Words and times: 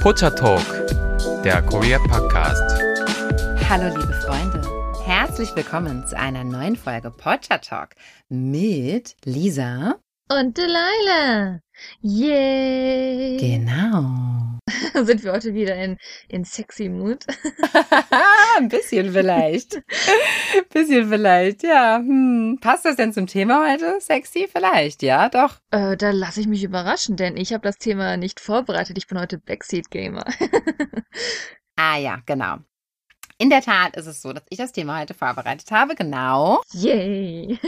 Pocha 0.00 0.30
Talk, 0.30 0.64
der 1.44 1.60
Korea 1.60 1.98
Podcast. 1.98 2.62
Hallo 3.68 3.94
liebe 3.94 4.14
Freunde, 4.24 4.62
herzlich 5.04 5.54
willkommen 5.54 6.06
zu 6.06 6.16
einer 6.18 6.42
neuen 6.42 6.74
Folge 6.74 7.10
Pocha 7.10 7.58
Talk 7.58 7.90
mit 8.30 9.14
Lisa 9.26 9.96
und 10.30 10.56
Delilah. 10.56 11.60
Yay! 12.00 13.36
Genau. 13.36 14.49
Sind 15.04 15.24
wir 15.24 15.32
heute 15.32 15.54
wieder 15.54 15.76
in, 15.76 15.96
in 16.28 16.44
sexy 16.44 16.88
Mood? 16.88 17.26
Ein 18.58 18.68
bisschen 18.68 19.12
vielleicht. 19.12 19.76
Ein 19.76 19.82
bisschen 20.72 21.08
vielleicht, 21.08 21.62
ja. 21.62 21.98
Hm. 21.98 22.58
Passt 22.60 22.84
das 22.84 22.96
denn 22.96 23.12
zum 23.12 23.26
Thema 23.26 23.70
heute? 23.70 24.00
Sexy 24.00 24.48
vielleicht, 24.50 25.02
ja, 25.02 25.28
doch. 25.28 25.60
Äh, 25.70 25.96
da 25.96 26.10
lasse 26.10 26.40
ich 26.40 26.46
mich 26.46 26.64
überraschen, 26.64 27.16
denn 27.16 27.36
ich 27.36 27.52
habe 27.52 27.62
das 27.62 27.76
Thema 27.76 28.16
nicht 28.16 28.40
vorbereitet. 28.40 28.98
Ich 28.98 29.06
bin 29.06 29.18
heute 29.20 29.38
Backseat 29.38 29.90
Gamer. 29.90 30.24
ah 31.76 31.96
ja, 31.96 32.18
genau. 32.26 32.58
In 33.40 33.48
der 33.48 33.62
Tat 33.62 33.96
ist 33.96 34.04
es 34.04 34.20
so, 34.20 34.34
dass 34.34 34.42
ich 34.50 34.58
das 34.58 34.70
Thema 34.70 35.00
heute 35.00 35.14
vorbereitet 35.14 35.70
habe, 35.70 35.94
genau. 35.94 36.60
Yay! 36.72 37.58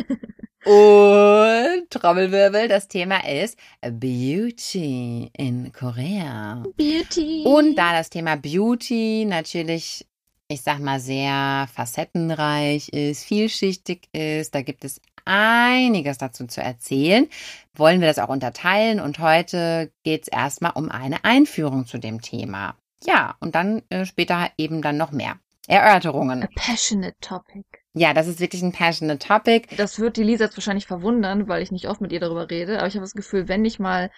Und 0.67 1.91
Trommelwirbel, 1.91 2.69
das 2.69 2.89
Thema 2.89 3.27
ist 3.27 3.59
Beauty 3.80 5.30
in 5.35 5.73
Korea. 5.73 6.63
Beauty. 6.77 7.45
Und 7.47 7.77
da 7.77 7.95
das 7.95 8.11
Thema 8.11 8.37
Beauty 8.37 9.25
natürlich, 9.27 10.07
ich 10.49 10.61
sag 10.61 10.79
mal, 10.80 11.01
sehr 11.01 11.66
facettenreich 11.73 12.91
ist, 12.91 13.25
vielschichtig 13.25 14.11
ist, 14.13 14.55
da 14.55 14.61
gibt 14.61 14.85
es 14.85 15.01
einiges 15.25 16.19
dazu 16.19 16.47
zu 16.47 16.61
erzählen, 16.61 17.29
wollen 17.75 18.02
wir 18.02 18.09
das 18.09 18.19
auch 18.19 18.29
unterteilen. 18.29 19.01
Und 19.01 19.21
heute 19.21 19.91
geht 20.02 20.25
es 20.25 20.29
erstmal 20.29 20.73
um 20.75 20.91
eine 20.91 21.25
Einführung 21.25 21.87
zu 21.87 21.97
dem 21.97 22.21
Thema. 22.21 22.77
Ja, 23.05 23.37
und 23.41 23.55
dann 23.55 23.80
äh, 23.89 24.05
später 24.05 24.51
eben 24.59 24.83
dann 24.83 24.99
noch 24.99 25.13
mehr. 25.13 25.39
Erörterungen. 25.68 26.43
A 26.43 26.49
passionate 26.55 27.16
topic. 27.21 27.65
Ja, 27.95 28.15
das 28.15 28.27
ist 28.27 28.41
wirklich 28.41 28.63
ein 28.63 28.73
passionate 28.73 29.18
topic. 29.27 29.77
Das 29.77 29.99
wird 29.99 30.16
die 30.16 30.23
Lisa 30.23 30.45
jetzt 30.45 30.57
wahrscheinlich 30.57 30.87
verwundern, 30.87 31.46
weil 31.49 31.63
ich 31.63 31.71
nicht 31.71 31.88
oft 31.88 32.01
mit 32.01 32.13
ihr 32.13 32.21
darüber 32.21 32.51
rede, 32.51 32.79
aber 32.79 32.87
ich 32.87 32.95
habe 32.95 33.05
das 33.05 33.15
Gefühl, 33.15 33.49
wenn 33.49 33.65
ich 33.65 33.79
mal 33.79 34.10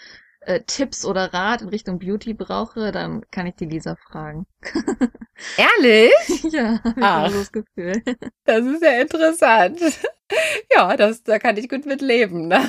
äh, 0.46 0.60
Tipps 0.66 1.04
oder 1.04 1.32
Rat 1.32 1.62
in 1.62 1.68
Richtung 1.68 1.98
Beauty 1.98 2.34
brauche, 2.34 2.92
dann 2.92 3.22
kann 3.30 3.46
ich 3.46 3.54
die 3.54 3.66
Lisa 3.66 3.96
fragen. 3.96 4.46
Ehrlich? 5.56 6.12
ja, 6.52 6.80
hab 7.00 7.26
ich 7.26 7.32
so 7.32 7.38
das 7.40 7.52
Gefühl. 7.52 8.02
Das 8.46 8.64
ist 8.64 8.82
ja 8.82 9.00
interessant. 9.00 9.80
Ja, 10.70 10.96
das, 10.96 11.22
da 11.22 11.38
kann 11.38 11.56
ich 11.56 11.68
gut 11.68 11.86
mit 11.86 12.02
leben. 12.02 12.48
Ne? 12.48 12.60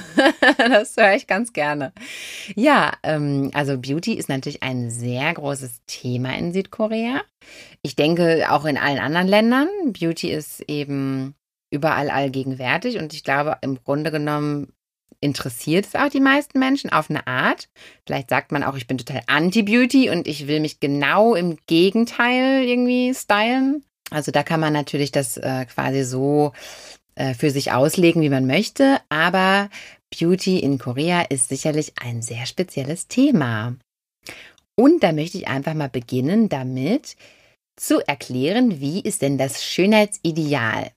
Das 0.57 0.95
höre 0.95 1.15
ich 1.15 1.27
ganz 1.27 1.51
gerne. 1.51 1.91
Ja, 2.55 2.93
ähm, 3.03 3.51
also 3.53 3.77
Beauty 3.77 4.13
ist 4.13 4.29
natürlich 4.29 4.63
ein 4.63 4.89
sehr 4.89 5.33
großes 5.33 5.81
Thema 5.85 6.37
in 6.37 6.53
Südkorea. 6.53 7.21
Ich 7.81 7.97
denke 7.97 8.45
auch 8.49 8.63
in 8.63 8.77
allen 8.77 8.99
anderen 8.99 9.27
Ländern. 9.27 9.67
Beauty 9.91 10.31
ist 10.31 10.61
eben 10.69 11.35
überall 11.71 12.09
allgegenwärtig 12.09 12.97
und 12.97 13.13
ich 13.13 13.23
glaube, 13.23 13.57
im 13.61 13.83
Grunde 13.83 14.11
genommen 14.11 14.71
interessiert 15.21 15.85
es 15.85 15.95
auch 15.95 16.09
die 16.09 16.19
meisten 16.19 16.59
Menschen 16.59 16.91
auf 16.91 17.09
eine 17.09 17.25
Art. 17.27 17.67
Vielleicht 18.05 18.29
sagt 18.29 18.51
man 18.51 18.63
auch, 18.63 18.75
ich 18.75 18.87
bin 18.87 18.97
total 18.97 19.21
anti-Beauty 19.27 20.09
und 20.09 20.27
ich 20.27 20.47
will 20.47 20.59
mich 20.59 20.79
genau 20.79 21.35
im 21.35 21.57
Gegenteil 21.67 22.63
irgendwie 22.63 23.13
stylen. 23.13 23.83
Also 24.11 24.31
da 24.31 24.43
kann 24.43 24.59
man 24.59 24.73
natürlich 24.73 25.11
das 25.11 25.37
äh, 25.37 25.65
quasi 25.65 26.03
so 26.03 26.53
äh, 27.15 27.33
für 27.33 27.49
sich 27.49 27.71
auslegen, 27.71 28.21
wie 28.21 28.29
man 28.29 28.45
möchte. 28.45 28.99
Aber 29.09 29.69
Beauty 30.17 30.59
in 30.59 30.77
Korea 30.77 31.21
ist 31.21 31.49
sicherlich 31.49 31.93
ein 32.01 32.21
sehr 32.21 32.45
spezielles 32.45 33.07
Thema. 33.07 33.75
Und 34.77 35.03
da 35.03 35.11
möchte 35.11 35.37
ich 35.37 35.47
einfach 35.47 35.73
mal 35.73 35.89
beginnen 35.89 36.49
damit 36.49 37.15
zu 37.77 38.05
erklären, 38.05 38.79
wie 38.79 39.01
ist 39.01 39.21
denn 39.21 39.37
das 39.37 39.63
Schönheitsideal? 39.63 40.91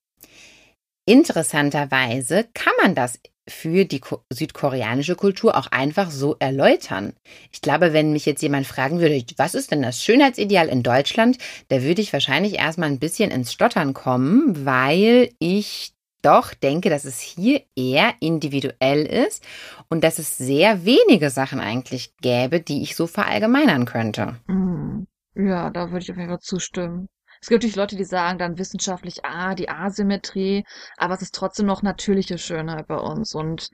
Interessanterweise 1.07 2.49
kann 2.53 2.75
man 2.83 2.95
das 2.95 3.19
für 3.49 3.85
die 3.85 4.01
südkoreanische 4.31 5.17
Kultur 5.17 5.57
auch 5.57 5.69
einfach 5.69 6.11
so 6.11 6.37
erläutern. 6.39 7.15
Ich 7.53 7.61
glaube, 7.61 7.93
wenn 7.93 8.13
mich 8.13 8.27
jetzt 8.27 8.43
jemand 8.43 8.67
fragen 8.67 9.01
würde, 9.01 9.23
was 9.37 9.55
ist 9.55 9.71
denn 9.71 9.83
das 9.83 10.03
Schönheitsideal 10.03 10.69
in 10.69 10.83
Deutschland, 10.83 11.39
da 11.69 11.83
würde 11.83 12.03
ich 12.03 12.13
wahrscheinlich 12.13 12.55
erstmal 12.55 12.91
ein 12.91 12.99
bisschen 12.99 13.31
ins 13.31 13.53
Stottern 13.53 13.95
kommen, 13.95 14.65
weil 14.65 15.31
ich 15.39 15.93
doch 16.23 16.53
denke, 16.55 16.91
dass 16.91 17.05
es 17.05 17.21
hier 17.21 17.63
eher 17.77 18.15
individuell 18.21 19.07
ist 19.07 19.45
und 19.89 20.03
dass 20.03 20.19
es 20.19 20.37
sehr 20.37 20.85
wenige 20.85 21.31
Sachen 21.31 21.61
eigentlich 21.61 22.17
gäbe, 22.21 22.61
die 22.61 22.83
ich 22.83 22.97
so 22.97 23.07
verallgemeinern 23.07 23.85
könnte. 23.85 24.37
Mhm. 24.47 25.07
Ja, 25.35 25.71
da 25.71 25.91
würde 25.91 26.03
ich 26.03 26.11
auf 26.11 26.17
jeden 26.17 26.31
Fall 26.31 26.41
zustimmen. 26.41 27.09
Es 27.41 27.49
gibt 27.49 27.63
natürlich 27.63 27.77
Leute, 27.77 27.97
die 27.97 28.05
sagen 28.05 28.39
dann 28.39 28.59
wissenschaftlich, 28.59 29.25
ah, 29.25 29.55
die 29.55 29.69
Asymmetrie, 29.69 30.65
aber 30.97 31.15
es 31.15 31.23
ist 31.23 31.35
trotzdem 31.35 31.67
noch 31.67 31.83
natürliche 31.83 32.39
Schönheit 32.39 32.87
bei 32.89 32.97
uns. 32.97 33.35
Und 33.35 33.71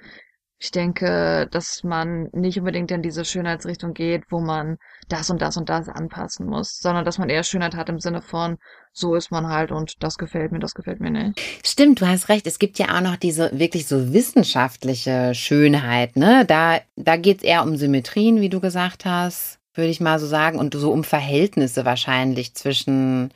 ich 0.64 0.70
denke, 0.70 1.46
dass 1.50 1.82
man 1.82 2.28
nicht 2.32 2.58
unbedingt 2.58 2.90
in 2.90 3.02
diese 3.02 3.24
Schönheitsrichtung 3.24 3.92
geht, 3.92 4.22
wo 4.30 4.40
man 4.40 4.78
das 5.08 5.28
und 5.28 5.42
das 5.42 5.56
und 5.56 5.68
das 5.68 5.88
anpassen 5.88 6.46
muss, 6.46 6.78
sondern 6.78 7.04
dass 7.04 7.18
man 7.18 7.28
eher 7.28 7.42
Schönheit 7.42 7.74
hat 7.74 7.88
im 7.88 7.98
Sinne 7.98 8.22
von, 8.22 8.56
so 8.92 9.14
ist 9.14 9.30
man 9.30 9.48
halt 9.48 9.72
und 9.72 9.94
das 10.00 10.16
gefällt 10.16 10.52
mir, 10.52 10.60
das 10.60 10.74
gefällt 10.74 11.00
mir 11.00 11.10
nicht. 11.10 11.40
Stimmt, 11.66 12.00
du 12.00 12.06
hast 12.06 12.28
recht. 12.28 12.46
Es 12.46 12.58
gibt 12.58 12.78
ja 12.78 12.96
auch 12.96 13.02
noch 13.02 13.16
diese 13.16 13.50
wirklich 13.58 13.86
so 13.86 14.12
wissenschaftliche 14.12 15.34
Schönheit, 15.34 16.16
ne? 16.16 16.44
Da, 16.46 16.80
da 16.96 17.16
geht 17.16 17.38
es 17.38 17.44
eher 17.44 17.62
um 17.62 17.76
Symmetrien, 17.76 18.40
wie 18.40 18.48
du 18.48 18.60
gesagt 18.60 19.04
hast, 19.04 19.58
würde 19.74 19.90
ich 19.90 20.00
mal 20.00 20.18
so 20.18 20.26
sagen, 20.26 20.58
und 20.58 20.72
so 20.74 20.92
um 20.92 21.04
Verhältnisse 21.04 21.84
wahrscheinlich 21.84 22.54
zwischen 22.54 23.34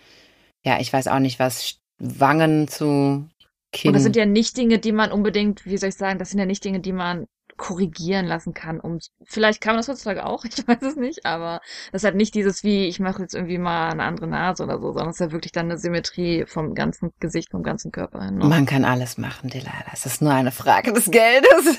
ja, 0.69 0.81
ich 0.81 0.93
weiß 0.93 1.09
auch 1.09 1.19
nicht, 1.19 1.39
was 1.39 1.77
Wangen 1.99 2.69
zu 2.69 3.27
Kinn. 3.73 3.89
Und 3.89 3.95
das 3.95 4.03
sind 4.03 4.17
ja 4.17 4.27
nicht 4.27 4.57
Dinge, 4.57 4.79
die 4.79 4.93
man 4.93 5.11
unbedingt, 5.11 5.65
wie 5.65 5.79
soll 5.79 5.89
ich 5.89 5.97
sagen, 5.97 6.19
das 6.19 6.31
sind 6.31 6.39
ja 6.39 6.47
nicht 6.47 6.65
Dinge, 6.65 6.81
die 6.81 6.93
man 6.93 7.27
korrigieren 7.57 8.27
lassen 8.27 8.53
kann. 8.55 8.79
Um, 8.79 8.99
vielleicht 9.25 9.61
kann 9.61 9.73
man 9.73 9.79
das 9.79 9.89
heutzutage 9.89 10.27
auch, 10.27 10.45
ich 10.45 10.69
weiß 10.69 10.83
es 10.83 10.97
nicht, 10.97 11.25
aber 11.25 11.61
das 11.91 12.03
ist 12.03 12.05
halt 12.05 12.17
nicht 12.17 12.35
dieses 12.35 12.63
wie, 12.65 12.87
ich 12.87 13.01
mache 13.01 13.23
jetzt 13.23 13.35
irgendwie 13.35 13.59
mal 13.59 13.91
eine 13.91 14.05
andere 14.05 14.27
Nase 14.27 14.63
oder 14.63 14.79
so, 14.79 14.93
sondern 14.93 15.09
es 15.09 15.17
ist 15.17 15.21
ja 15.21 15.33
wirklich 15.33 15.53
dann 15.53 15.67
eine 15.67 15.79
Symmetrie 15.79 16.45
vom 16.47 16.75
ganzen 16.75 17.13
Gesicht, 17.19 17.51
vom 17.51 17.63
ganzen 17.63 17.91
Körper 17.91 18.23
hin. 18.23 18.37
Ne? 18.37 18.45
Man 18.45 18.67
kann 18.67 18.85
alles 18.85 19.17
machen, 19.17 19.49
Delilah. 19.49 19.73
Es 19.93 20.05
ist 20.05 20.21
nur 20.21 20.33
eine 20.33 20.53
Frage 20.53 20.93
des 20.93 21.11
Geldes. 21.11 21.79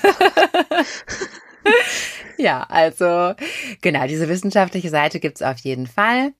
ja, 2.38 2.64
also 2.68 3.34
genau, 3.80 4.06
diese 4.06 4.28
wissenschaftliche 4.28 4.90
Seite 4.90 5.20
gibt's 5.20 5.42
auf 5.42 5.58
jeden 5.58 5.86
Fall. 5.86 6.32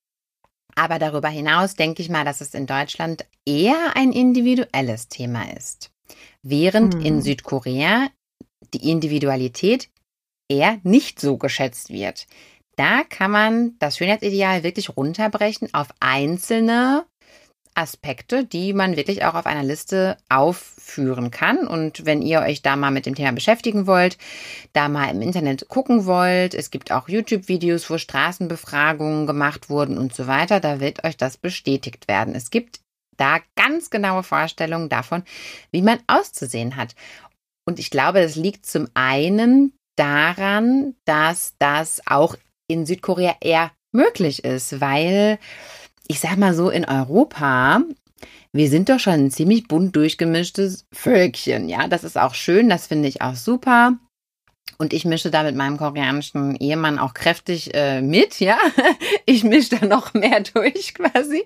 Aber 0.75 0.99
darüber 0.99 1.29
hinaus 1.29 1.75
denke 1.75 2.03
ich 2.03 2.09
mal, 2.09 2.25
dass 2.25 2.41
es 2.41 2.55
in 2.55 2.67
Deutschland 2.67 3.25
eher 3.47 3.97
ein 3.97 4.13
individuelles 4.13 5.09
Thema 5.09 5.51
ist. 5.57 5.91
Während 6.43 6.95
hm. 6.95 7.01
in 7.03 7.23
Südkorea 7.23 8.09
die 8.75 8.91
Individualität 8.91 9.89
eher 10.49 10.79
nicht 10.83 11.21
so 11.21 11.37
geschätzt 11.37 11.91
wird. 11.91 12.27
Da 12.77 13.05
kann 13.05 13.31
man 13.31 13.77
das 13.79 13.99
Schönheitsideal 13.99 14.63
wirklich 14.63 14.97
runterbrechen 14.97 15.73
auf 15.75 15.89
einzelne 16.01 17.05
Aspekte, 17.75 18.45
die 18.45 18.73
man 18.73 18.97
wirklich 18.97 19.25
auch 19.25 19.35
auf 19.35 19.47
einer 19.47 19.63
Liste 19.63 20.17
aufführen 20.29 21.31
kann. 21.31 21.67
Und 21.67 22.05
wenn 22.05 22.23
ihr 22.23 22.41
euch 22.41 22.63
da 22.63 22.77
mal 22.77 22.91
mit 22.91 23.07
dem 23.07 23.15
Thema 23.15 23.33
beschäftigen 23.33 23.87
wollt, 23.87 24.19
da 24.73 24.89
mal 24.89 25.11
im 25.11 25.23
Internet 25.23 25.69
gucken 25.69 26.07
wollt, 26.07 26.55
es 26.55 26.71
gibt 26.71 26.93
auch 26.93 27.09
YouTube-Videos, 27.09 27.89
wo 27.91 27.99
Straßenbefragungen 27.99 29.27
gemacht 29.27 29.71
wurden 29.71 29.99
und 29.99 30.15
so 30.15 30.27
weiter, 30.27 30.61
da 30.61 30.81
wird 30.81 31.05
euch 31.05 31.17
das 31.17 31.37
bestätigt 31.37 32.09
werden. 32.09 32.35
Es 32.35 32.51
gibt 32.51 32.81
da 33.17 33.39
ganz 33.55 33.91
genaue 33.91 34.23
Vorstellungen 34.23 34.89
davon, 34.89 35.23
wie 35.71 35.83
man 35.83 35.99
auszusehen 36.07 36.77
hat. 36.77 36.95
Und 37.67 37.79
ich 37.79 37.91
glaube, 37.91 38.23
das 38.23 38.37
liegt 38.37 38.67
zum 38.67 38.89
einen 38.95 39.75
daran, 39.97 40.95
dass 41.05 41.55
das 41.59 42.01
auch 42.07 42.37
in 42.69 42.87
Südkorea 42.87 43.37
eher 43.41 43.71
möglich 43.93 44.45
ist, 44.45 44.81
weil 44.81 45.39
ich 46.11 46.19
sag 46.19 46.39
mal 46.39 46.55
so, 46.55 46.71
in 46.71 46.85
Europa, 46.87 47.83
wir 48.53 48.69
sind 48.69 48.89
doch 48.89 48.99
schon 48.99 49.13
ein 49.13 49.31
ziemlich 49.31 49.69
bunt 49.69 49.95
durchgemischtes 49.95 50.89
Völkchen. 50.93 51.69
Ja, 51.69 51.87
das 51.87 52.03
ist 52.03 52.19
auch 52.19 52.35
schön, 52.35 52.69
das 52.69 52.89
finde 52.89 53.07
ich 53.07 53.23
auch 53.23 53.37
super. 53.37 53.93
Und 54.81 54.95
ich 54.95 55.05
mische 55.05 55.31
da 55.31 55.43
mit 55.43 55.57
meinem 55.57 55.77
koreanischen 55.77 56.57
Ehemann 56.57 56.99
auch 56.99 57.13
kräftig 57.13 57.75
äh, 57.75 58.01
mit, 58.01 58.41
ja. 58.41 58.57
Ich 59.27 59.45
mische 59.45 59.77
da 59.79 59.85
noch 59.85 60.15
mehr 60.15 60.41
durch 60.55 60.95
quasi. 60.95 61.45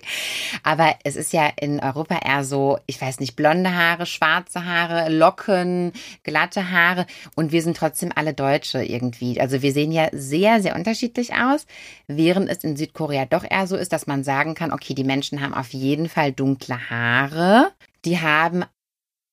Aber 0.63 0.95
es 1.03 1.17
ist 1.17 1.33
ja 1.33 1.51
in 1.59 1.81
Europa 1.81 2.17
eher 2.25 2.45
so, 2.45 2.79
ich 2.85 2.99
weiß 3.01 3.19
nicht, 3.19 3.35
blonde 3.35 3.75
Haare, 3.75 4.05
schwarze 4.05 4.63
Haare, 4.63 5.09
Locken, 5.09 5.91
glatte 6.23 6.71
Haare. 6.71 7.05
Und 7.35 7.51
wir 7.51 7.61
sind 7.61 7.75
trotzdem 7.75 8.13
alle 8.15 8.33
Deutsche 8.33 8.81
irgendwie. 8.81 9.41
Also 9.41 9.61
wir 9.61 9.73
sehen 9.73 9.91
ja 9.91 10.07
sehr, 10.13 10.61
sehr 10.61 10.73
unterschiedlich 10.73 11.33
aus. 11.33 11.65
Während 12.07 12.49
es 12.49 12.63
in 12.63 12.77
Südkorea 12.77 13.25
doch 13.25 13.43
eher 13.43 13.67
so 13.67 13.75
ist, 13.75 13.91
dass 13.91 14.07
man 14.07 14.23
sagen 14.23 14.55
kann, 14.55 14.71
okay, 14.71 14.93
die 14.93 15.03
Menschen 15.03 15.41
haben 15.41 15.53
auf 15.53 15.73
jeden 15.73 16.07
Fall 16.07 16.31
dunkle 16.31 16.89
Haare. 16.89 17.73
Die 18.05 18.21
haben 18.21 18.63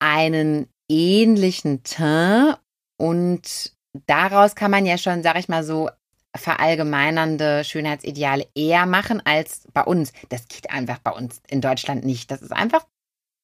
einen 0.01 0.67
ähnlichen 0.91 1.85
Teint 1.85 2.59
und 2.99 3.73
daraus 4.07 4.55
kann 4.55 4.71
man 4.71 4.87
ja 4.87 4.99
schon, 4.99 5.23
sag 5.23 5.39
ich 5.39 5.49
mal 5.49 5.65
so, 5.65 5.91
verallgemeinernde 6.35 7.63
Schönheitsideale 7.65 8.47
eher 8.55 8.87
machen 8.87 9.21
als 9.25 9.69
bei 9.75 9.83
uns. 9.83 10.13
Das 10.31 10.49
geht 10.49 10.71
einfach 10.71 10.99
bei 10.99 11.11
uns 11.11 11.43
in 11.49 11.61
Deutschland 11.61 12.05
nicht. 12.05 12.31
Das 12.31 12.41
ist 12.41 12.53
einfach 12.53 12.87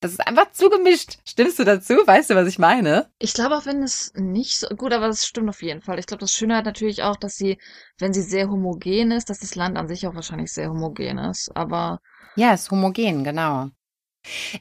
das 0.00 0.12
ist 0.12 0.24
einfach 0.24 0.52
zugemischt. 0.52 1.18
Stimmst 1.24 1.58
du 1.58 1.64
dazu? 1.64 1.94
Weißt 1.94 2.30
du, 2.30 2.36
was 2.36 2.46
ich 2.46 2.60
meine? 2.60 3.10
Ich 3.18 3.34
glaube 3.34 3.56
auch, 3.56 3.66
wenn 3.66 3.82
es 3.82 4.12
nicht 4.14 4.56
so 4.56 4.68
gut, 4.68 4.92
aber 4.92 5.08
das 5.08 5.26
stimmt 5.26 5.48
auf 5.48 5.60
jeden 5.60 5.82
Fall. 5.82 5.98
Ich 5.98 6.06
glaube, 6.06 6.20
das 6.20 6.30
Schöne 6.30 6.56
hat 6.56 6.66
natürlich 6.66 7.02
auch, 7.02 7.16
dass 7.16 7.34
sie, 7.34 7.58
wenn 7.98 8.12
sie 8.12 8.22
sehr 8.22 8.48
homogen 8.48 9.10
ist, 9.10 9.28
dass 9.28 9.40
das 9.40 9.56
Land 9.56 9.76
an 9.76 9.88
sich 9.88 10.06
auch 10.06 10.14
wahrscheinlich 10.14 10.52
sehr 10.52 10.70
homogen 10.70 11.18
ist. 11.18 11.50
Aber 11.56 12.00
ja, 12.36 12.54
ist 12.54 12.70
homogen, 12.70 13.24
genau. 13.24 13.70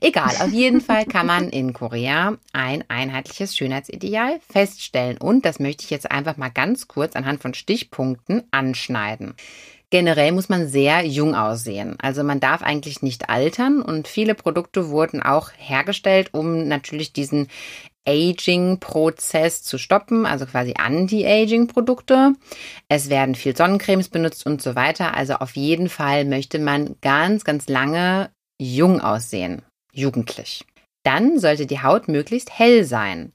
Egal, 0.02 0.36
auf 0.40 0.52
jeden 0.52 0.81
Fall 0.81 1.06
kann 1.06 1.25
man 1.25 1.50
in 1.50 1.74
Korea 1.74 2.38
ein 2.54 2.84
einheitliches 2.88 3.56
Schönheitsideal 3.56 4.40
feststellen. 4.50 5.18
Und 5.18 5.46
das 5.46 5.60
möchte 5.60 5.84
ich 5.84 5.90
jetzt 5.90 6.10
einfach 6.12 6.38
mal 6.38 6.50
ganz 6.50 6.88
kurz 6.88 7.16
anhand 7.16 7.42
von 7.42 7.54
Stichpunkten 7.54 8.44
anschneiden. 8.52 9.36
Generell 9.90 10.34
muss 10.34 10.50
man 10.50 10.68
sehr 10.68 11.06
jung 11.06 11.34
aussehen. 11.34 11.96
Also 12.02 12.22
man 12.24 12.42
darf 12.42 12.62
eigentlich 12.62 13.02
nicht 13.02 13.30
altern 13.30 13.81
und 13.81 14.10
viele 14.10 14.36
Produkte 14.36 14.90
wurden 14.90 15.24
auch 15.24 15.52
hergestellt, 15.58 16.34
um 16.34 16.68
natürlich 16.68 17.14
diesen 17.14 17.48
Aging-Prozess 18.06 19.64
zu 19.64 19.78
stoppen, 19.78 20.25
also 20.25 20.46
quasi 20.46 20.74
Anti-Aging-Produkte. 20.78 22.34
Es 22.88 23.10
werden 23.10 23.36
viel 23.36 23.56
Sonnencremes 23.56 24.10
benutzt 24.10 24.46
und 24.46 24.62
so 24.62 24.75
weiter. 24.75 25.14
Also 25.16 25.36
auf 25.36 25.56
jeden 25.56 25.90
Fall 25.90 26.25
möchte 26.25 26.60
man 26.60 26.96
ganz, 27.02 27.44
ganz 27.44 27.68
lange 27.68 28.30
jung 28.59 29.01
aussehen, 29.01 29.62
jugendlich. 29.92 30.65
Dann 31.04 31.39
sollte 31.39 31.65
die 31.65 31.81
Haut 31.81 32.07
möglichst 32.07 32.57
hell 32.57 32.83
sein. 32.83 33.33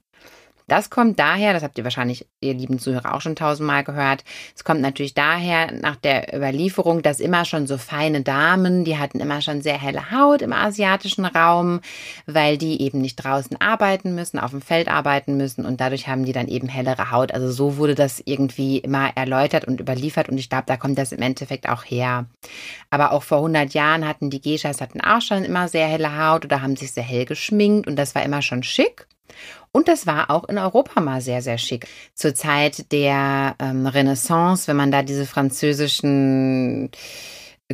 Das 0.73 0.89
kommt 0.89 1.19
daher, 1.19 1.53
das 1.53 1.61
habt 1.61 1.77
ihr 1.77 1.83
wahrscheinlich, 1.83 2.25
ihr 2.41 2.55
lieben 2.55 2.79
Zuhörer, 2.79 3.13
auch 3.13 3.21
schon 3.21 3.35
tausendmal 3.35 3.83
gehört. 3.83 4.23
Es 4.55 4.63
kommt 4.63 4.81
natürlich 4.81 5.13
daher 5.13 5.71
nach 5.71 5.97
der 5.97 6.35
Überlieferung, 6.35 7.03
dass 7.03 7.19
immer 7.19 7.45
schon 7.45 7.67
so 7.67 7.77
feine 7.77 8.23
Damen, 8.23 8.83
die 8.83 8.97
hatten 8.97 9.19
immer 9.19 9.39
schon 9.41 9.61
sehr 9.61 9.79
helle 9.79 10.09
Haut 10.09 10.41
im 10.41 10.51
asiatischen 10.51 11.25
Raum, 11.25 11.81
weil 12.25 12.57
die 12.57 12.81
eben 12.81 13.01
nicht 13.01 13.17
draußen 13.17 13.61
arbeiten 13.61 14.15
müssen, 14.15 14.39
auf 14.39 14.49
dem 14.49 14.63
Feld 14.63 14.87
arbeiten 14.87 15.37
müssen 15.37 15.63
und 15.63 15.79
dadurch 15.79 16.07
haben 16.07 16.25
die 16.25 16.33
dann 16.33 16.47
eben 16.47 16.69
hellere 16.69 17.11
Haut. 17.11 17.35
Also 17.35 17.51
so 17.51 17.77
wurde 17.77 17.93
das 17.93 18.23
irgendwie 18.25 18.79
immer 18.79 19.15
erläutert 19.15 19.65
und 19.65 19.79
überliefert 19.79 20.27
und 20.27 20.39
ich 20.39 20.49
glaube, 20.49 20.63
da 20.65 20.75
kommt 20.75 20.97
das 20.97 21.11
im 21.11 21.21
Endeffekt 21.21 21.69
auch 21.69 21.83
her. 21.83 22.25
Aber 22.89 23.11
auch 23.11 23.21
vor 23.21 23.37
100 23.37 23.75
Jahren 23.75 24.07
hatten 24.07 24.31
die 24.31 24.41
Geishas 24.41 24.81
hatten 24.81 25.01
auch 25.01 25.21
schon 25.21 25.45
immer 25.45 25.67
sehr 25.67 25.85
helle 25.85 26.17
Haut 26.17 26.45
oder 26.45 26.63
haben 26.63 26.75
sich 26.75 26.93
sehr 26.93 27.03
hell 27.03 27.25
geschminkt 27.25 27.85
und 27.85 27.95
das 27.95 28.15
war 28.15 28.23
immer 28.23 28.41
schon 28.41 28.63
schick. 28.63 29.05
Und 29.71 29.87
das 29.87 30.05
war 30.05 30.29
auch 30.29 30.47
in 30.49 30.57
Europa 30.57 31.01
mal 31.01 31.21
sehr, 31.21 31.41
sehr 31.41 31.57
schick. 31.57 31.87
Zur 32.13 32.35
Zeit 32.35 32.91
der 32.91 33.55
ähm, 33.59 33.87
Renaissance, 33.87 34.67
wenn 34.67 34.77
man 34.77 34.91
da 34.91 35.01
diese 35.01 35.25
französischen 35.25 36.91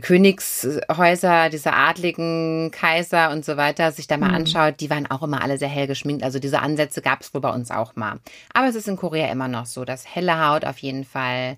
Königshäuser, 0.02 1.50
diese 1.50 1.74
adligen 1.74 2.72
Kaiser 2.72 3.32
und 3.32 3.44
so 3.44 3.58
weiter 3.58 3.92
sich 3.92 4.08
da 4.08 4.18
mal 4.18 4.30
mhm. 4.30 4.36
anschaut, 4.36 4.76
die 4.80 4.90
waren 4.90 5.10
auch 5.10 5.24
immer 5.24 5.42
alle 5.42 5.58
sehr 5.58 5.68
hell 5.68 5.88
geschminkt. 5.88 6.24
Also 6.24 6.40
diese 6.40 6.62
Ansätze 6.62 7.02
gab 7.02 7.22
es 7.22 7.34
wohl 7.34 7.42
bei 7.42 7.52
uns 7.52 7.72
auch 7.72 7.96
mal. 7.96 8.20
Aber 8.54 8.68
es 8.68 8.76
ist 8.76 8.88
in 8.88 8.96
Korea 8.96 9.30
immer 9.32 9.48
noch 9.48 9.66
so, 9.66 9.86
dass 9.86 10.16
helle 10.16 10.48
Haut 10.48 10.64
auf 10.64 10.78
jeden 10.78 11.06
Fall 11.06 11.58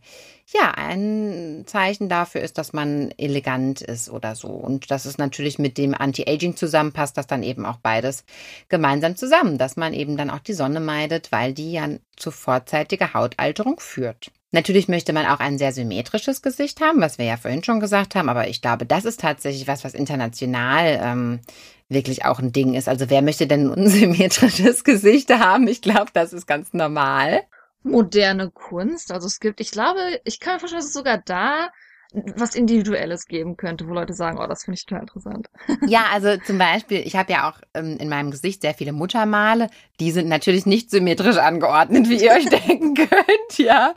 ja 0.54 0.72
ein 0.72 1.64
Zeichen 1.66 2.10
dafür 2.10 2.42
ist, 2.42 2.58
dass 2.58 2.74
man 2.74 3.12
elegant 3.18 3.82
ist 3.82 4.10
oder 4.10 4.36
so. 4.36 4.50
Und 4.50 4.92
dass 4.92 5.06
es 5.06 5.18
natürlich 5.18 5.60
mit 5.60 5.78
dem 5.78 5.94
Anti-Aging 5.94 6.56
zusammenpasst, 6.56 7.18
dass 7.18 7.28
dann 7.28 7.44
eben 7.44 7.66
auch 7.66 7.78
beides 7.78 8.26
gemeinsam 8.70 9.16
zusammen, 9.16 9.58
dass 9.58 9.78
man 9.78 9.94
eben 9.94 10.18
dann 10.18 10.30
auch 10.30 10.40
die 10.40 10.54
Sonne 10.54 10.80
meidet, 10.80 11.32
weil 11.32 11.54
die 11.54 11.74
ja 11.74 11.88
zu 12.16 12.32
vorzeitiger 12.32 13.14
Hautalterung 13.14 13.80
führt. 13.80 14.32
Natürlich 14.52 14.90
möchte 14.90 15.14
man 15.14 15.26
auch 15.26 15.40
ein 15.40 15.58
sehr 15.58 15.72
symmetrisches 15.72 16.42
Gesicht 16.42 16.82
haben, 16.82 17.00
was 17.00 17.18
wir 17.18 17.26
ja 17.26 17.38
vorhin 17.38 17.64
schon 17.64 17.80
gesagt 17.80 18.16
haben, 18.16 18.28
aber 18.28 18.50
ich 18.50 18.62
glaube, 18.62 18.86
das 18.86 19.06
ist 19.06 19.22
tatsächlich 19.22 19.66
was, 19.66 19.86
was 19.86 19.94
international 19.94 21.00
ähm, 21.02 21.40
wirklich 21.88 22.26
auch 22.26 22.40
ein 22.40 22.52
Ding 22.52 22.74
ist. 22.74 22.90
Also 22.90 23.10
wer 23.10 23.22
möchte 23.22 23.48
denn 23.48 23.68
ein 23.68 23.70
unsymmetrisches 23.84 24.84
Gesicht 24.84 25.30
haben? 25.30 25.68
Ich 25.68 25.82
glaube, 25.82 26.12
das 26.14 26.34
ist 26.34 26.48
ganz 26.48 26.74
normal. 26.74 27.42
Moderne 27.84 28.52
Kunst, 28.52 29.12
also 29.12 29.28
es 29.28 29.40
gibt, 29.40 29.60
ich 29.60 29.72
glaube, 29.72 30.00
ich 30.24 30.40
kann 30.40 30.54
mir 30.54 30.60
vorstellen, 30.60 30.82
dass 30.82 30.90
es 30.90 30.94
sogar 30.94 31.18
da 31.18 31.70
was 32.14 32.56
Individuelles 32.56 33.26
geben 33.26 33.56
könnte, 33.56 33.88
wo 33.88 33.94
Leute 33.94 34.14
sagen, 34.14 34.38
oh, 34.38 34.46
das 34.46 34.66
finde 34.66 34.78
ich 34.78 34.86
total 34.86 35.02
interessant. 35.04 35.48
Ja, 35.88 36.08
also 36.12 36.36
zum 36.46 36.58
Beispiel, 36.58 37.00
ich 37.06 37.16
habe 37.16 37.32
ja 37.32 37.50
auch 37.50 37.60
ähm, 37.74 37.98
in 37.98 38.10
meinem 38.10 38.32
Gesicht 38.32 38.62
sehr 38.62 38.74
viele 38.74 38.92
Muttermale. 38.92 39.70
Die 40.00 40.12
sind 40.12 40.28
natürlich 40.28 40.66
nicht 40.66 40.92
symmetrisch 40.92 41.38
angeordnet, 41.38 42.10
wie 42.10 42.22
ihr 42.22 42.32
euch 42.32 42.50
denken 42.50 42.96
könnt, 42.96 43.58
ja. 43.58 43.94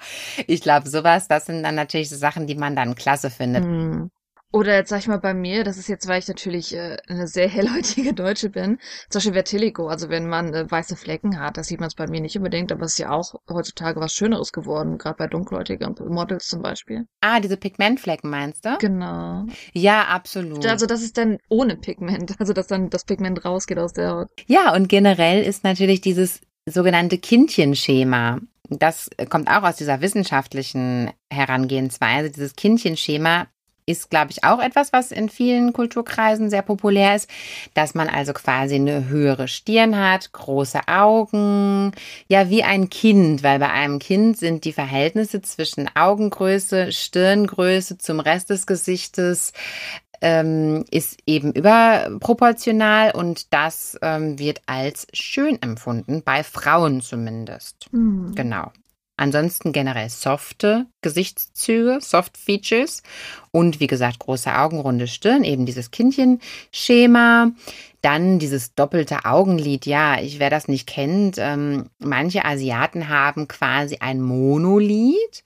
Ich 0.46 0.62
glaube, 0.62 0.88
sowas, 0.88 1.26
das 1.26 1.46
sind 1.46 1.64
dann 1.64 1.74
natürlich 1.74 2.08
so 2.08 2.16
Sachen, 2.16 2.46
die 2.46 2.54
man 2.54 2.76
dann 2.76 2.94
klasse 2.94 3.30
findet. 3.30 3.64
Mm. 3.64 4.10
Oder 4.54 4.76
jetzt 4.76 4.90
sag 4.90 5.00
ich 5.00 5.08
mal 5.08 5.18
bei 5.18 5.34
mir, 5.34 5.64
das 5.64 5.78
ist 5.78 5.88
jetzt, 5.88 6.06
weil 6.06 6.20
ich 6.20 6.28
natürlich 6.28 6.76
äh, 6.76 6.96
eine 7.08 7.26
sehr 7.26 7.48
hellhäutige 7.48 8.14
Deutsche 8.14 8.50
bin, 8.50 8.78
zum 9.10 9.18
Beispiel 9.18 9.32
Vertiligo, 9.32 9.88
also 9.88 10.10
wenn 10.10 10.28
man 10.28 10.54
äh, 10.54 10.70
weiße 10.70 10.94
Flecken 10.94 11.40
hat, 11.40 11.56
das 11.56 11.66
sieht 11.66 11.80
man 11.80 11.88
es 11.88 11.96
bei 11.96 12.06
mir 12.06 12.20
nicht 12.20 12.36
unbedingt, 12.36 12.70
aber 12.70 12.84
es 12.84 12.92
ist 12.92 12.98
ja 12.98 13.10
auch 13.10 13.34
heutzutage 13.50 13.98
was 13.98 14.12
Schöneres 14.12 14.52
geworden, 14.52 14.96
gerade 14.96 15.16
bei 15.16 15.26
dunkelhäutigen 15.26 15.96
Models 16.06 16.46
zum 16.46 16.62
Beispiel. 16.62 17.08
Ah, 17.20 17.40
diese 17.40 17.56
Pigmentflecken 17.56 18.30
meinst 18.30 18.64
du? 18.64 18.78
Genau. 18.78 19.44
Ja, 19.72 20.04
absolut. 20.04 20.64
Also 20.64 20.86
das 20.86 21.02
ist 21.02 21.18
dann 21.18 21.38
ohne 21.48 21.74
Pigment, 21.74 22.36
also 22.38 22.52
dass 22.52 22.68
dann 22.68 22.90
das 22.90 23.04
Pigment 23.04 23.44
rausgeht 23.44 23.80
aus 23.80 23.92
der 23.92 24.10
Haut. 24.10 24.28
Ja, 24.46 24.72
und 24.72 24.88
generell 24.88 25.42
ist 25.42 25.64
natürlich 25.64 26.00
dieses 26.00 26.40
sogenannte 26.64 27.18
Kindchenschema. 27.18 28.38
Das 28.70 29.10
kommt 29.30 29.48
auch 29.48 29.64
aus 29.64 29.76
dieser 29.76 30.00
wissenschaftlichen 30.00 31.10
Herangehensweise. 31.28 32.30
Dieses 32.30 32.54
Kindchenschema 32.54 33.48
ist, 33.86 34.10
glaube 34.10 34.30
ich, 34.30 34.44
auch 34.44 34.60
etwas, 34.60 34.92
was 34.92 35.12
in 35.12 35.28
vielen 35.28 35.72
Kulturkreisen 35.72 36.50
sehr 36.50 36.62
populär 36.62 37.16
ist, 37.16 37.28
dass 37.74 37.94
man 37.94 38.08
also 38.08 38.32
quasi 38.32 38.76
eine 38.76 39.08
höhere 39.08 39.48
Stirn 39.48 39.98
hat, 39.98 40.32
große 40.32 40.80
Augen, 40.86 41.92
ja, 42.28 42.48
wie 42.48 42.64
ein 42.64 42.88
Kind, 42.90 43.42
weil 43.42 43.58
bei 43.58 43.70
einem 43.70 43.98
Kind 43.98 44.38
sind 44.38 44.64
die 44.64 44.72
Verhältnisse 44.72 45.42
zwischen 45.42 45.88
Augengröße, 45.94 46.92
Stirngröße 46.92 47.98
zum 47.98 48.20
Rest 48.20 48.50
des 48.50 48.66
Gesichtes 48.66 49.52
ähm, 50.24 50.84
ist 50.90 51.18
eben 51.26 51.52
überproportional 51.52 53.10
und 53.10 53.52
das 53.52 53.98
ähm, 54.00 54.38
wird 54.38 54.62
als 54.64 55.06
schön 55.12 55.60
empfunden, 55.60 56.22
bei 56.24 56.42
Frauen 56.42 57.02
zumindest. 57.02 57.92
Mhm. 57.92 58.34
Genau. 58.34 58.72
Ansonsten 59.16 59.72
generell 59.72 60.10
softe 60.10 60.86
Gesichtszüge, 61.00 61.98
Soft 62.00 62.36
Features 62.36 63.02
und 63.52 63.78
wie 63.78 63.86
gesagt 63.86 64.18
große 64.18 64.56
Augen, 64.56 64.80
runde 64.80 65.06
Stirn, 65.06 65.44
eben 65.44 65.66
dieses 65.66 65.92
Kindchenschema. 65.92 67.52
Dann 68.02 68.38
dieses 68.38 68.74
doppelte 68.74 69.24
Augenlid. 69.24 69.86
Ja, 69.86 70.20
ich, 70.20 70.38
wer 70.38 70.50
das 70.50 70.68
nicht 70.68 70.86
kennt, 70.86 71.36
ähm, 71.38 71.90
manche 71.98 72.44
Asiaten 72.44 73.08
haben 73.08 73.48
quasi 73.48 73.98
ein 74.00 74.20
Monolid 74.20 75.44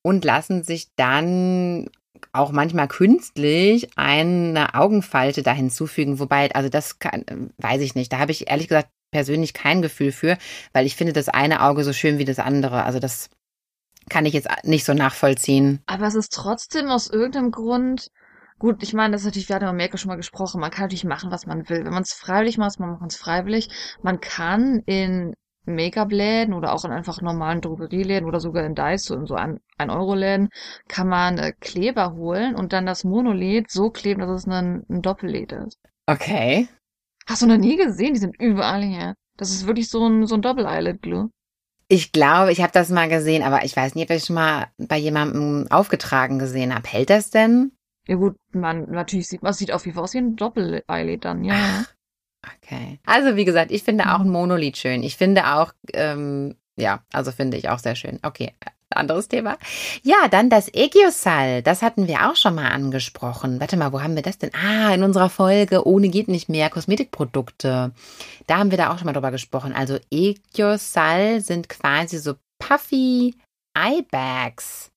und 0.00 0.24
lassen 0.24 0.62
sich 0.62 0.88
dann 0.96 1.90
auch 2.32 2.52
manchmal 2.52 2.88
künstlich 2.88 3.88
eine 3.96 4.74
Augenfalte 4.74 5.42
da 5.42 5.52
hinzufügen. 5.52 6.18
Wobei, 6.18 6.50
also 6.54 6.68
das 6.68 6.98
kann, 6.98 7.24
weiß 7.58 7.80
ich 7.82 7.94
nicht. 7.94 8.12
Da 8.12 8.18
habe 8.18 8.32
ich 8.32 8.48
ehrlich 8.48 8.68
gesagt 8.68 8.88
persönlich 9.10 9.54
kein 9.54 9.82
Gefühl 9.82 10.12
für, 10.12 10.36
weil 10.72 10.86
ich 10.86 10.96
finde 10.96 11.12
das 11.12 11.28
eine 11.28 11.62
Auge 11.62 11.84
so 11.84 11.92
schön 11.92 12.18
wie 12.18 12.24
das 12.24 12.38
andere. 12.38 12.84
Also 12.84 12.98
das 12.98 13.30
kann 14.08 14.26
ich 14.26 14.34
jetzt 14.34 14.48
nicht 14.64 14.84
so 14.84 14.94
nachvollziehen. 14.94 15.82
Aber 15.86 16.06
es 16.06 16.14
ist 16.14 16.32
trotzdem 16.32 16.88
aus 16.88 17.08
irgendeinem 17.08 17.50
Grund. 17.50 18.10
Gut, 18.58 18.82
ich 18.82 18.92
meine, 18.92 19.12
das 19.12 19.22
ist 19.22 19.26
natürlich, 19.26 19.48
wir 19.48 19.56
hatten 19.56 19.76
Merkel 19.76 19.98
schon 19.98 20.08
mal 20.08 20.16
gesprochen, 20.16 20.60
man 20.60 20.70
kann 20.70 20.84
natürlich 20.84 21.04
machen, 21.04 21.30
was 21.30 21.46
man 21.46 21.68
will. 21.68 21.84
Wenn 21.84 21.92
man 21.92 22.02
es 22.02 22.12
freiwillig 22.12 22.58
macht, 22.58 22.80
man 22.80 22.98
macht 22.98 23.12
es 23.12 23.16
freiwillig. 23.16 23.68
Man 24.02 24.20
kann 24.20 24.82
in 24.86 25.34
Make-up-Läden 25.64 26.54
oder 26.54 26.72
auch 26.72 26.84
in 26.84 26.90
einfach 26.90 27.20
normalen 27.20 27.60
Drogerieläden 27.60 28.26
oder 28.26 28.40
sogar 28.40 28.64
in 28.64 28.74
Daiso, 28.74 29.14
in 29.14 29.26
so 29.26 29.34
ein, 29.34 29.60
ein 29.76 29.90
Euro-Läden, 29.90 30.48
kann 30.88 31.08
man 31.08 31.38
äh, 31.38 31.52
Kleber 31.60 32.14
holen 32.14 32.56
und 32.56 32.72
dann 32.72 32.86
das 32.86 33.04
Monolid 33.04 33.70
so 33.70 33.90
kleben, 33.90 34.20
dass 34.20 34.30
es 34.30 34.48
ein, 34.48 34.84
ein 34.88 35.02
Doppelled 35.02 35.52
ist. 35.52 35.78
Okay. 36.06 36.68
Hast 37.28 37.42
du 37.42 37.46
noch 37.46 37.58
nie 37.58 37.76
gesehen? 37.76 38.14
Die 38.14 38.20
sind 38.20 38.40
überall 38.40 38.82
hier. 38.82 39.14
Das 39.36 39.50
ist 39.50 39.66
wirklich 39.66 39.88
so 39.90 40.06
ein, 40.08 40.26
so 40.26 40.34
ein 40.34 40.42
Doppel-Eyelid-Glue. 40.42 41.30
Ich 41.88 42.12
glaube, 42.12 42.52
ich 42.52 42.60
habe 42.60 42.72
das 42.72 42.90
mal 42.90 43.08
gesehen, 43.08 43.42
aber 43.42 43.64
ich 43.64 43.76
weiß 43.76 43.94
nicht, 43.94 44.10
ob 44.10 44.16
ich 44.16 44.24
schon 44.24 44.34
mal 44.34 44.68
bei 44.78 44.96
jemandem 44.96 45.66
aufgetragen 45.70 46.38
gesehen 46.38 46.74
habe. 46.74 46.88
Hält 46.88 47.10
das 47.10 47.30
denn? 47.30 47.72
Ja 48.06 48.16
gut, 48.16 48.36
man 48.52 48.90
natürlich 48.90 49.28
sieht, 49.28 49.42
man 49.42 49.52
sieht 49.52 49.72
auf 49.72 49.84
jeden 49.84 49.94
Fall 49.94 50.04
aus 50.04 50.14
wie 50.14 50.18
ein 50.18 50.36
Doppel-Eyelid 50.36 51.24
dann, 51.24 51.44
ja. 51.44 51.54
Ach, 51.56 51.94
okay. 52.56 52.98
Also 53.04 53.36
wie 53.36 53.44
gesagt, 53.44 53.70
ich 53.70 53.82
finde 53.82 54.14
auch 54.14 54.20
ein 54.20 54.30
Monolith 54.30 54.78
schön. 54.78 55.02
Ich 55.02 55.16
finde 55.16 55.54
auch, 55.54 55.72
ähm, 55.92 56.56
ja, 56.76 57.04
also 57.12 57.32
finde 57.32 57.58
ich 57.58 57.68
auch 57.68 57.78
sehr 57.78 57.94
schön. 57.94 58.18
Okay, 58.22 58.54
anderes 58.90 59.28
Thema. 59.28 59.58
Ja, 60.02 60.28
dann 60.30 60.50
das 60.50 60.72
Egiosal. 60.72 61.62
Das 61.62 61.82
hatten 61.82 62.08
wir 62.08 62.28
auch 62.28 62.36
schon 62.36 62.54
mal 62.54 62.70
angesprochen. 62.70 63.60
Warte 63.60 63.76
mal, 63.76 63.92
wo 63.92 64.00
haben 64.00 64.14
wir 64.14 64.22
das 64.22 64.38
denn? 64.38 64.50
Ah, 64.54 64.94
in 64.94 65.02
unserer 65.02 65.30
Folge 65.30 65.86
Ohne 65.86 66.08
geht 66.08 66.28
nicht 66.28 66.48
mehr 66.48 66.70
Kosmetikprodukte. 66.70 67.92
Da 68.46 68.56
haben 68.56 68.70
wir 68.70 68.78
da 68.78 68.92
auch 68.92 68.98
schon 68.98 69.06
mal 69.06 69.12
drüber 69.12 69.30
gesprochen. 69.30 69.72
Also 69.72 69.98
Egiosal 70.10 71.40
sind 71.40 71.68
quasi 71.68 72.18
so 72.18 72.34
puffy 72.58 73.34
Eyebags. 73.74 74.90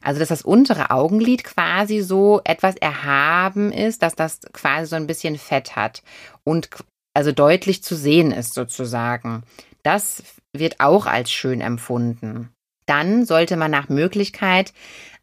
Also, 0.00 0.20
dass 0.20 0.28
das 0.28 0.42
untere 0.42 0.90
Augenlid 0.90 1.44
quasi 1.44 2.00
so 2.00 2.40
etwas 2.44 2.76
erhaben 2.76 3.72
ist, 3.72 4.02
dass 4.02 4.14
das 4.14 4.40
quasi 4.52 4.86
so 4.86 4.96
ein 4.96 5.06
bisschen 5.06 5.36
Fett 5.36 5.76
hat 5.76 6.02
und 6.44 6.70
also 7.14 7.32
deutlich 7.32 7.82
zu 7.82 7.96
sehen 7.96 8.30
ist 8.30 8.54
sozusagen. 8.54 9.42
Das 9.82 10.22
wird 10.52 10.80
auch 10.80 11.06
als 11.06 11.32
schön 11.32 11.60
empfunden. 11.60 12.50
Dann 12.88 13.24
sollte 13.24 13.56
man 13.56 13.70
nach 13.70 13.88
Möglichkeit 13.88 14.72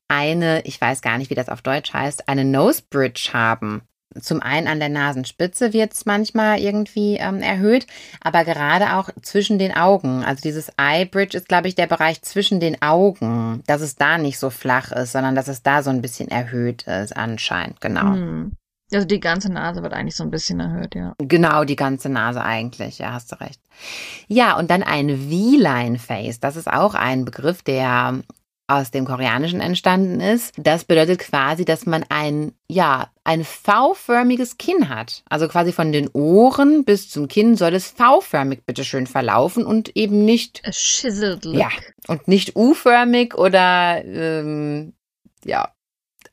eine, 0.08 0.62
ich 0.66 0.80
weiß 0.80 1.02
gar 1.02 1.18
nicht, 1.18 1.30
wie 1.30 1.36
das 1.36 1.50
auf 1.50 1.62
Deutsch 1.62 1.94
heißt, 1.94 2.30
eine 2.30 2.46
Nose 2.46 2.84
Bridge 2.90 3.32
haben. 3.34 3.82
Zum 4.22 4.42
einen 4.42 4.68
an 4.68 4.80
der 4.80 4.90
Nasenspitze 4.90 5.74
wird 5.74 5.94
es 5.94 6.06
manchmal 6.06 6.60
irgendwie 6.60 7.18
ähm, 7.18 7.42
erhöht, 7.42 7.86
aber 8.22 8.46
gerade 8.46 8.96
auch 8.96 9.10
zwischen 9.22 9.60
den 9.60 9.76
Augen. 9.76 10.24
Also 10.24 10.42
dieses 10.42 10.72
Eye 10.78 11.06
Bridge 11.06 11.38
ist, 11.38 11.50
glaube 11.50 11.68
ich, 11.68 11.76
der 11.76 11.88
Bereich 11.88 12.22
zwischen 12.22 12.62
den 12.62 12.82
Augen, 12.82 13.62
dass 13.68 13.82
es 13.82 13.96
da 13.96 14.18
nicht 14.18 14.40
so 14.40 14.50
flach 14.50 14.92
ist, 14.94 15.12
sondern 15.12 15.36
dass 15.36 15.50
es 15.50 15.64
da 15.64 15.84
so 15.84 15.90
ein 15.90 16.02
bisschen 16.02 16.30
erhöht 16.30 16.84
ist, 16.84 17.18
anscheinend, 17.18 17.82
genau. 17.82 18.14
Hm. 18.14 18.52
Also 18.92 19.08
die 19.08 19.20
ganze 19.20 19.51
Nase 19.51 19.82
wird 19.82 19.94
eigentlich 19.94 20.15
so 20.15 20.24
ein 20.24 20.32
bisschen 20.32 20.60
erhöht, 20.60 20.96
ja. 20.96 21.15
Genau, 21.18 21.63
die 21.63 21.75
ganze 21.75 22.10
Nase 22.10 22.44
eigentlich, 22.44 23.00
ja, 23.00 23.13
hast 23.13 23.32
du 23.32 23.39
recht. 23.42 23.60
Ja, 24.27 24.58
und 24.58 24.70
dann 24.70 24.84
ein 24.84 25.10
V-Line-Face. 25.10 26.39
Das 26.39 26.56
ist 26.56 26.68
auch 26.72 26.94
ein 26.94 27.25
Begriff, 27.25 27.63
der 27.63 28.22
aus 28.68 28.89
dem 28.92 29.06
Koreanischen 29.06 29.62
entstanden 29.62 30.20
ist. 30.20 30.54
Das 30.58 30.86
bedeutet 30.86 31.20
quasi, 31.20 31.65
dass 31.65 31.86
man 31.86 32.04
ein, 32.10 32.54
ja, 32.68 33.10
ein 33.24 33.44
V-förmiges 33.44 34.58
Kinn 34.58 34.89
hat. 34.89 35.24
Also 35.30 35.48
quasi 35.48 35.72
von 35.72 35.92
den 35.92 36.10
Ohren 36.10 36.84
bis 36.84 37.10
zum 37.10 37.27
Kinn 37.27 37.58
soll 37.58 37.75
es 37.75 37.92
V-förmig 37.92 38.65
bitteschön 38.65 39.06
verlaufen 39.06 39.65
und 39.65 39.96
eben 39.96 40.25
nicht. 40.25 40.62
A 40.65 40.72
chiseled 40.72 41.46
look. 41.46 41.56
Ja, 41.56 41.70
und 42.08 42.27
nicht 42.27 42.56
U-förmig 42.56 43.36
oder, 43.36 44.04
ähm, 44.04 44.94
ja, 45.44 45.70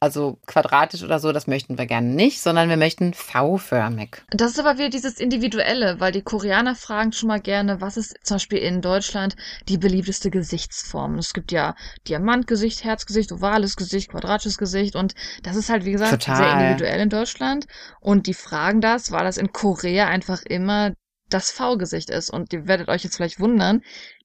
also 0.02 0.40
quadratisch 0.47 1.04
oder 1.04 1.21
so, 1.21 1.30
das 1.30 1.47
möchten 1.47 1.78
wir 1.78 1.87
gerne 1.87 2.09
nicht, 2.09 2.40
sondern 2.40 2.68
wir 2.68 2.76
möchten 2.76 3.14
V-förmig. 3.14 4.25
Das 4.30 4.50
ist 4.50 4.59
aber 4.59 4.76
wieder 4.76 4.88
dieses 4.88 5.21
Individuelle, 5.21 6.00
weil 6.00 6.11
die 6.11 6.23
Koreaner 6.23 6.75
fragen 6.75 7.12
schon 7.12 7.28
mal 7.28 7.40
gerne, 7.40 7.80
was 7.80 7.97
ist 7.97 8.16
zum 8.25 8.35
Beispiel 8.35 8.59
in 8.59 8.80
Deutschland 8.80 9.37
die 9.68 9.78
beliebteste 9.78 10.30
Gesichtsform. 10.30 11.18
Es 11.18 11.32
gibt 11.32 11.52
ja 11.52 11.76
Diamantgesicht, 12.09 12.82
Herzgesicht, 12.82 13.30
ovales 13.30 13.76
Gesicht, 13.76 14.11
quadratisches 14.11 14.59
Gesicht 14.59 14.97
und 14.97 15.14
das 15.44 15.54
ist 15.54 15.68
halt, 15.71 15.85
wie 15.85 15.92
gesagt, 15.92 16.11
Total. 16.11 16.37
sehr 16.37 16.52
individuell 16.52 17.00
in 17.00 17.09
Deutschland. 17.09 17.66
Und 18.00 18.26
die 18.26 18.35
fragen 18.35 18.80
das, 18.80 19.12
weil 19.12 19.23
das 19.23 19.37
in 19.37 19.52
Korea 19.52 20.09
einfach 20.09 20.42
immer 20.42 20.94
das 21.28 21.52
V-Gesicht 21.52 22.11
ist. 22.11 22.28
Und 22.28 22.52
ihr 22.52 22.66
werdet 22.66 22.88
euch 22.88 23.04
jetzt 23.04 23.18
vielleicht 23.18 23.38
wundern, 23.38 23.82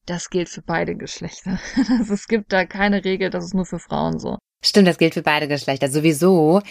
das 0.08 0.32
gilt 0.32 0.50
für 0.50 0.64
beide 0.64 0.96
Geschlechter. 0.96 1.60
Also 2.00 2.16
es 2.16 2.28
gibt 2.28 2.52
da 2.52 2.66
keine 2.66 3.06
Regel, 3.06 3.30
das 3.30 3.46
ist 3.46 3.54
nur 3.54 3.68
für 3.68 3.78
Frauen 3.78 4.18
so. 4.18 4.40
Stimmt, 4.64 4.88
das 4.88 4.98
gilt 4.98 5.14
für 5.14 5.22
beide 5.22 5.48
Geschlechter. 5.48 5.90
Sowieso, 5.90 6.62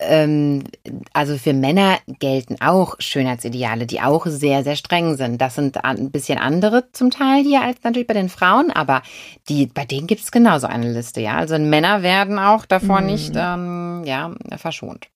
ähm, 0.00 0.64
also 1.12 1.36
für 1.36 1.52
Männer 1.52 1.98
gelten 2.18 2.56
auch 2.60 2.96
Schönheitsideale, 2.98 3.86
die 3.86 4.00
auch 4.00 4.26
sehr, 4.26 4.64
sehr 4.64 4.76
streng 4.76 5.16
sind. 5.16 5.40
Das 5.40 5.54
sind 5.54 5.84
ein 5.84 6.10
bisschen 6.10 6.38
andere 6.38 6.90
zum 6.92 7.10
Teil 7.10 7.42
hier 7.42 7.60
als 7.62 7.82
natürlich 7.82 8.06
bei 8.08 8.14
den 8.14 8.30
Frauen, 8.30 8.70
aber 8.70 9.02
die, 9.48 9.66
bei 9.66 9.84
denen 9.84 10.06
gibt 10.06 10.22
es 10.22 10.32
genauso 10.32 10.66
eine 10.66 10.90
Liste, 10.90 11.20
ja. 11.20 11.36
Also 11.36 11.58
Männer 11.58 12.02
werden 12.02 12.38
auch 12.38 12.64
davor 12.64 13.00
Mhm. 13.02 13.06
nicht, 13.06 13.32
ähm, 13.36 14.02
ja, 14.06 14.34
verschont. 14.56 15.08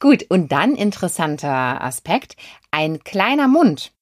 Gut, 0.00 0.24
und 0.30 0.50
dann 0.52 0.74
interessanter 0.74 1.82
Aspekt, 1.82 2.36
ein 2.70 3.00
kleiner 3.04 3.46
Mund 3.48 3.92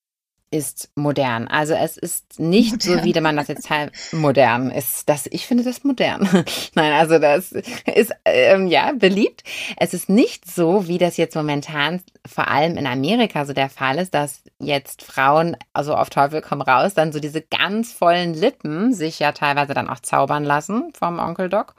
ist 0.56 0.90
modern. 0.94 1.48
Also 1.48 1.74
es 1.74 1.96
ist 1.96 2.40
nicht 2.40 2.82
so, 2.82 2.90
Modern. 2.90 3.04
wie 3.04 3.20
man 3.20 3.36
das 3.36 3.48
jetzt 3.48 3.70
halt 3.70 3.92
modern 4.12 4.70
ist. 4.70 5.08
Das, 5.08 5.26
ich 5.30 5.46
finde 5.46 5.64
das 5.64 5.84
modern. 5.84 6.28
Nein, 6.74 6.92
also 6.92 7.18
das 7.18 7.52
ist 7.52 8.12
ähm, 8.24 8.66
ja 8.66 8.92
beliebt. 8.92 9.44
Es 9.76 9.94
ist 9.94 10.08
nicht 10.08 10.50
so, 10.50 10.88
wie 10.88 10.98
das 10.98 11.16
jetzt 11.16 11.36
momentan 11.36 12.02
vor 12.26 12.48
allem 12.48 12.76
in 12.76 12.86
Amerika 12.86 13.44
so 13.44 13.52
der 13.52 13.68
Fall 13.68 13.98
ist, 13.98 14.14
dass 14.14 14.42
jetzt 14.58 15.02
Frauen, 15.02 15.56
also 15.72 15.94
auf 15.94 16.10
Teufel 16.10 16.40
komm 16.40 16.62
raus, 16.62 16.94
dann 16.94 17.12
so 17.12 17.20
diese 17.20 17.42
ganz 17.42 17.92
vollen 17.92 18.34
Lippen 18.34 18.92
sich 18.92 19.18
ja 19.18 19.32
teilweise 19.32 19.74
dann 19.74 19.88
auch 19.88 20.00
zaubern 20.00 20.44
lassen 20.44 20.92
vom 20.98 21.18
Onkel 21.18 21.48
Doc, 21.48 21.74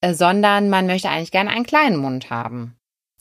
äh, 0.00 0.14
sondern 0.14 0.70
man 0.70 0.86
möchte 0.86 1.10
eigentlich 1.10 1.32
gerne 1.32 1.50
einen 1.50 1.66
kleinen 1.66 1.96
Mund 1.96 2.30
haben. 2.30 2.77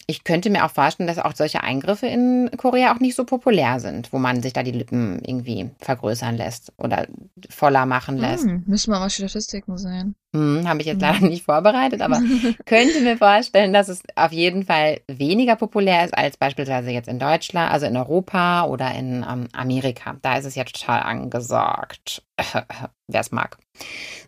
Ich 0.10 0.24
könnte 0.24 0.50
mir 0.50 0.64
auch 0.66 0.72
vorstellen, 0.72 1.08
dass 1.08 1.20
auch 1.20 1.36
solche 1.36 1.64
Eingriffe 1.64 2.08
in 2.08 2.50
Korea 2.56 2.96
auch 2.96 3.00
nicht 3.02 3.16
so 3.16 3.26
populär 3.26 3.82
sind, 3.82 4.14
wo 4.14 4.20
man 4.20 4.42
sich 4.42 4.54
da 4.54 4.64
die 4.64 4.72
Lippen 4.72 5.22
irgendwie 5.26 5.70
vergrößern 5.80 6.38
lässt 6.38 6.72
oder 6.78 7.08
voller 7.50 7.86
machen 7.86 8.18
lässt. 8.18 8.46
Hm, 8.46 8.64
müssen 8.68 8.92
wir 8.94 9.00
mal 9.00 9.10
Statistiken 9.10 9.78
sehen. 9.78 10.16
Hm, 10.34 10.66
Habe 10.66 10.80
ich 10.80 10.88
jetzt 10.88 11.02
Mhm. 11.02 11.08
leider 11.08 11.28
nicht 11.28 11.44
vorbereitet, 11.44 12.02
aber 12.02 12.22
könnte 12.66 13.02
mir 13.02 13.18
vorstellen, 13.18 13.74
dass 13.74 13.90
es 13.90 14.02
auf 14.16 14.32
jeden 14.32 14.64
Fall 14.64 15.02
weniger 15.10 15.58
populär 15.58 16.06
ist 16.06 16.18
als 16.18 16.38
beispielsweise 16.38 16.90
jetzt 16.92 17.10
in 17.10 17.20
Deutschland, 17.20 17.70
also 17.70 17.86
in 17.86 17.98
Europa 17.98 18.66
oder 18.66 18.94
in 18.96 19.26
ähm, 19.30 19.50
Amerika. 19.52 20.16
Da 20.22 20.38
ist 20.38 20.46
es 20.46 20.56
ja 20.56 20.64
total 20.64 21.02
angesagt, 21.02 22.24
wer 23.08 23.20
es 23.22 23.32
mag. 23.32 23.58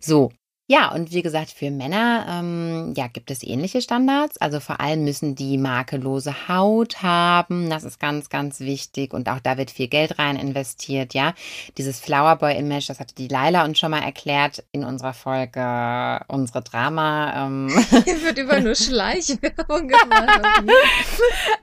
So. 0.01 0.31
Ja, 0.71 0.91
und 0.91 1.11
wie 1.11 1.23
gesagt, 1.23 1.49
für 1.49 1.71
Männer 1.71 2.27
ähm, 2.29 2.93
ja, 2.95 3.07
gibt 3.07 3.31
es 3.31 3.41
ähnliche 3.41 3.81
Standards. 3.81 4.37
Also 4.37 4.59
vor 4.59 4.79
allem 4.79 5.03
müssen 5.03 5.33
die 5.33 5.57
makellose 5.57 6.47
Haut 6.47 7.01
haben. 7.01 7.71
Das 7.71 7.83
ist 7.83 7.99
ganz, 7.99 8.29
ganz 8.29 8.59
wichtig. 8.59 9.11
Und 9.15 9.29
auch 9.29 9.39
da 9.39 9.57
wird 9.57 9.71
viel 9.71 9.87
Geld 9.87 10.19
rein 10.19 10.35
investiert, 10.35 11.15
ja. 11.15 11.33
Dieses 11.79 11.99
Flowerboy-Image, 11.99 12.87
das 12.87 12.99
hatte 12.99 13.15
die 13.15 13.27
Laila 13.27 13.65
uns 13.65 13.79
schon 13.79 13.89
mal 13.89 14.03
erklärt 14.03 14.63
in 14.71 14.83
unserer 14.83 15.13
Folge, 15.13 16.21
unsere 16.27 16.61
Drama. 16.61 17.47
Ähm, 17.47 17.69
Hier 18.05 18.21
wird 18.23 18.37
über 18.37 18.59
nur 18.59 18.75
Schleichwerbung 18.75 19.87
gemacht. 19.87 20.39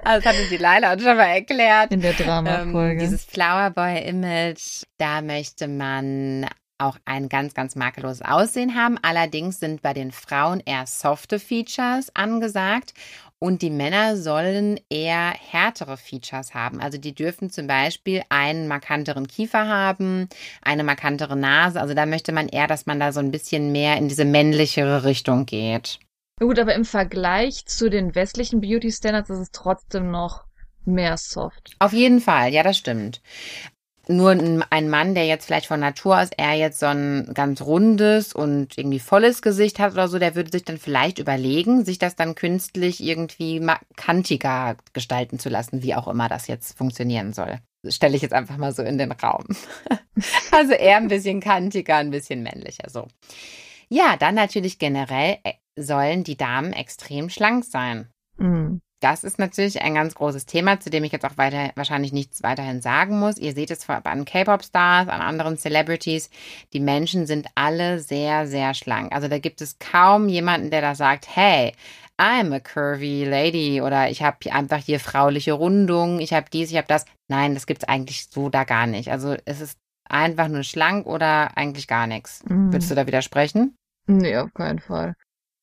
also 0.03 0.21
das 0.25 0.25
hatte 0.25 0.49
die 0.51 0.57
Laila 0.57 0.93
uns 0.95 1.05
schon 1.05 1.17
mal 1.17 1.27
erklärt. 1.29 1.93
In 1.93 2.01
der 2.01 2.11
Ähm, 2.19 2.27
Drama-Folge. 2.27 3.03
dieses 3.05 3.25
Flowerboy-Image, 3.25 4.83
da 4.99 5.23
möchte 5.23 5.69
man 5.69 6.47
auch 6.79 6.99
ein 7.05 7.29
ganz, 7.29 7.55
ganz 7.55 7.77
makelloses 7.77 8.23
Aussehen 8.23 8.75
haben. 8.75 8.99
Allerdings 9.03 9.61
sind 9.61 9.83
bei 9.83 9.93
den 9.95 10.13
Frauen 10.13 10.63
eher 10.65 10.87
softe 10.87 11.39
Features 11.39 12.11
angesagt 12.15 12.95
und 13.39 13.63
die 13.63 13.71
Männer 13.71 14.17
sollen 14.17 14.81
eher 14.89 15.31
härtere 15.31 15.97
Features 15.97 16.55
haben. 16.55 16.81
Also 16.81 16.99
die 16.99 17.15
dürfen 17.15 17.51
zum 17.51 17.67
Beispiel 17.67 18.23
einen 18.29 18.67
markanteren 18.69 19.27
Kiefer 19.29 19.69
haben, 19.69 20.29
eine 20.63 20.85
markantere 20.85 21.37
Nase. 21.37 21.81
Also 21.81 21.95
da 21.95 22.07
möchte 22.07 22.33
man 22.33 22.49
eher, 22.49 22.67
dass 22.67 22.87
man 22.87 22.99
da 22.99 23.13
so 23.13 23.21
ein 23.21 23.31
bisschen 23.31 23.73
mehr 23.73 23.97
in 23.97 24.09
diese 24.09 24.25
männlichere 24.25 25.05
Richtung 25.05 25.47
geht. 25.47 25.99
Na 26.41 26.47
Gut, 26.47 26.59
aber 26.59 26.75
im 26.75 26.85
Vergleich 26.85 27.67
zu 27.67 27.89
den 27.89 28.15
westlichen 28.15 28.61
Beauty 28.61 28.93
Standards 28.93 29.31
ist 29.31 29.39
es 29.39 29.51
trotzdem 29.53 30.11
noch 30.11 30.45
mehr 30.85 31.17
soft. 31.17 31.75
Auf 31.79 31.93
jeden 31.93 32.21
Fall, 32.21 32.53
ja, 32.53 32.63
das 32.63 32.79
stimmt. 32.79 33.21
Nur 34.09 34.31
ein 34.31 34.89
Mann, 34.89 35.15
der 35.17 35.27
jetzt 35.27 35.47
vielleicht 35.47 35.67
von 35.67 35.81
Natur 35.81 36.21
aus 36.21 36.31
eher 36.37 36.55
jetzt 36.55 36.79
so 36.79 36.87
ein 36.87 37.33
ganz 37.35 37.61
rundes 37.61 38.33
und 38.33 38.79
irgendwie 38.79 39.01
volles 39.01 39.43
Gesicht 39.43 39.81
hat 39.81 39.95
oder 39.95 40.07
so, 40.07 40.21
der 40.21 40.37
würde 40.37 40.53
sich 40.53 40.65
dann 40.65 40.79
vielleicht 40.79 41.19
überlegen, 41.19 41.85
sich 41.85 41.99
das 41.99 42.15
dann 42.15 42.37
künstlich 42.37 43.03
irgendwie 43.03 43.67
kantiger 43.97 44.77
gestalten 44.93 45.41
zu 45.41 45.49
lassen, 45.49 45.83
wie 45.83 45.97
auch 45.97 46.07
immer 46.07 46.29
das 46.29 46.47
jetzt 46.47 46.79
funktionieren 46.79 47.33
soll. 47.33 47.59
Das 47.83 47.97
stelle 47.97 48.15
ich 48.15 48.23
jetzt 48.23 48.35
einfach 48.35 48.57
mal 48.59 48.73
so 48.73 48.83
in 48.83 48.99
den 48.99 49.13
Raum. 49.13 49.45
Also 50.51 50.73
eher 50.73 50.97
ein 50.97 51.09
bisschen 51.09 51.41
kantiger, 51.41 51.97
ein 51.97 52.11
bisschen 52.11 52.43
männlicher, 52.43 52.89
so. 52.89 53.07
Ja, 53.91 54.17
dann 54.17 54.35
natürlich 54.35 54.79
generell 54.79 55.37
äh, 55.45 55.53
sollen 55.77 56.25
die 56.25 56.39
Damen 56.39 56.73
extrem 56.73 57.29
schlank 57.29 57.67
sein. 57.67 58.09
Mm. 58.39 58.79
Das 59.01 59.25
ist 59.25 59.39
natürlich 59.39 59.83
ein 59.83 59.95
ganz 59.95 60.15
großes 60.15 60.47
Thema, 60.47 60.81
zu 60.81 60.89
dem 60.89 61.05
ich 61.05 61.13
jetzt 61.13 61.27
auch 61.27 61.37
weiter, 61.37 61.71
wahrscheinlich 61.75 62.13
nichts 62.13 62.43
weiterhin 62.43 62.81
sagen 62.81 63.19
muss. 63.19 63.37
Ihr 63.37 63.53
seht 63.53 63.71
es 63.71 63.85
vor- 63.85 64.01
an 64.05 64.25
K-Pop-Stars, 64.25 65.09
an 65.09 65.21
anderen 65.21 65.59
Celebrities. 65.59 66.31
Die 66.73 66.81
Menschen 66.81 67.27
sind 67.27 67.49
alle 67.55 67.99
sehr, 67.99 68.47
sehr 68.47 68.73
schlank. 68.73 69.13
Also 69.13 69.29
da 69.29 69.39
gibt 69.39 69.61
es 69.61 69.79
kaum 69.79 70.29
jemanden, 70.29 70.71
der 70.71 70.81
da 70.81 70.95
sagt, 70.95 71.27
hey, 71.35 71.73
I'm 72.19 72.55
a 72.55 72.61
curvy 72.61 73.25
lady 73.25 73.83
oder 73.83 74.09
ich 74.09 74.23
habe 74.23 74.51
einfach 74.51 74.79
hier 74.79 74.99
frauliche 74.99 75.53
Rundung, 75.53 76.19
ich 76.19 76.33
habe 76.33 76.47
dies, 76.51 76.71
ich 76.71 76.79
habe 76.79 76.89
das. 76.89 77.05
Nein, 77.29 77.53
das 77.53 77.67
gibt 77.67 77.83
es 77.83 77.89
eigentlich 77.89 78.29
so 78.31 78.49
da 78.49 78.65
gar 78.65 78.87
nicht. 78.87 79.11
Also 79.11 79.37
es 79.45 79.61
ist 79.61 79.79
einfach 80.09 80.49
nur 80.49 80.63
schlank 80.63 81.07
oder 81.07 81.57
eigentlich 81.59 81.87
gar 81.87 82.07
nichts. 82.07 82.43
Mm. 82.49 82.73
Würdest 82.73 82.91
du 82.91 82.95
da 82.95 83.07
widersprechen? 83.07 83.77
Nee, 84.07 84.39
auf 84.39 84.55
keinen 84.55 84.79
Fall. 84.79 85.15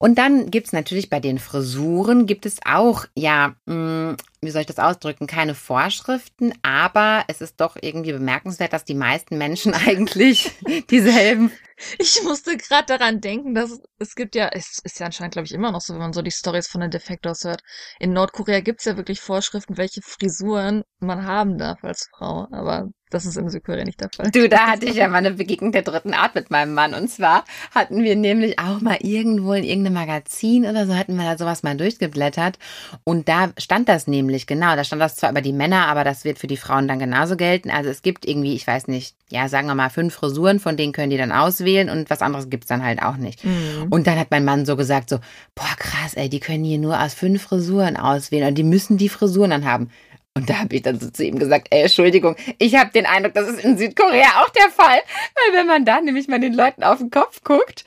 Und 0.04 0.18
dann 0.18 0.52
gibt's 0.52 0.74
natürlich 0.74 1.10
bei 1.10 1.22
den 1.22 1.40
Frisuren, 1.40 2.26
gibt 2.26 2.46
es 2.46 2.58
auch, 2.66 3.06
ja, 3.16 3.56
mh, 3.68 4.18
wie 4.46 4.52
soll 4.52 4.62
ich 4.62 4.68
das 4.68 4.80
ausdrücken, 4.80 5.28
keine 5.28 5.56
Vorschriften, 5.56 6.54
aber 6.62 7.24
es 7.28 7.42
ist 7.42 7.60
doch 7.62 7.76
irgendwie 7.80 8.14
bemerkenswert, 8.14 8.74
dass 8.74 8.86
die 8.86 8.96
meisten 8.96 9.38
Menschen 9.38 9.74
eigentlich 9.88 10.52
dieselben. 10.90 11.52
Ich 11.98 12.22
musste 12.24 12.56
gerade 12.56 12.86
daran 12.86 13.20
denken, 13.20 13.56
dass 13.56 13.80
es 13.98 14.16
gibt 14.16 14.36
ja, 14.36 14.50
es 14.54 14.80
ist 14.84 15.00
ja 15.00 15.06
anscheinend, 15.08 15.34
glaube 15.34 15.46
ich, 15.46 15.54
immer 15.54 15.72
noch 15.72 15.82
so, 15.82 15.94
wenn 15.94 16.02
man 16.02 16.14
so 16.14 16.22
die 16.22 16.32
Stories 16.32 16.68
von 16.68 16.82
den 16.82 16.92
Defectors 16.92 17.44
hört. 17.44 17.62
In 18.00 18.14
Nordkorea 18.14 18.62
gibt 18.62 18.80
es 18.80 18.86
ja 18.86 18.96
wirklich 18.96 19.20
Vorschriften, 19.22 19.78
welche 19.78 20.02
Frisuren 20.02 20.84
man 21.00 21.26
haben 21.26 21.58
darf 21.58 21.84
als 21.84 22.08
Frau, 22.12 22.48
aber 22.52 22.90
das 23.14 23.26
ist 23.26 23.38
in 23.38 23.50
Südkorea 23.50 23.84
nicht 23.84 24.02
der 24.02 24.10
Fall. 24.10 24.32
Du, 24.32 24.50
da 24.50 24.68
hatte 24.72 24.86
ich 24.88 24.96
ja 24.96 25.08
mal 25.08 25.18
eine 25.18 25.32
Begegnung 25.32 25.72
der 25.72 25.84
dritten 25.84 26.14
Art 26.14 26.34
mit 26.34 26.50
meinem 26.50 26.74
Mann. 26.74 26.94
Und 26.94 27.10
zwar 27.10 27.46
hatten 27.74 28.04
wir 28.04 28.16
nämlich 28.16 28.58
auch 28.58 28.82
mal 28.82 28.98
irgendwo 29.02 29.54
in 29.54 29.64
irgendeinem 29.64 29.94
Magazin 29.94 30.66
oder 30.66 30.88
so, 30.88 30.96
hatten 30.96 31.16
wir 31.16 31.24
da 31.24 31.38
sowas 31.38 31.62
mal 31.62 31.78
durchgeblättert. 31.78 32.58
Und 33.04 33.30
da 33.30 33.52
stand 33.58 33.88
das 33.88 34.08
nämlich, 34.08 34.33
genau, 34.48 34.76
da 34.76 34.84
stand 34.84 35.02
das 35.02 35.16
zwar 35.16 35.32
über 35.32 35.42
die 35.42 35.54
Männer, 35.54 35.88
aber 35.88 36.04
das 36.04 36.26
wird 36.26 36.40
für 36.40 36.48
die 36.48 36.58
Frauen 36.58 36.88
dann 36.88 37.00
genauso 37.00 37.38
gelten. 37.38 37.70
Also 37.70 37.90
es 37.90 38.02
gibt 38.02 38.26
irgendwie, 38.28 38.54
ich 38.56 38.68
weiß 38.68 38.88
nicht, 38.88 39.16
ja, 39.30 39.48
sagen 39.48 39.68
wir 39.68 39.76
mal 39.76 39.90
fünf 39.90 40.14
Frisuren, 40.14 40.60
von 40.60 40.78
denen 40.78 40.94
können 40.94 41.10
die 41.10 41.18
dann 41.18 41.32
auswählen 41.32 41.90
und 41.90 42.10
was 42.10 42.22
anderes 42.22 42.50
gibt's 42.50 42.68
dann 42.68 42.84
halt 42.84 43.02
auch 43.02 43.18
nicht. 43.18 43.44
Mhm. 43.44 43.88
Und 43.90 44.08
dann 44.08 44.20
hat 44.20 44.32
mein 44.32 44.46
Mann 44.46 44.66
so 44.66 44.76
gesagt, 44.76 45.10
so, 45.10 45.20
boah, 45.56 45.76
krass, 45.78 46.14
ey, 46.16 46.30
die 46.30 46.40
können 46.40 46.64
hier 46.64 46.78
nur 46.78 47.02
aus 47.02 47.14
fünf 47.14 47.44
Frisuren 47.44 47.98
auswählen 47.98 48.50
und 48.50 48.56
die 48.56 48.64
müssen 48.64 48.98
die 48.98 49.10
Frisuren 49.10 49.52
dann 49.52 49.66
haben. 49.66 49.90
Und 50.36 50.50
da 50.50 50.62
habe 50.62 50.76
ich 50.76 50.82
dann 50.82 51.00
so 51.00 51.12
zu 51.12 51.24
ihm 51.24 51.38
gesagt, 51.38 51.68
ey, 51.70 51.84
Entschuldigung, 51.84 52.36
ich 52.58 52.76
habe 52.76 52.90
den 52.92 53.06
Eindruck, 53.06 53.36
das 53.36 53.50
ist 53.50 53.64
in 53.64 53.78
Südkorea 53.78 54.42
auch 54.42 54.50
der 54.50 54.70
Fall. 54.72 54.98
Weil 54.98 55.60
wenn 55.60 55.68
man 55.68 55.86
da 55.86 56.02
nämlich 56.02 56.28
mal 56.28 56.40
den 56.40 56.56
Leuten 56.56 56.84
auf 56.84 56.98
den 56.98 57.12
Kopf 57.12 57.44
guckt, 57.44 57.86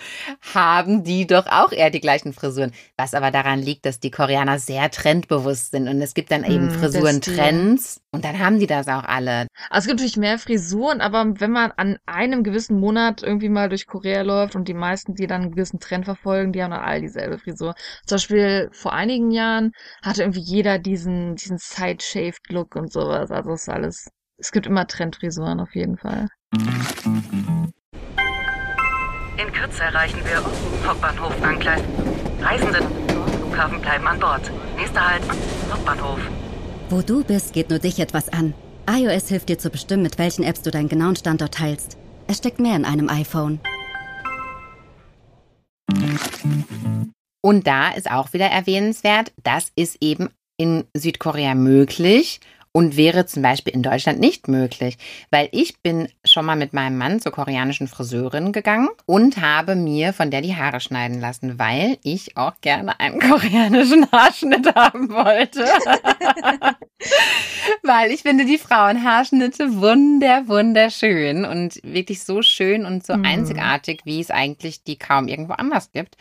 haben 0.54 1.02
die 1.02 1.26
doch 1.26 1.46
auch 1.46 1.72
eher 1.72 1.90
die 1.90 2.00
gleichen 2.00 2.32
Frisuren. 2.32 2.72
Was 2.96 3.14
aber 3.14 3.32
daran 3.32 3.60
liegt, 3.60 3.84
dass 3.84 3.98
die 3.98 4.12
Koreaner 4.12 4.60
sehr 4.60 4.92
trendbewusst 4.92 5.72
sind. 5.72 5.88
Und 5.88 6.00
es 6.00 6.14
gibt 6.14 6.30
dann 6.30 6.44
eben 6.44 6.68
mm, 6.68 6.78
Frisurentrends. 6.78 8.00
Und 8.16 8.24
dann 8.24 8.38
haben 8.38 8.58
die 8.58 8.66
das 8.66 8.88
auch 8.88 9.04
alle. 9.04 9.46
Also 9.68 9.84
es 9.84 9.86
gibt 9.86 10.00
natürlich 10.00 10.16
mehr 10.16 10.38
Frisuren, 10.38 11.02
aber 11.02 11.38
wenn 11.38 11.50
man 11.50 11.70
an 11.72 11.98
einem 12.06 12.44
gewissen 12.44 12.80
Monat 12.80 13.22
irgendwie 13.22 13.50
mal 13.50 13.68
durch 13.68 13.86
Korea 13.86 14.22
läuft 14.22 14.56
und 14.56 14.68
die 14.68 14.74
meisten, 14.74 15.14
die 15.14 15.26
dann 15.26 15.42
einen 15.42 15.50
gewissen 15.50 15.80
Trend 15.80 16.06
verfolgen, 16.06 16.52
die 16.52 16.62
haben 16.62 16.70
dann 16.70 16.80
all 16.80 17.02
dieselbe 17.02 17.38
Frisur. 17.38 17.74
Zum 18.06 18.16
Beispiel 18.16 18.70
vor 18.72 18.94
einigen 18.94 19.30
Jahren 19.32 19.72
hatte 20.02 20.22
irgendwie 20.22 20.40
jeder 20.40 20.78
diesen, 20.78 21.34
diesen 21.34 21.58
Side-Shaved 21.58 22.48
Look 22.48 22.74
und 22.74 22.90
sowas. 22.90 23.30
Also 23.30 23.52
es 23.52 23.62
ist 23.62 23.68
alles, 23.68 24.08
es 24.38 24.50
gibt 24.50 24.66
immer 24.66 24.86
Trendfrisuren 24.86 25.60
auf 25.60 25.74
jeden 25.74 25.98
Fall. 25.98 26.28
In 29.36 29.52
Kürze 29.52 29.82
erreichen 29.82 30.20
wir 30.24 30.42
Hauptbahnhof 30.88 31.42
Angleis. 31.42 31.82
Reisende 32.40 32.78
Flughafen 33.36 33.82
bleiben 33.82 34.06
an 34.06 34.18
Bord. 34.18 34.50
Nächster 34.78 35.06
Halt, 35.06 35.22
Hauptbahnhof. 35.70 36.20
Wo 36.88 37.02
du 37.02 37.24
bist, 37.24 37.52
geht 37.52 37.70
nur 37.70 37.80
dich 37.80 37.98
etwas 37.98 38.28
an. 38.28 38.54
iOS 38.88 39.28
hilft 39.28 39.48
dir 39.48 39.58
zu 39.58 39.70
bestimmen, 39.70 40.04
mit 40.04 40.18
welchen 40.18 40.44
Apps 40.44 40.62
du 40.62 40.70
deinen 40.70 40.88
genauen 40.88 41.16
Standort 41.16 41.54
teilst. 41.54 41.98
Es 42.28 42.38
steckt 42.38 42.60
mehr 42.60 42.76
in 42.76 42.84
einem 42.84 43.08
iPhone. 43.08 43.58
Und 47.42 47.66
da 47.66 47.90
ist 47.90 48.08
auch 48.08 48.32
wieder 48.32 48.46
erwähnenswert, 48.46 49.32
das 49.42 49.72
ist 49.74 49.96
eben 50.00 50.28
in 50.58 50.84
Südkorea 50.96 51.56
möglich 51.56 52.38
und 52.76 52.98
wäre 52.98 53.24
zum 53.24 53.40
Beispiel 53.40 53.72
in 53.72 53.82
Deutschland 53.82 54.20
nicht 54.20 54.48
möglich, 54.48 54.98
weil 55.30 55.48
ich 55.50 55.80
bin 55.80 56.08
schon 56.26 56.44
mal 56.44 56.56
mit 56.56 56.74
meinem 56.74 56.98
Mann 56.98 57.22
zur 57.22 57.32
koreanischen 57.32 57.88
Friseurin 57.88 58.52
gegangen 58.52 58.90
und 59.06 59.40
habe 59.40 59.76
mir 59.76 60.12
von 60.12 60.30
der 60.30 60.42
die 60.42 60.56
Haare 60.56 60.80
schneiden 60.80 61.18
lassen, 61.18 61.58
weil 61.58 61.96
ich 62.02 62.36
auch 62.36 62.52
gerne 62.60 63.00
einen 63.00 63.18
koreanischen 63.18 64.12
Haarschnitt 64.12 64.74
haben 64.74 65.08
wollte. 65.08 65.64
weil 67.82 68.10
ich 68.10 68.20
finde 68.20 68.44
die 68.44 68.58
Frauenhaarschnitte 68.58 69.80
wunder, 69.80 70.46
wunderschön 70.46 71.46
und 71.46 71.80
wirklich 71.82 72.24
so 72.24 72.42
schön 72.42 72.84
und 72.84 73.06
so 73.06 73.16
mhm. 73.16 73.24
einzigartig, 73.24 74.02
wie 74.04 74.20
es 74.20 74.30
eigentlich 74.30 74.84
die 74.84 74.98
kaum 74.98 75.28
irgendwo 75.28 75.54
anders 75.54 75.92
gibt. 75.92 76.18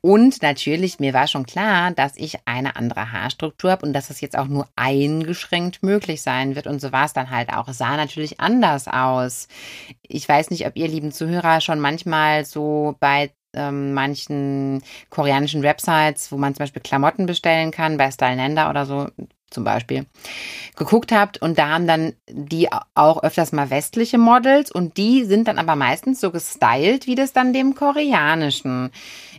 Und 0.00 0.40
natürlich, 0.40 0.98
mir 0.98 1.12
war 1.12 1.26
schon 1.26 1.44
klar, 1.44 1.90
dass 1.90 2.16
ich 2.16 2.38
eine 2.46 2.76
andere 2.76 3.12
Haarstruktur 3.12 3.72
habe 3.72 3.84
und 3.84 3.92
dass 3.92 4.08
es 4.08 4.22
jetzt 4.22 4.38
auch 4.38 4.48
nur 4.48 4.66
eingeschränkt 4.76 5.82
möglich 5.82 5.89
sein 6.22 6.54
wird. 6.54 6.66
Und 6.66 6.80
so 6.80 6.92
war 6.92 7.04
es 7.04 7.12
dann 7.12 7.30
halt 7.30 7.52
auch. 7.52 7.68
Es 7.68 7.78
sah 7.78 7.96
natürlich 7.96 8.40
anders 8.40 8.88
aus. 8.88 9.48
Ich 10.02 10.28
weiß 10.28 10.50
nicht, 10.50 10.66
ob 10.66 10.76
ihr 10.76 10.88
lieben 10.88 11.12
Zuhörer 11.12 11.60
schon 11.60 11.80
manchmal 11.80 12.44
so 12.44 12.96
bei 13.00 13.30
ähm, 13.54 13.94
manchen 13.94 14.82
koreanischen 15.08 15.62
Websites, 15.62 16.30
wo 16.30 16.36
man 16.36 16.54
zum 16.54 16.64
Beispiel 16.64 16.82
Klamotten 16.82 17.26
bestellen 17.26 17.70
kann, 17.70 17.96
bei 17.96 18.10
Stylelander 18.10 18.70
oder 18.70 18.86
so 18.86 19.08
zum 19.50 19.64
Beispiel, 19.64 20.06
geguckt 20.76 21.10
habt 21.10 21.42
und 21.42 21.58
da 21.58 21.70
haben 21.70 21.86
dann 21.86 22.14
die 22.28 22.68
auch 22.94 23.22
öfters 23.22 23.50
mal 23.50 23.68
westliche 23.70 24.16
Models 24.16 24.70
und 24.70 24.96
die 24.96 25.24
sind 25.24 25.48
dann 25.48 25.58
aber 25.58 25.74
meistens 25.74 26.20
so 26.20 26.30
gestylt, 26.30 27.06
wie 27.06 27.16
das 27.16 27.32
dann 27.32 27.52
dem 27.52 27.74
koreanischen 27.74 28.90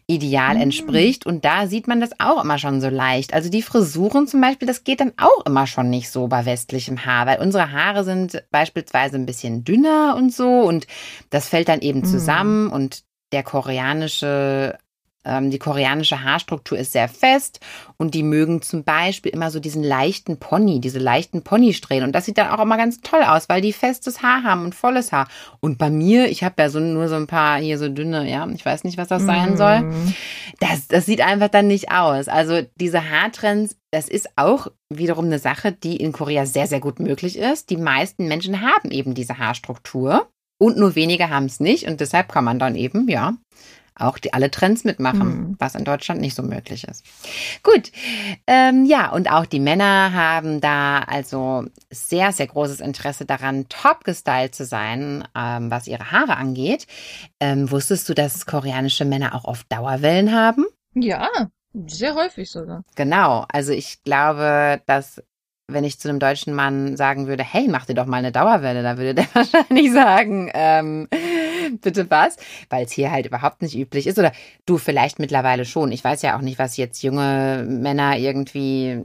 Ideal 0.08 0.56
mhm. 0.56 0.62
entspricht. 0.62 1.26
Und 1.26 1.46
da 1.46 1.68
sieht 1.68 1.88
man 1.88 2.02
das 2.02 2.12
auch 2.20 2.44
immer 2.44 2.58
schon 2.58 2.82
so 2.82 2.90
leicht. 2.90 3.34
Also 3.34 3.50
die 3.50 3.62
Frisuren 3.62 4.28
zum 4.28 4.42
Beispiel, 4.42 4.68
das 4.68 4.84
geht 4.84 5.00
dann 5.00 5.14
auch 5.18 5.46
immer 5.46 5.68
schon 5.68 5.90
nicht 5.90 6.10
so 6.10 6.28
bei 6.28 6.46
westlichem 6.46 7.06
Haar, 7.06 7.26
weil 7.26 7.40
unsere 7.40 7.72
Haare 7.72 8.04
sind 8.04 8.44
beispielsweise 8.52 9.16
ein 9.16 9.26
bisschen 9.26 9.64
dünner 9.64 10.16
und 10.18 10.34
so 10.34 10.62
und 10.62 10.88
das 11.30 11.48
fällt 11.48 11.70
dann 11.70 11.82
eben 11.82 12.00
mhm. 12.00 12.06
zusammen 12.06 12.66
mhm. 12.66 12.74
und 12.74 13.04
der 13.32 13.44
koreanische 13.44 14.78
die 15.24 15.60
koreanische 15.60 16.24
Haarstruktur 16.24 16.80
ist 16.80 16.94
sehr 16.94 17.08
fest 17.08 17.60
und 17.98 18.16
die 18.16 18.24
mögen 18.24 18.64
zum 18.64 18.84
Beispiel 18.84 19.32
immer 19.32 19.52
so 19.52 19.60
diesen 19.60 19.84
leichten 19.84 20.38
Pony, 20.38 20.80
diese 20.80 20.98
leichten 20.98 21.44
Ponysträhnen. 21.44 22.06
Und 22.06 22.14
das 22.14 22.26
sieht 22.26 22.40
dann 22.40 22.50
auch 22.50 22.62
immer 22.62 22.78
ganz 22.78 23.02
toll 23.02 23.22
aus, 23.22 23.48
weil 23.48 23.62
die 23.62 23.72
festes 23.72 24.24
Haar 24.24 24.44
haben 24.44 24.66
und 24.66 24.74
volles 24.74 25.12
Haar. 25.12 25.28
Und 25.60 25.78
bei 25.78 25.92
mir, 25.92 26.30
ich 26.30 26.44
habe 26.44 26.56
ja 26.58 26.70
so 26.70 26.80
nur 26.80 27.08
so 27.08 27.16
ein 27.16 27.28
paar 27.28 27.60
hier 27.60 27.78
so 27.78 27.88
dünne, 27.88 28.28
ja, 28.28 28.48
ich 28.50 28.66
weiß 28.66 28.84
nicht, 28.84 28.98
was 28.98 29.10
das 29.10 29.24
sein 29.24 29.58
soll. 29.58 29.82
Mhm. 29.82 30.14
Das, 30.60 30.88
das 30.88 31.06
sieht 31.06 31.22
einfach 31.22 31.50
dann 31.50 31.68
nicht 31.68 31.92
aus. 31.92 32.28
Also 32.28 32.62
diese 32.76 33.10
Haartrends, 33.10 33.78
das 33.92 34.10
ist 34.10 34.30
auch 34.38 34.68
wiederum 34.90 35.26
eine 35.26 35.40
Sache, 35.40 35.72
die 35.72 35.98
in 35.98 36.14
Korea 36.14 36.48
sehr, 36.48 36.66
sehr 36.66 36.80
gut 36.80 37.00
möglich 37.00 37.38
ist. 37.38 37.70
Die 37.70 37.78
meisten 37.78 38.28
Menschen 38.28 38.62
haben 38.62 38.90
eben 38.90 39.14
diese 39.14 39.38
Haarstruktur. 39.38 40.28
Und 40.58 40.78
nur 40.78 40.94
wenige 40.94 41.30
haben 41.32 41.46
es 41.46 41.60
nicht 41.60 41.88
und 41.88 42.02
deshalb 42.02 42.32
kann 42.32 42.44
man 42.44 42.60
dann 42.60 42.76
eben, 42.76 43.10
ja, 43.10 43.34
auch 44.02 44.18
die 44.18 44.34
alle 44.34 44.52
Trends 44.52 44.84
mitmachen, 44.84 45.28
mhm. 45.28 45.56
was 45.60 45.76
in 45.76 45.84
Deutschland 45.84 46.22
nicht 46.22 46.36
so 46.36 46.44
möglich 46.44 46.88
ist. 46.88 47.06
Gut, 47.64 47.92
ähm, 48.48 48.86
ja, 48.86 49.12
und 49.12 49.32
auch 49.32 49.46
die 49.46 49.60
Männer 49.60 50.14
haben 50.14 50.62
da 50.62 51.00
also 51.00 51.66
sehr, 51.90 52.32
sehr 52.32 52.48
großes 52.48 52.80
Interesse 52.80 53.26
daran, 53.26 53.68
top 53.70 54.04
gestylt 54.04 54.56
zu 54.56 54.66
sein, 54.66 55.28
ähm, 55.36 55.72
was 55.72 55.88
ihre 55.88 56.12
Haare 56.12 56.38
angeht. 56.38 56.88
Ähm, 57.40 57.72
wusstest 57.72 58.08
du, 58.10 58.14
dass 58.14 58.46
koreanische 58.46 59.06
Männer 59.06 59.36
auch 59.36 59.46
oft 59.46 59.72
Dauerwellen 59.72 60.34
haben? 60.34 60.66
Ja, 60.94 61.30
sehr 61.74 62.16
häufig 62.16 62.50
sogar. 62.50 62.84
Genau, 62.96 63.46
also 63.52 63.72
ich 63.72 64.04
glaube, 64.04 64.82
dass 64.86 65.22
wenn 65.74 65.84
ich 65.84 66.00
zu 66.00 66.10
einem 66.10 66.20
deutschen 66.20 66.54
Mann 66.54 66.98
sagen 66.98 67.28
würde, 67.28 67.44
hey, 67.44 67.68
mach 67.70 67.86
dir 67.86 67.94
doch 67.94 68.06
mal 68.06 68.18
eine 68.18 68.32
Dauerwelle, 68.32 68.84
da 68.84 68.98
würde 68.98 69.16
der 69.16 69.28
wahrscheinlich 69.34 69.92
sagen, 69.92 70.52
ähm, 70.54 71.08
bitte 71.82 72.10
was, 72.10 72.38
weil 72.70 72.86
es 72.86 72.92
hier 72.92 73.12
halt 73.12 73.26
überhaupt 73.26 73.62
nicht 73.62 73.76
üblich 73.76 74.08
ist. 74.08 74.20
Oder 74.20 74.32
du 74.66 74.78
vielleicht 74.78 75.20
mittlerweile 75.20 75.66
schon. 75.66 75.92
Ich 75.92 76.04
weiß 76.04 76.22
ja 76.22 76.38
auch 76.38 76.42
nicht, 76.42 76.60
was 76.60 76.78
jetzt 76.78 77.04
junge 77.04 77.66
Männer 77.68 78.18
irgendwie, 78.18 79.02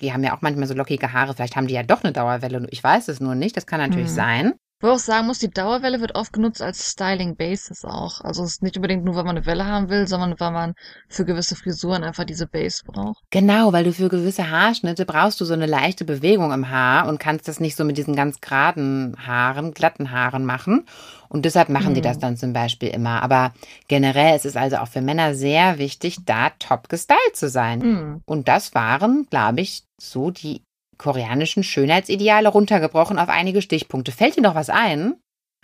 die 0.00 0.12
haben 0.12 0.24
ja 0.24 0.36
auch 0.36 0.42
manchmal 0.42 0.68
so 0.68 0.74
lockige 0.74 1.12
Haare, 1.12 1.34
vielleicht 1.34 1.56
haben 1.56 1.66
die 1.66 1.74
ja 1.74 1.82
doch 1.82 2.02
eine 2.02 2.12
Dauerwelle. 2.12 2.66
Ich 2.70 2.82
weiß 2.82 3.08
es 3.08 3.20
nur 3.20 3.34
nicht, 3.34 3.56
das 3.56 3.66
kann 3.66 3.80
natürlich 3.80 4.10
mhm. 4.10 4.14
sein. 4.14 4.54
Wo 4.80 4.86
ich 4.86 4.92
auch 4.92 4.98
sagen 4.98 5.26
muss, 5.26 5.40
die 5.40 5.50
Dauerwelle 5.50 6.00
wird 6.00 6.14
oft 6.14 6.32
genutzt 6.32 6.62
als 6.62 6.92
Styling 6.92 7.34
Basis 7.34 7.84
auch. 7.84 8.20
Also 8.20 8.44
es 8.44 8.52
ist 8.52 8.62
nicht 8.62 8.76
unbedingt 8.76 9.04
nur, 9.04 9.16
weil 9.16 9.24
man 9.24 9.36
eine 9.36 9.46
Welle 9.46 9.66
haben 9.66 9.88
will, 9.88 10.06
sondern 10.06 10.38
weil 10.38 10.52
man 10.52 10.74
für 11.08 11.24
gewisse 11.24 11.56
Frisuren 11.56 12.04
einfach 12.04 12.22
diese 12.24 12.46
Base 12.46 12.84
braucht. 12.86 13.24
Genau, 13.30 13.72
weil 13.72 13.82
du 13.82 13.92
für 13.92 14.08
gewisse 14.08 14.50
Haarschnitte 14.50 15.04
brauchst 15.04 15.40
du 15.40 15.44
so 15.44 15.52
eine 15.52 15.66
leichte 15.66 16.04
Bewegung 16.04 16.52
im 16.52 16.70
Haar 16.70 17.08
und 17.08 17.18
kannst 17.18 17.48
das 17.48 17.58
nicht 17.58 17.74
so 17.74 17.84
mit 17.84 17.98
diesen 17.98 18.14
ganz 18.14 18.40
geraden 18.40 19.16
Haaren, 19.26 19.74
glatten 19.74 20.12
Haaren 20.12 20.44
machen. 20.44 20.86
Und 21.28 21.44
deshalb 21.44 21.68
machen 21.68 21.90
mhm. 21.90 21.94
die 21.94 22.00
das 22.00 22.18
mhm. 22.18 22.20
dann 22.20 22.36
zum 22.36 22.52
Beispiel 22.52 22.90
immer. 22.90 23.22
Aber 23.22 23.52
generell 23.88 24.36
ist 24.36 24.46
es 24.46 24.56
also 24.56 24.76
auch 24.76 24.88
für 24.88 25.02
Männer 25.02 25.34
sehr 25.34 25.78
wichtig, 25.78 26.24
da 26.24 26.50
top 26.58 26.88
gestylt 26.88 27.34
zu 27.34 27.48
sein. 27.48 27.78
Mhm. 27.80 28.22
Und 28.24 28.46
das 28.46 28.74
waren, 28.74 29.26
glaube 29.28 29.60
ich, 29.60 29.82
so 29.98 30.30
die 30.30 30.62
koreanischen 30.98 31.62
Schönheitsideale 31.62 32.48
runtergebrochen 32.48 33.18
auf 33.18 33.28
einige 33.28 33.62
Stichpunkte. 33.62 34.12
Fällt 34.12 34.36
dir 34.36 34.42
noch 34.42 34.54
was 34.54 34.70
ein? 34.70 35.14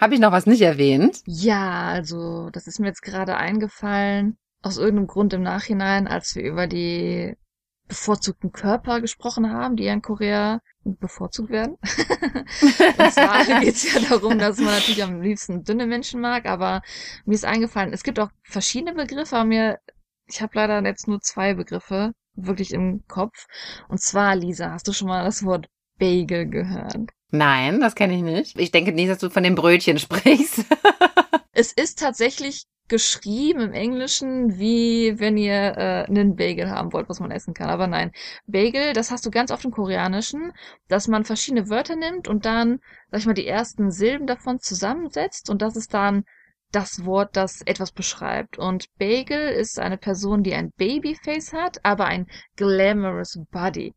Habe 0.01 0.15
ich 0.15 0.21
noch 0.21 0.33
was 0.33 0.47
nicht 0.47 0.63
erwähnt? 0.63 1.21
Ja, 1.27 1.83
also 1.83 2.51
das 2.51 2.67
ist 2.67 2.81
mir 2.81 2.89
jetzt 2.89 3.03
gerade 3.03 3.37
eingefallen. 3.37 4.37
Aus 4.63 4.79
irgendeinem 4.79 5.09
Grund 5.09 5.33
im 5.35 5.43
Nachhinein, 5.43 6.09
als 6.09 6.35
wir 6.35 6.43
über 6.43 6.67
die 6.67 7.37
bevorzugten 7.87 8.51
Körper 8.51 9.01
gesprochen 9.01 9.53
haben, 9.53 9.77
die 9.77 9.85
ja 9.85 9.93
in 9.93 10.03
Korea 10.03 10.61
bevorzugt 10.85 11.51
werden. 11.51 11.77
und 12.63 13.13
zwar 13.13 13.45
geht 13.61 13.75
es 13.75 13.93
ja 13.93 14.01
darum, 14.01 14.39
dass 14.39 14.59
man 14.59 14.75
natürlich 14.75 15.03
am 15.03 15.21
liebsten 15.21 15.65
dünne 15.65 15.87
Menschen 15.87 16.21
mag, 16.21 16.47
aber 16.47 16.83
mir 17.25 17.35
ist 17.35 17.45
eingefallen, 17.45 17.93
es 17.93 18.03
gibt 18.03 18.19
auch 18.19 18.31
verschiedene 18.43 18.95
Begriffe, 18.95 19.37
aber 19.37 19.45
mir, 19.45 19.79
ich 20.27 20.43
habe 20.43 20.53
leider 20.55 20.83
jetzt 20.85 21.09
nur 21.09 21.21
zwei 21.21 21.55
Begriffe 21.55 22.13
wirklich 22.35 22.73
im 22.73 23.05
Kopf. 23.07 23.47
Und 23.89 24.01
zwar, 24.01 24.35
Lisa, 24.37 24.71
hast 24.73 24.89
du 24.89 24.93
schon 24.93 25.09
mal 25.09 25.25
das 25.25 25.45
Wort 25.45 25.69
Bagel 25.99 26.49
gehört? 26.49 27.11
Nein, 27.31 27.81
das 27.81 27.95
kenne 27.95 28.15
ich 28.15 28.23
nicht. 28.23 28.59
Ich 28.59 28.71
denke 28.71 28.93
nicht, 28.93 29.11
dass 29.11 29.19
du 29.19 29.31
von 29.31 29.43
dem 29.43 29.55
Brötchen 29.55 29.99
sprichst. 30.01 30.65
es 31.53 31.73
ist 31.73 31.99
tatsächlich 31.99 32.67
geschrieben 32.89 33.61
im 33.61 33.73
Englischen, 33.73 34.59
wie 34.59 35.19
wenn 35.19 35.39
ihr 35.39 35.55
äh, 35.55 36.05
einen 36.05 36.37
Bagel 36.37 36.71
haben 36.71 36.93
wollt, 36.93 37.09
was 37.09 37.19
man 37.19 37.31
essen 37.31 37.55
kann. 37.55 37.71
Aber 37.71 37.87
nein, 37.87 38.13
Bagel, 38.47 38.93
das 38.93 39.11
hast 39.11 39.25
du 39.25 39.31
ganz 39.31 39.51
oft 39.51 39.65
im 39.65 39.71
Koreanischen, 39.71 40.53
dass 40.89 41.09
man 41.09 41.25
verschiedene 41.25 41.71
Wörter 41.71 41.97
nimmt 41.97 42.29
und 42.29 42.45
dann, 42.45 42.81
sag 43.11 43.21
ich 43.21 43.27
mal, 43.27 43.33
die 43.33 43.47
ersten 43.47 43.91
Silben 43.91 44.27
davon 44.27 44.61
zusammensetzt 44.61 45.49
und 45.49 45.63
das 45.63 45.77
ist 45.77 45.95
dann 45.95 46.25
das 46.75 47.05
Wort, 47.05 47.37
das 47.37 47.63
etwas 47.63 47.93
beschreibt. 47.93 48.59
Und 48.59 48.87
Bagel 48.99 49.51
ist 49.51 49.79
eine 49.79 49.99
Person, 49.99 50.43
die 50.43 50.55
ein 50.55 50.73
Babyface 50.77 51.53
hat, 51.53 51.79
aber 51.85 52.07
ein 52.07 52.27
glamorous 52.57 53.39
Body. 53.51 53.95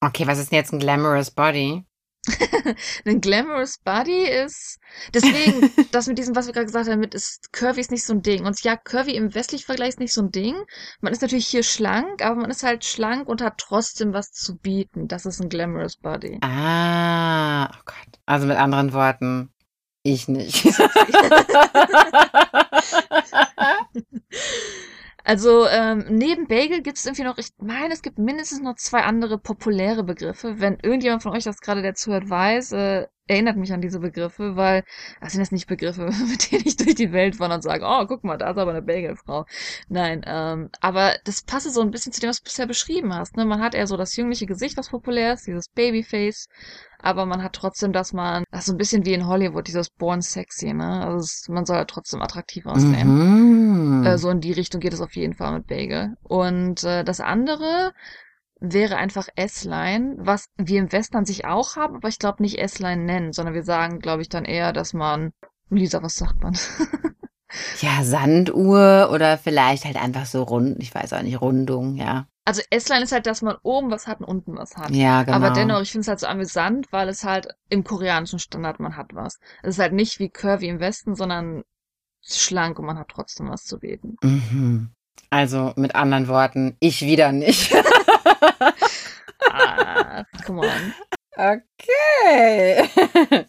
Okay, 0.00 0.26
was 0.26 0.38
ist 0.38 0.50
denn 0.50 0.58
jetzt 0.58 0.72
ein 0.72 0.80
glamorous 0.80 1.30
Body? 1.30 1.84
ein 3.04 3.20
glamorous 3.20 3.78
Body 3.78 4.28
ist, 4.28 4.78
deswegen, 5.12 5.70
das 5.92 6.06
mit 6.06 6.18
diesem, 6.18 6.36
was 6.36 6.46
wir 6.46 6.52
gerade 6.52 6.66
gesagt 6.66 6.88
haben, 6.88 7.00
mit 7.00 7.14
ist, 7.14 7.52
Curvy 7.52 7.80
ist 7.80 7.90
nicht 7.90 8.04
so 8.04 8.12
ein 8.12 8.22
Ding. 8.22 8.46
Und 8.46 8.62
ja, 8.62 8.76
Curvy 8.76 9.16
im 9.16 9.34
westlichen 9.34 9.66
Vergleich 9.66 9.90
ist 9.90 10.00
nicht 10.00 10.12
so 10.12 10.22
ein 10.22 10.30
Ding. 10.30 10.54
Man 11.00 11.12
ist 11.12 11.22
natürlich 11.22 11.48
hier 11.48 11.64
schlank, 11.64 12.22
aber 12.22 12.36
man 12.36 12.50
ist 12.50 12.62
halt 12.62 12.84
schlank 12.84 13.28
und 13.28 13.42
hat 13.42 13.58
trotzdem 13.58 14.12
was 14.12 14.30
zu 14.30 14.56
bieten. 14.56 15.08
Das 15.08 15.26
ist 15.26 15.40
ein 15.40 15.48
glamorous 15.48 15.96
Body. 15.96 16.38
Ah, 16.42 17.66
oh 17.66 17.82
Gott. 17.84 18.20
Also 18.24 18.46
mit 18.46 18.56
anderen 18.56 18.92
Worten, 18.92 19.52
ich 20.02 20.28
nicht. 20.28 20.64
Also 25.24 25.66
ähm, 25.68 26.04
neben 26.10 26.46
Bagel 26.46 26.82
gibt 26.82 26.98
es 26.98 27.06
irgendwie 27.06 27.24
noch, 27.24 27.38
ich 27.38 27.50
meine, 27.58 27.94
es 27.94 28.02
gibt 28.02 28.18
mindestens 28.18 28.60
noch 28.60 28.76
zwei 28.76 29.02
andere 29.02 29.38
populäre 29.38 30.02
Begriffe. 30.02 30.60
Wenn 30.60 30.78
irgendjemand 30.82 31.22
von 31.22 31.32
euch 31.32 31.44
das 31.44 31.60
gerade 31.60 31.82
der 31.82 31.94
zuhört 31.94 32.28
weiß, 32.28 32.72
äh, 32.72 33.06
erinnert 33.28 33.56
mich 33.56 33.72
an 33.72 33.80
diese 33.80 34.00
Begriffe, 34.00 34.56
weil 34.56 34.84
das 35.20 35.32
sind 35.32 35.40
jetzt 35.40 35.52
nicht 35.52 35.68
Begriffe, 35.68 36.06
mit 36.28 36.50
denen 36.50 36.64
ich 36.66 36.76
durch 36.76 36.94
die 36.94 37.12
Welt 37.12 37.36
fahre 37.36 37.54
und 37.54 37.62
sage, 37.62 37.84
oh, 37.86 38.04
guck 38.06 38.24
mal, 38.24 38.36
da 38.36 38.50
ist 38.50 38.58
aber 38.58 38.72
eine 38.72 38.82
Bagelfrau. 38.82 39.46
Nein, 39.88 40.22
ähm, 40.26 40.70
aber 40.80 41.14
das 41.24 41.42
passe 41.42 41.70
so 41.70 41.80
ein 41.80 41.90
bisschen 41.90 42.12
zu 42.12 42.20
dem, 42.20 42.30
was 42.30 42.38
du 42.38 42.44
bisher 42.44 42.66
beschrieben 42.66 43.14
hast. 43.14 43.36
Ne? 43.36 43.44
Man 43.44 43.60
hat 43.60 43.74
eher 43.74 43.86
so 43.86 43.96
das 43.96 44.16
jüngliche 44.16 44.46
Gesicht, 44.46 44.76
was 44.76 44.90
populär 44.90 45.34
ist, 45.34 45.46
dieses 45.46 45.68
Babyface 45.68 46.48
aber 47.02 47.26
man 47.26 47.42
hat 47.42 47.54
trotzdem, 47.54 47.92
dass 47.92 48.12
man, 48.12 48.44
das 48.50 48.60
ist 48.60 48.66
so 48.66 48.72
ein 48.72 48.78
bisschen 48.78 49.04
wie 49.04 49.12
in 49.12 49.26
Hollywood, 49.26 49.66
dieses 49.66 49.90
Born 49.90 50.22
Sexy, 50.22 50.72
ne? 50.72 51.04
Also 51.04 51.16
es, 51.18 51.48
man 51.48 51.66
soll 51.66 51.76
ja 51.76 51.84
trotzdem 51.84 52.22
attraktiv 52.22 52.64
aussehen. 52.64 53.08
Mhm. 53.08 53.71
Äh, 54.06 54.18
so 54.18 54.30
in 54.30 54.40
die 54.40 54.52
Richtung 54.52 54.80
geht 54.80 54.92
es 54.92 55.00
auf 55.00 55.16
jeden 55.16 55.34
Fall 55.34 55.52
mit 55.52 55.66
Bagel. 55.66 56.16
Und 56.22 56.84
äh, 56.84 57.04
das 57.04 57.20
andere 57.20 57.92
wäre 58.62 58.96
einfach 58.96 59.28
S-Line, 59.34 60.16
was 60.18 60.48
wir 60.56 60.78
im 60.78 60.92
Westen 60.92 61.16
an 61.16 61.24
sich 61.24 61.44
auch 61.44 61.76
haben, 61.76 61.96
aber 61.96 62.08
ich 62.08 62.18
glaube 62.18 62.42
nicht 62.42 62.58
S-Line 62.58 63.02
nennen, 63.02 63.32
sondern 63.32 63.54
wir 63.54 63.64
sagen, 63.64 63.98
glaube 63.98 64.22
ich, 64.22 64.28
dann 64.28 64.44
eher, 64.44 64.72
dass 64.72 64.94
man, 64.94 65.32
Lisa, 65.68 66.02
was 66.02 66.14
sagt 66.14 66.40
man? 66.40 66.56
ja, 67.80 68.04
Sanduhr 68.04 69.10
oder 69.12 69.36
vielleicht 69.36 69.84
halt 69.84 69.96
einfach 69.96 70.26
so 70.26 70.44
rund, 70.44 70.80
ich 70.80 70.94
weiß 70.94 71.12
auch 71.12 71.22
nicht, 71.22 71.40
Rundung, 71.40 71.96
ja. 71.96 72.26
Also 72.44 72.62
S-Line 72.70 73.04
ist 73.04 73.12
halt, 73.12 73.26
dass 73.26 73.42
man 73.42 73.56
oben 73.62 73.90
was 73.90 74.06
hat 74.06 74.20
und 74.20 74.26
unten 74.26 74.56
was 74.56 74.76
hat. 74.76 74.90
Ja, 74.90 75.22
genau. 75.22 75.36
Aber 75.36 75.50
dennoch, 75.50 75.80
ich 75.80 75.92
finde 75.92 76.02
es 76.02 76.08
halt 76.08 76.20
so 76.20 76.26
amüsant, 76.26 76.92
weil 76.92 77.08
es 77.08 77.24
halt 77.24 77.48
im 77.68 77.84
koreanischen 77.84 78.40
Standard 78.40 78.80
man 78.80 78.96
hat 78.96 79.14
was. 79.14 79.38
Es 79.62 79.76
ist 79.76 79.78
halt 79.78 79.92
nicht 79.92 80.18
wie 80.18 80.28
Curvy 80.28 80.68
im 80.68 80.80
Westen, 80.80 81.14
sondern 81.14 81.62
schlank 82.22 82.78
und 82.78 82.86
man 82.86 82.98
hat 82.98 83.08
trotzdem 83.08 83.48
was 83.50 83.64
zu 83.64 83.78
beten. 83.78 84.16
Mhm. 84.22 84.90
Also 85.30 85.72
mit 85.76 85.94
anderen 85.94 86.28
Worten, 86.28 86.76
ich 86.80 87.02
wieder 87.02 87.32
nicht. 87.32 87.74
ah, 89.50 90.24
come 90.44 90.60
on. 90.60 90.94
Okay. 91.34 92.88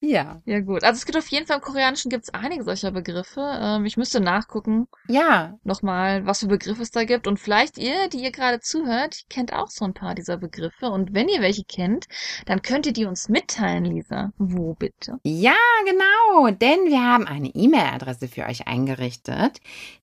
ja. 0.00 0.42
Ja, 0.44 0.60
gut. 0.60 0.84
Also 0.84 0.98
es 0.98 1.06
gibt 1.06 1.16
auf 1.16 1.28
jeden 1.28 1.46
Fall 1.46 1.56
im 1.56 1.62
Koreanischen 1.62 2.10
gibt 2.10 2.24
es 2.24 2.34
einige 2.34 2.62
solcher 2.64 2.90
Begriffe. 2.90 3.40
Ähm, 3.58 3.86
ich 3.86 3.96
müsste 3.96 4.20
nachgucken. 4.20 4.86
Ja. 5.08 5.58
Nochmal, 5.64 6.26
was 6.26 6.40
für 6.40 6.46
Begriffe 6.46 6.82
es 6.82 6.90
da 6.90 7.04
gibt. 7.04 7.26
Und 7.26 7.40
vielleicht 7.40 7.78
ihr, 7.78 8.08
die 8.08 8.22
ihr 8.22 8.32
gerade 8.32 8.60
zuhört, 8.60 9.24
kennt 9.30 9.54
auch 9.54 9.68
so 9.68 9.86
ein 9.86 9.94
paar 9.94 10.14
dieser 10.14 10.36
Begriffe. 10.36 10.90
Und 10.90 11.14
wenn 11.14 11.28
ihr 11.28 11.40
welche 11.40 11.64
kennt, 11.64 12.06
dann 12.44 12.60
könnt 12.60 12.86
ihr 12.86 12.92
die 12.92 13.06
uns 13.06 13.30
mitteilen, 13.30 13.86
Lisa. 13.86 14.32
Wo 14.36 14.74
bitte? 14.74 15.18
Ja, 15.24 15.56
genau. 15.86 16.50
Denn 16.50 16.84
wir 16.86 17.02
haben 17.02 17.26
eine 17.26 17.48
E-Mail-Adresse 17.48 18.28
für 18.28 18.44
euch 18.44 18.66
eingerichtet, 18.66 19.60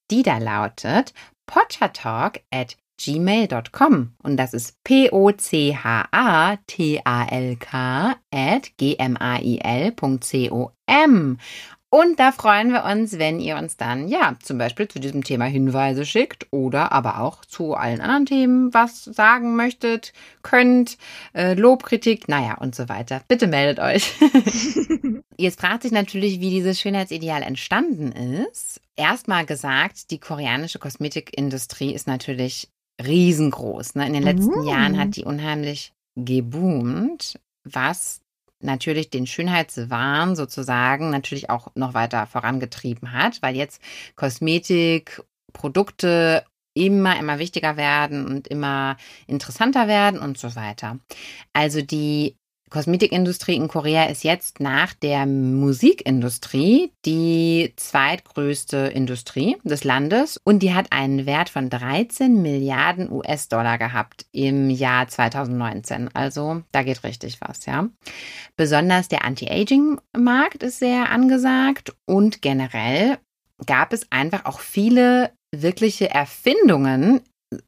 die 0.10 0.24
da 0.24 0.40
lautet 0.40 1.14
pottertalk 1.46 2.42
at 2.52 2.78
gmail.com 3.02 4.14
und 4.24 4.38
das 4.38 4.54
ist 4.54 4.84
P-O-C-H-A-T-A-L-K 4.84 5.36
at 8.32 8.78
g-m-a-i-l.com. 8.78 10.70
Und 11.94 12.20
da 12.20 12.32
freuen 12.32 12.72
wir 12.72 12.86
uns, 12.86 13.20
wenn 13.20 13.40
ihr 13.40 13.56
uns 13.56 13.78
dann, 13.78 14.08
ja, 14.08 14.36
zum 14.42 14.58
Beispiel 14.58 14.88
zu 14.88 15.00
diesem 15.00 15.24
Thema 15.24 15.46
Hinweise 15.46 16.08
schickt 16.08 16.48
oder 16.50 16.92
aber 16.92 17.20
auch 17.20 17.46
zu 17.46 17.76
allen 17.76 18.02
anderen 18.02 18.26
Themen 18.26 18.74
was 18.74 19.04
sagen 19.04 19.56
möchtet, 19.56 20.12
könnt, 20.42 20.98
äh, 21.36 21.54
Lobkritik, 21.54 22.28
naja 22.28 22.56
und 22.56 22.74
so 22.74 22.90
weiter. 22.90 23.22
Bitte 23.28 23.46
meldet 23.46 23.78
euch. 23.78 24.12
Jetzt 25.38 25.60
fragt 25.60 25.84
sich 25.84 25.92
natürlich, 25.92 26.40
wie 26.40 26.50
dieses 26.50 26.82
Schönheitsideal 26.82 27.44
entstanden 27.44 28.12
ist. 28.12 28.82
Erstmal 28.96 29.46
gesagt, 29.46 30.10
die 30.10 30.20
koreanische 30.20 30.80
Kosmetikindustrie 30.80 31.94
ist 31.94 32.08
natürlich 32.08 32.70
riesengroß. 33.06 33.96
Ne? 33.96 34.08
In 34.08 34.14
den 34.14 34.24
letzten 34.24 34.62
mhm. 34.62 34.68
Jahren 34.68 35.00
hat 35.00 35.16
die 35.16 35.26
unheimlich 35.26 35.94
geboomt, 36.16 37.40
was 37.64 38.22
natürlich 38.60 39.10
den 39.10 39.26
Schönheitswahn 39.28 40.36
sozusagen 40.36 41.10
natürlich 41.10 41.50
auch 41.50 41.70
noch 41.76 41.94
weiter 41.94 42.26
vorangetrieben 42.28 43.12
hat, 43.12 43.42
weil 43.42 43.56
jetzt 43.56 43.82
Kosmetikprodukte 44.16 46.46
immer, 46.74 47.20
immer 47.20 47.40
wichtiger 47.40 47.78
werden 47.78 48.26
und 48.26 48.48
immer 48.48 48.98
interessanter 49.28 49.88
werden 49.88 50.20
und 50.20 50.38
so 50.38 50.56
weiter. 50.56 51.00
Also 51.54 51.82
die 51.82 52.36
Kosmetikindustrie 52.74 53.56
in 53.56 53.68
Korea 53.68 54.06
ist 54.06 54.24
jetzt 54.24 54.60
nach 54.60 54.96
der 54.96 55.28
Musikindustrie 55.28 56.92
die 57.06 57.72
zweitgrößte 57.76 58.78
Industrie 58.78 59.58
des 59.64 59.84
Landes 59.84 60.42
und 60.44 60.64
die 60.64 60.74
hat 60.74 60.92
einen 60.92 61.28
Wert 61.28 61.50
von 61.50 61.70
13 61.70 62.42
Milliarden 62.42 63.12
US-Dollar 63.12 63.78
gehabt 63.78 64.26
im 64.32 64.72
Jahr 64.72 65.08
2019. 65.08 66.10
Also 66.16 66.64
da 66.72 66.82
geht 66.82 67.04
richtig 67.04 67.42
was, 67.42 67.68
ja. 67.68 67.90
Besonders 68.56 69.08
der 69.08 69.24
Anti-Aging-Markt 69.24 70.64
ist 70.64 70.80
sehr 70.80 71.12
angesagt 71.12 71.94
und 72.08 72.42
generell 72.42 73.20
gab 73.68 73.94
es 73.94 74.12
einfach 74.12 74.46
auch 74.46 74.60
viele 74.60 75.30
wirkliche 75.56 76.10
Erfindungen 76.10 77.22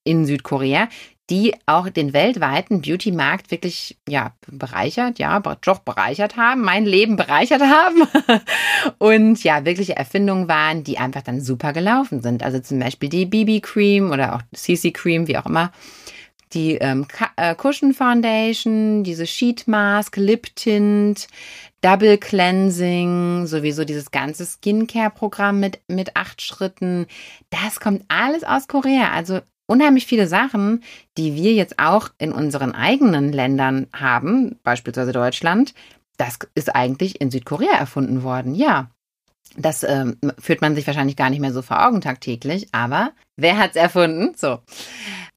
in 0.03 0.25
Südkorea, 0.25 0.87
die 1.29 1.55
auch 1.65 1.89
den 1.89 2.13
weltweiten 2.13 2.81
Beauty-Markt 2.81 3.49
wirklich, 3.49 3.97
ja, 4.07 4.33
bereichert, 4.47 5.17
ja, 5.17 5.39
doch 5.39 5.79
bereichert 5.79 6.37
haben, 6.37 6.61
mein 6.61 6.85
Leben 6.85 7.15
bereichert 7.15 7.61
haben. 7.61 8.03
Und 8.99 9.43
ja, 9.43 9.65
wirkliche 9.65 9.95
Erfindungen 9.95 10.47
waren, 10.47 10.83
die 10.83 10.99
einfach 10.99 11.23
dann 11.23 11.41
super 11.41 11.73
gelaufen 11.73 12.21
sind. 12.21 12.43
Also 12.43 12.59
zum 12.59 12.79
Beispiel 12.79 13.09
die 13.09 13.25
BB-Cream 13.25 14.11
oder 14.11 14.35
auch 14.35 14.41
CC-Cream, 14.53 15.27
wie 15.27 15.37
auch 15.37 15.47
immer. 15.47 15.71
Die 16.53 16.75
ähm, 16.75 17.07
äh, 17.37 17.55
Cushion 17.55 17.93
Foundation, 17.93 19.03
diese 19.03 19.25
Sheet 19.25 19.67
Mask, 19.67 20.15
Lip 20.17 20.55
Tint, 20.55 21.27
Double 21.81 22.17
Cleansing, 22.19 23.47
sowieso 23.47 23.83
dieses 23.83 24.11
ganze 24.11 24.45
Skincare-Programm 24.45 25.59
mit, 25.59 25.79
mit 25.87 26.15
acht 26.15 26.41
Schritten. 26.43 27.07
Das 27.49 27.79
kommt 27.79 28.03
alles 28.09 28.43
aus 28.43 28.67
Korea. 28.67 29.11
Also 29.11 29.41
unheimlich 29.67 30.05
viele 30.05 30.27
Sachen, 30.27 30.83
die 31.17 31.35
wir 31.35 31.53
jetzt 31.53 31.79
auch 31.79 32.09
in 32.17 32.31
unseren 32.31 32.73
eigenen 32.73 33.31
Ländern 33.31 33.87
haben, 33.93 34.59
beispielsweise 34.63 35.11
Deutschland, 35.11 35.73
das 36.17 36.39
ist 36.55 36.75
eigentlich 36.75 37.21
in 37.21 37.31
Südkorea 37.31 37.73
erfunden 37.73 38.23
worden, 38.23 38.55
ja. 38.55 38.89
Das 39.57 39.83
ähm, 39.83 40.17
führt 40.39 40.61
man 40.61 40.75
sich 40.75 40.85
wahrscheinlich 40.85 41.15
gar 41.15 41.29
nicht 41.29 41.39
mehr 41.39 41.53
so 41.53 41.61
vor 41.61 41.85
Augen 41.85 42.01
tagtäglich, 42.01 42.67
aber 42.71 43.11
wer 43.37 43.57
hat's 43.57 43.75
erfunden? 43.75 44.33
So. 44.35 44.59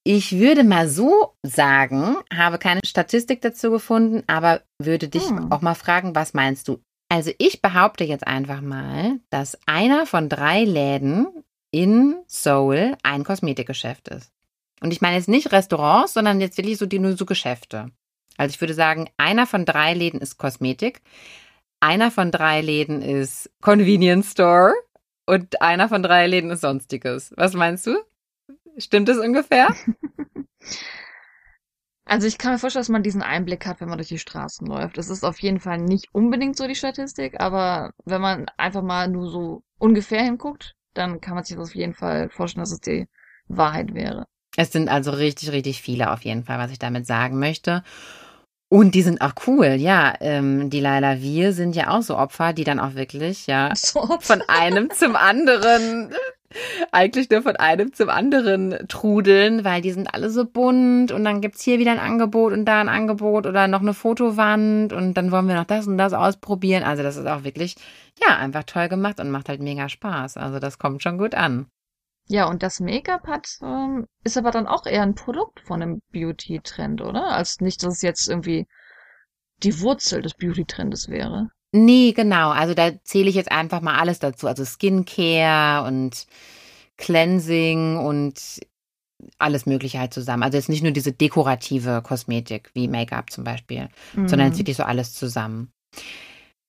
Ich 0.03 0.39
würde 0.39 0.65
mal 0.65 0.89
so 0.89 1.35
sagen, 1.45 2.17
habe 2.35 2.59
keine 2.59 2.81
Statistik 2.85 3.43
dazu 3.43 3.71
gefunden, 3.71 4.23
aber 4.27 4.63
würde 4.79 5.09
dich 5.09 5.29
hm. 5.29 5.53
auch 5.53 5.61
mal 5.61 5.75
fragen, 5.75 6.15
was 6.15 6.35
meinst 6.35 6.67
du? 6.69 6.81
Also 7.11 7.31
ich 7.39 7.63
behaupte 7.63 8.05
jetzt 8.05 8.27
einfach 8.27 8.61
mal, 8.61 9.21
dass 9.31 9.59
einer 9.67 10.05
von 10.05 10.29
drei 10.29 10.65
Läden 10.65 11.27
in 11.71 12.23
Seoul 12.27 12.97
ein 13.03 13.25
Kosmetikgeschäft 13.25 14.09
ist. 14.09 14.33
Und 14.81 14.93
ich 14.93 15.01
meine 15.01 15.17
jetzt 15.17 15.29
nicht 15.29 15.53
Restaurants, 15.53 16.15
sondern 16.15 16.41
jetzt 16.41 16.57
wirklich 16.57 16.79
so 16.79 16.87
die 16.87 16.99
nur 16.99 17.17
so 17.17 17.27
Geschäfte. 17.27 17.91
Also 18.37 18.55
ich 18.55 18.61
würde 18.61 18.75
sagen, 18.75 19.11
einer 19.17 19.47
von 19.47 19.65
drei 19.65 19.95
Läden 19.95 20.21
ist 20.21 20.39
Kosmetik, 20.39 21.03
einer 21.81 22.11
von 22.11 22.31
drei 22.31 22.61
Läden 22.61 23.03
ist 23.03 23.51
Convenience 23.61 24.33
Store 24.33 24.73
und 25.27 25.61
einer 25.61 25.89
von 25.89 26.03
drei 26.03 26.27
Läden 26.27 26.51
ist 26.51 26.61
Sonstiges. 26.61 27.33
Was 27.37 27.55
meinst 27.55 27.87
du? 27.87 27.97
Stimmt 28.79 29.09
es 29.09 29.19
ungefähr? 29.19 29.75
Also 32.11 32.27
ich 32.27 32.39
kann 32.39 32.53
mir 32.53 32.59
vorstellen, 32.59 32.81
dass 32.81 32.89
man 32.89 33.03
diesen 33.03 33.21
Einblick 33.21 33.67
hat, 33.67 33.83
wenn 33.83 33.89
man 33.91 33.99
durch 33.99 34.09
die 34.09 34.19
Straßen 34.19 34.67
läuft. 34.67 34.97
Es 34.97 35.11
ist 35.11 35.25
auf 35.25 35.39
jeden 35.41 35.61
Fall 35.61 35.77
nicht 35.77 36.07
unbedingt 36.13 36.57
so 36.57 36.67
die 36.67 36.75
Statistik, 36.75 37.39
aber 37.39 37.93
wenn 38.07 38.23
man 38.23 38.47
einfach 38.57 38.83
mal 38.83 39.09
nur 39.09 39.31
so 39.31 39.63
ungefähr 39.79 40.23
hinguckt, 40.23 40.75
dann 40.99 41.21
kann 41.21 41.35
man 41.35 41.45
sich 41.45 41.57
das 41.57 41.69
auf 41.71 41.75
jeden 41.75 41.95
Fall 41.95 42.29
vorstellen, 42.29 42.63
dass 42.63 42.73
es 42.73 42.81
die 42.81 43.09
Wahrheit 43.49 43.95
wäre. 43.95 44.27
Es 44.57 44.73
sind 44.73 44.89
also 44.89 45.13
richtig, 45.13 45.53
richtig 45.53 45.81
viele 45.81 46.11
auf 46.11 46.23
jeden 46.23 46.45
Fall, 46.45 46.59
was 46.59 46.73
ich 46.73 46.79
damit 46.79 47.07
sagen 47.07 47.39
möchte. 47.39 47.83
Und 48.71 48.95
die 48.95 49.03
sind 49.03 49.23
auch 49.23 49.33
cool, 49.47 49.77
ja. 49.79 50.15
Ähm, 50.21 50.69
die 50.69 50.81
Laila 50.81 51.21
Wir 51.21 51.53
sind 51.53 51.75
ja 51.75 51.91
auch 51.91 52.03
so 52.03 52.19
Opfer, 52.19 52.53
die 52.53 52.65
dann 52.65 52.81
auch 52.81 52.95
wirklich, 52.95 53.47
ja, 53.47 53.73
So, 53.75 54.19
von 54.21 54.43
einem 54.47 54.91
zum 54.91 55.17
anderen, 55.17 56.15
eigentlich 56.93 57.29
nur 57.31 57.43
von 57.43 57.57
einem 57.57 57.93
zum 57.93 58.09
anderen 58.09 58.89
trudeln, 58.89 59.65
weil 59.65 59.83
die 59.83 59.93
sind 59.93 60.15
alle 60.15 60.31
so 60.31 60.45
bunt 60.45 61.13
und 61.13 61.25
dann 61.25 61.41
gibt's 61.41 61.63
hier 61.63 61.79
wieder 61.79 61.93
ein 61.93 61.99
Angebot 61.99 62.53
und 62.53 62.65
da 62.65 62.81
ein 62.81 62.89
Angebot 62.89 63.47
oder 63.47 63.69
noch 63.69 63.81
eine 63.81 63.95
Fotowand 63.95 64.93
und 64.93 65.15
dann 65.15 65.31
wollen 65.31 65.49
wir 65.49 65.55
noch 65.55 65.65
das 65.65 65.87
und 65.87 65.99
das 65.99 66.13
ausprobieren. 66.13 66.85
Also 66.85 67.03
das 67.03 67.17
ist 67.17 67.27
auch 67.27 67.45
wirklich, 67.45 67.77
ja, 68.21 68.37
einfach 68.37 68.65
toll 68.65 68.89
gemacht 68.89 69.21
und 69.21 69.31
macht 69.31 69.49
halt 69.49 69.61
mega 69.61 69.89
Spaß. 69.89 70.37
Also 70.37 70.59
das 70.59 70.79
kommt 70.79 71.03
schon 71.03 71.19
gut 71.19 71.35
an. 71.35 71.67
Ja, 72.31 72.47
und 72.47 72.63
das 72.63 72.81
Make-up 72.81 73.27
hat, 73.27 73.49
ähm, 73.63 74.07
ist 74.23 74.37
aber 74.37 74.51
dann 74.51 74.67
auch 74.67 74.85
eher 74.85 75.03
ein 75.03 75.15
Produkt 75.15 75.61
von 75.61 75.83
einem 75.83 76.03
Beauty-Trend, 76.13 77.01
oder? 77.01 77.29
Als 77.29 77.61
nicht, 77.61 77.83
dass 77.83 77.95
es 77.95 78.03
jetzt 78.03 78.29
irgendwie 78.29 78.67
die 79.63 79.81
Wurzel 79.81 80.21
des 80.21 80.35
Beauty-Trendes 80.35 81.09
wäre. 81.09 81.49
Nee, 81.73 82.13
genau. 82.13 82.51
Also 82.51 82.75
da 82.75 82.93
zähle 83.05 83.29
ich 83.29 83.35
jetzt 83.35 83.53
einfach 83.53 83.81
mal 83.81 83.99
alles 83.99 84.19
dazu. 84.19 84.47
Also 84.47 84.65
Skincare 84.65 85.87
und 85.87 86.27
Cleansing 86.97 87.97
und 87.99 88.61
alles 89.39 89.67
Mögliche 89.67 89.99
halt 89.99 90.15
zusammen. 90.15 90.43
Also 90.43 90.57
jetzt 90.57 90.69
nicht 90.69 90.83
nur 90.83 90.93
diese 90.93 91.13
dekorative 91.13 92.03
Kosmetik 92.03 92.71
wie 92.75 92.89
Make-up 92.89 93.31
zum 93.31 93.45
Beispiel, 93.45 93.89
sondern 94.15 94.47
jetzt 94.49 94.57
Mhm. 94.57 94.61
wirklich 94.61 94.77
so 94.77 94.85
alles 94.85 95.13
zusammen. 95.13 95.73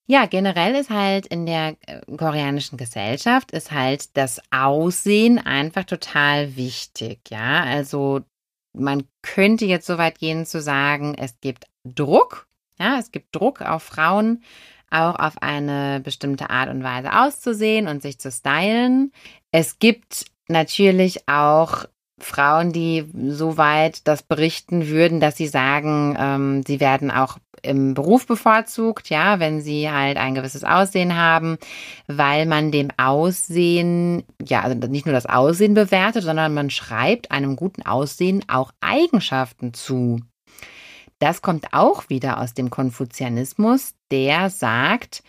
Ja, 0.08 0.26
generell 0.26 0.74
ist 0.74 0.90
halt 0.90 1.28
in 1.28 1.46
der 1.46 1.76
äh, 1.86 2.02
koreanischen 2.18 2.80
Gesellschaft 2.80 3.52
ist 3.52 3.72
halt 3.72 4.18
das 4.18 4.42
Aussehen 4.50 5.38
einfach 5.38 5.84
total 5.86 6.56
wichtig, 6.56 7.20
ja. 7.30 7.64
Also 7.64 8.22
man 8.76 9.04
könnte 9.22 9.66
jetzt 9.66 9.86
so 9.86 10.00
weit 10.00 10.18
gehen 10.18 10.48
zu 10.48 10.62
sagen, 10.62 11.14
es 11.16 11.40
gibt 11.42 11.66
Druck, 11.84 12.48
ja, 12.80 12.98
es 12.98 13.12
gibt 13.12 13.36
Druck 13.36 13.62
auf 13.62 13.84
Frauen, 13.84 14.44
auch 14.92 15.16
auf 15.16 15.42
eine 15.42 16.00
bestimmte 16.04 16.50
Art 16.50 16.70
und 16.70 16.84
Weise 16.84 17.14
auszusehen 17.14 17.88
und 17.88 18.02
sich 18.02 18.20
zu 18.20 18.32
stylen. 18.32 19.12
Es 19.52 19.80
gibt 19.80 20.26
natürlich 20.48 21.28
auch 21.28 21.86
Frauen, 22.22 22.72
die 22.72 23.06
so 23.30 23.58
weit 23.58 24.08
das 24.08 24.24
berichten 24.24 24.88
würden, 24.88 25.20
dass 25.20 25.38
sie 25.38 25.48
sagen, 25.48 26.18
ähm, 26.20 26.64
sie 26.66 26.80
werden 26.80 27.12
auch 27.12 27.38
im 27.62 27.94
Beruf 27.94 28.26
bevorzugt, 28.26 29.10
ja, 29.10 29.40
wenn 29.40 29.62
sie 29.62 29.90
halt 29.90 30.18
ein 30.18 30.36
gewisses 30.36 30.64
Aussehen 30.64 31.16
haben, 31.18 31.58
weil 32.08 32.46
man 32.46 32.72
dem 32.72 32.90
Aussehen, 32.98 34.24
ja, 34.46 34.62
also 34.62 34.76
nicht 34.88 35.06
nur 35.06 35.14
das 35.14 35.26
Aussehen 35.26 35.74
bewertet, 35.74 36.24
sondern 36.24 36.54
man 36.54 36.70
schreibt 36.70 37.32
einem 37.32 37.56
guten 37.56 37.86
Aussehen 37.86 38.44
auch 38.48 38.72
Eigenschaften 38.82 39.74
zu. 39.74 40.22
Das 41.20 41.42
kommt 41.42 41.74
auch 41.74 42.10
wieder 42.10 42.40
aus 42.40 42.54
dem 42.54 42.70
Konfuzianismus, 42.70 43.94
der 44.10 44.50
sagt, 44.50 45.22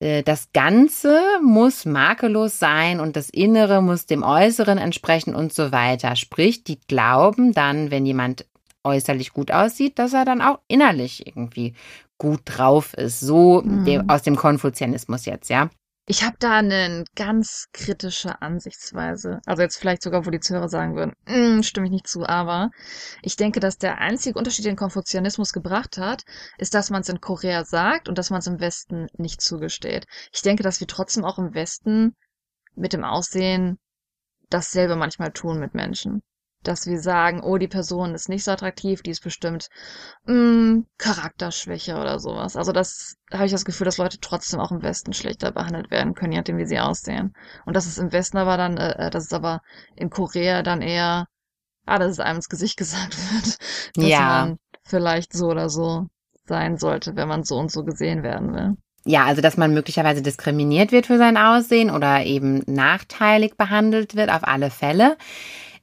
äh, 0.00 0.22
das 0.22 0.48
Ganze 0.52 1.20
muss 1.42 1.84
makellos 1.86 2.58
sein 2.58 3.00
und 3.00 3.16
das 3.16 3.30
Innere 3.30 3.82
muss 3.82 4.06
dem 4.06 4.22
Äußeren 4.22 4.78
entsprechen 4.78 5.34
und 5.34 5.52
so 5.52 5.72
weiter. 5.72 6.14
Sprich, 6.16 6.64
die 6.64 6.78
glauben 6.88 7.52
dann, 7.52 7.90
wenn 7.90 8.04
jemand 8.06 8.46
äußerlich 8.84 9.32
gut 9.32 9.50
aussieht, 9.50 9.98
dass 9.98 10.12
er 10.12 10.26
dann 10.26 10.42
auch 10.42 10.58
innerlich 10.68 11.26
irgendwie 11.26 11.74
gut 12.18 12.40
drauf 12.44 12.92
ist. 12.94 13.20
So 13.20 13.62
Mhm. 13.62 14.04
aus 14.08 14.22
dem 14.22 14.36
Konfuzianismus 14.36 15.24
jetzt, 15.24 15.48
ja. 15.48 15.70
Ich 16.06 16.22
habe 16.22 16.36
da 16.38 16.58
eine 16.58 17.04
ganz 17.14 17.68
kritische 17.72 18.40
Ansichtsweise. 18.42 19.40
Also 19.46 19.62
jetzt 19.62 19.76
vielleicht 19.76 20.02
sogar, 20.02 20.24
wo 20.26 20.30
die 20.30 20.40
Zuhörer 20.40 20.68
sagen 20.68 20.96
würden, 20.96 21.12
"Mm, 21.26 21.62
stimme 21.62 21.86
ich 21.86 21.92
nicht 21.92 22.06
zu, 22.06 22.26
aber 22.26 22.70
ich 23.22 23.36
denke, 23.36 23.60
dass 23.60 23.76
der 23.78 23.98
einzige 23.98 24.38
Unterschied, 24.38 24.64
den 24.66 24.76
Konfuzianismus 24.76 25.52
gebracht 25.52 25.96
hat, 25.98 26.24
ist, 26.58 26.72
dass 26.74 26.88
man 26.90 27.00
es 27.02 27.08
in 27.10 27.20
Korea 27.20 27.64
sagt 27.64 28.08
und 28.08 28.16
dass 28.18 28.30
man 28.30 28.40
es 28.40 28.46
im 28.46 28.60
Westen 28.60 29.08
nicht 29.16 29.40
zugesteht. 29.42 30.06
Ich 30.32 30.42
denke, 30.42 30.62
dass 30.62 30.80
wir 30.80 30.86
trotzdem 30.86 31.24
auch 31.24 31.38
im 31.38 31.54
Westen 31.54 32.14
mit 32.74 32.92
dem 32.92 33.04
Aussehen 33.04 33.78
dasselbe 34.50 34.96
manchmal 34.96 35.32
tun 35.32 35.58
mit 35.58 35.74
Menschen. 35.74 36.22
Dass 36.64 36.86
wir 36.86 37.00
sagen, 37.00 37.42
oh, 37.42 37.58
die 37.58 37.68
Person 37.68 38.14
ist 38.14 38.28
nicht 38.28 38.44
so 38.44 38.50
attraktiv, 38.52 39.02
die 39.02 39.10
ist 39.10 39.22
bestimmt 39.22 39.68
mh, 40.26 40.82
Charakterschwäche 40.98 41.96
oder 41.96 42.18
sowas. 42.18 42.56
Also 42.56 42.72
das 42.72 43.16
habe 43.32 43.46
ich 43.46 43.52
das 43.52 43.64
Gefühl, 43.64 43.84
dass 43.86 43.98
Leute 43.98 44.18
trotzdem 44.20 44.60
auch 44.60 44.72
im 44.72 44.82
Westen 44.82 45.12
schlechter 45.12 45.52
behandelt 45.52 45.90
werden 45.90 46.14
können, 46.14 46.32
je 46.32 46.38
nachdem, 46.38 46.58
wie 46.58 46.66
sie 46.66 46.80
aussehen. 46.80 47.32
Und 47.66 47.76
das 47.76 47.86
ist 47.86 47.98
im 47.98 48.12
Westen 48.12 48.38
aber 48.38 48.56
dann, 48.56 48.76
äh, 48.76 49.10
das 49.10 49.24
ist 49.24 49.34
aber 49.34 49.60
in 49.96 50.10
Korea 50.10 50.62
dann 50.62 50.82
eher, 50.82 51.26
ah, 51.86 51.98
dass 51.98 52.12
es 52.12 52.20
einem 52.20 52.36
ins 52.36 52.48
Gesicht 52.48 52.76
gesagt 52.78 53.16
wird, 53.32 53.58
dass 53.98 54.10
Ja. 54.10 54.20
man 54.20 54.56
vielleicht 54.84 55.32
so 55.32 55.46
oder 55.48 55.70
so 55.70 56.06
sein 56.46 56.76
sollte, 56.78 57.16
wenn 57.16 57.28
man 57.28 57.44
so 57.44 57.56
und 57.56 57.70
so 57.72 57.84
gesehen 57.84 58.22
werden 58.22 58.52
will. 58.54 58.76
Ja, 59.06 59.24
also 59.26 59.42
dass 59.42 59.58
man 59.58 59.74
möglicherweise 59.74 60.22
diskriminiert 60.22 60.90
wird 60.90 61.06
für 61.06 61.18
sein 61.18 61.36
Aussehen 61.36 61.90
oder 61.90 62.24
eben 62.24 62.62
nachteilig 62.66 63.56
behandelt 63.56 64.14
wird, 64.16 64.30
auf 64.30 64.44
alle 64.44 64.70
Fälle. 64.70 65.18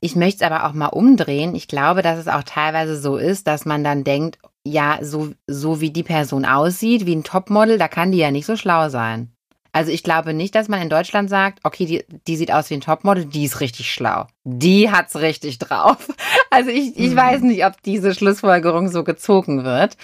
Ich 0.02 0.16
möchte 0.16 0.44
es 0.44 0.52
aber 0.52 0.66
auch 0.68 0.74
mal 0.74 0.88
umdrehen. 0.88 1.56
Ich 1.56 1.68
glaube, 1.68 2.02
dass 2.02 2.18
es 2.20 2.28
auch 2.28 2.44
teilweise 2.44 3.00
so 3.00 3.18
ist, 3.18 3.48
dass 3.48 3.66
man 3.66 3.84
dann 3.84 4.04
denkt, 4.04 4.40
ja, 4.66 4.98
so, 5.02 5.30
so 5.48 5.80
wie 5.80 5.92
die 5.92 6.04
Person 6.04 6.44
aussieht, 6.44 7.06
wie 7.06 7.16
ein 7.16 7.24
Topmodel, 7.24 7.78
da 7.78 7.88
kann 7.88 8.12
die 8.12 8.18
ja 8.18 8.32
nicht 8.32 8.46
so 8.46 8.56
schlau 8.58 8.90
sein. 8.90 9.32
Also 9.74 9.92
ich 9.92 10.04
glaube 10.04 10.34
nicht, 10.34 10.54
dass 10.56 10.68
man 10.68 10.82
in 10.82 10.90
Deutschland 10.90 11.30
sagt, 11.30 11.60
okay, 11.64 11.86
die, 11.86 12.04
die 12.28 12.36
sieht 12.36 12.52
aus 12.52 12.70
wie 12.70 12.74
ein 12.74 12.82
Topmodel, 12.82 13.26
die 13.26 13.46
ist 13.46 13.62
richtig 13.62 13.90
schlau. 13.94 14.26
Die 14.44 14.92
hat's 14.92 15.16
richtig 15.16 15.60
drauf. 15.60 16.08
Also 16.54 16.70
ich, 16.70 16.98
ich 17.00 17.12
Mhm. 17.12 17.16
weiß 17.16 17.42
nicht, 17.44 17.66
ob 17.66 17.82
diese 17.82 18.14
Schlussfolgerung 18.14 18.90
so 18.90 19.06
gezogen 19.06 19.64
wird. 19.64 19.96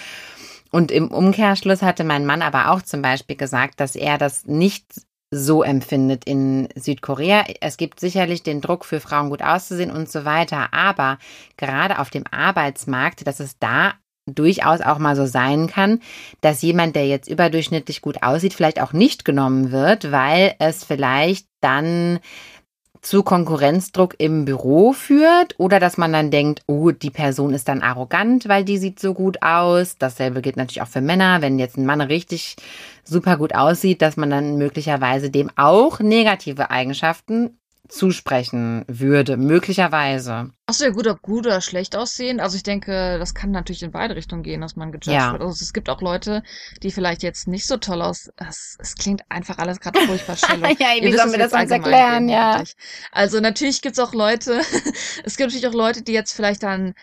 Und 0.72 0.92
im 0.92 1.10
Umkehrschluss 1.10 1.82
hatte 1.82 2.06
mein 2.06 2.26
Mann 2.26 2.42
aber 2.42 2.72
auch 2.72 2.82
zum 2.82 3.02
Beispiel 3.02 3.36
gesagt, 3.36 3.82
dass 3.82 3.98
er 3.98 4.18
das 4.18 4.46
nicht 4.46 4.86
so 5.32 5.62
empfindet 5.64 6.24
in 6.26 6.70
Südkorea. 6.76 7.46
Es 7.60 7.78
gibt 7.78 8.00
sicherlich 8.00 8.44
den 8.44 8.62
Druck 8.62 8.86
für 8.86 9.00
Frauen 9.00 9.30
gut 9.30 9.42
auszusehen 9.42 9.92
und 9.92 10.10
so 10.10 10.26
weiter, 10.26 10.74
aber 10.74 11.18
gerade 11.58 12.00
auf 12.00 12.10
dem 12.10 12.24
Arbeitsmarkt, 12.32 13.28
dass 13.28 13.40
es 13.40 13.60
da 13.60 13.94
durchaus 14.26 14.82
auch 14.82 15.00
mal 15.00 15.16
so 15.16 15.26
sein 15.26 15.68
kann, 15.68 16.02
dass 16.42 16.62
jemand, 16.62 16.96
der 16.96 17.08
jetzt 17.08 17.30
überdurchschnittlich 17.30 18.02
gut 18.02 18.24
aussieht, 18.24 18.54
vielleicht 18.54 18.82
auch 18.82 18.94
nicht 18.94 19.26
genommen 19.26 19.72
wird, 19.72 20.12
weil 20.12 20.56
es 20.60 20.84
vielleicht 20.84 21.48
dann 21.62 22.20
zu 23.02 23.24
Konkurrenzdruck 23.24 24.16
im 24.18 24.46
Büro 24.46 24.94
führt 24.94 25.56
oder 25.58 25.80
dass 25.80 25.98
man 25.98 26.14
dann 26.14 26.32
denkt, 26.32 26.62
oh, 26.68 26.92
die 26.92 27.10
Person 27.10 27.54
ist 27.54 27.68
dann 27.68 27.82
arrogant, 27.82 28.48
weil 28.48 28.64
die 28.64 28.78
sieht 28.78 29.00
so 29.00 29.14
gut 29.14 29.42
aus. 29.42 29.98
Dasselbe 29.98 30.42
gilt 30.42 30.58
natürlich 30.58 30.82
auch 30.82 30.88
für 30.88 31.02
Männer, 31.02 31.42
wenn 31.42 31.60
jetzt 31.60 31.78
ein 31.78 31.86
Mann 31.86 32.02
richtig 32.02 32.56
super 33.04 33.38
gut 33.38 33.56
aussieht, 33.56 34.02
dass 34.02 34.18
man 34.18 34.30
dann 34.30 34.58
möglicherweise 34.58 35.30
dem 35.30 35.50
auch 35.56 36.00
negative 36.00 36.70
Eigenschaften 36.70 37.58
zusprechen 37.90 38.84
würde, 38.88 39.38
möglicherweise. 39.38 40.52
Achso, 40.66 40.84
ja 40.86 40.90
gut, 40.92 41.08
ob 41.08 41.22
gut 41.22 41.46
oder 41.46 41.62
schlecht 41.62 41.96
aussehen. 41.96 42.40
Also 42.40 42.58
ich 42.58 42.64
denke, 42.64 43.18
das 43.20 43.34
kann 43.34 43.52
natürlich 43.52 43.84
in 43.84 43.92
beide 43.92 44.16
Richtungen 44.16 44.44
gehen, 44.44 44.62
dass 44.62 44.76
man 44.76 44.92
gejudged 44.92 45.14
Ja. 45.14 45.32
wird. 45.32 45.42
Also 45.42 45.64
es 45.64 45.74
gibt 45.74 45.90
auch 45.90 46.02
Leute, 46.02 46.44
die 46.84 46.92
vielleicht 46.92 47.24
jetzt 47.24 47.48
nicht 47.48 47.66
so 47.68 47.78
toll 47.78 48.02
aus. 48.02 48.30
Es, 48.38 48.78
es 48.80 48.96
klingt 48.96 49.22
einfach 49.30 49.58
alles 49.58 49.80
gerade 49.80 50.00
furchtbar 50.02 50.36
Cello. 50.38 50.68
Ja, 50.68 50.88
wie 51.02 51.14
sollen 51.16 51.32
wir 51.32 51.40
das 51.40 51.54
uns 51.54 51.72
erklären, 51.72 52.30
ja. 52.30 52.64
Also 53.12 53.40
natürlich 53.40 53.82
gibt's 53.82 54.00
auch 54.00 54.14
Leute, 54.14 54.60
es 55.24 55.38
gibt 55.38 55.50
natürlich 55.50 55.68
auch 55.68 55.74
Leute, 55.74 56.02
die 56.02 56.14
jetzt 56.14 56.34
vielleicht 56.34 56.64
dann 56.64 56.94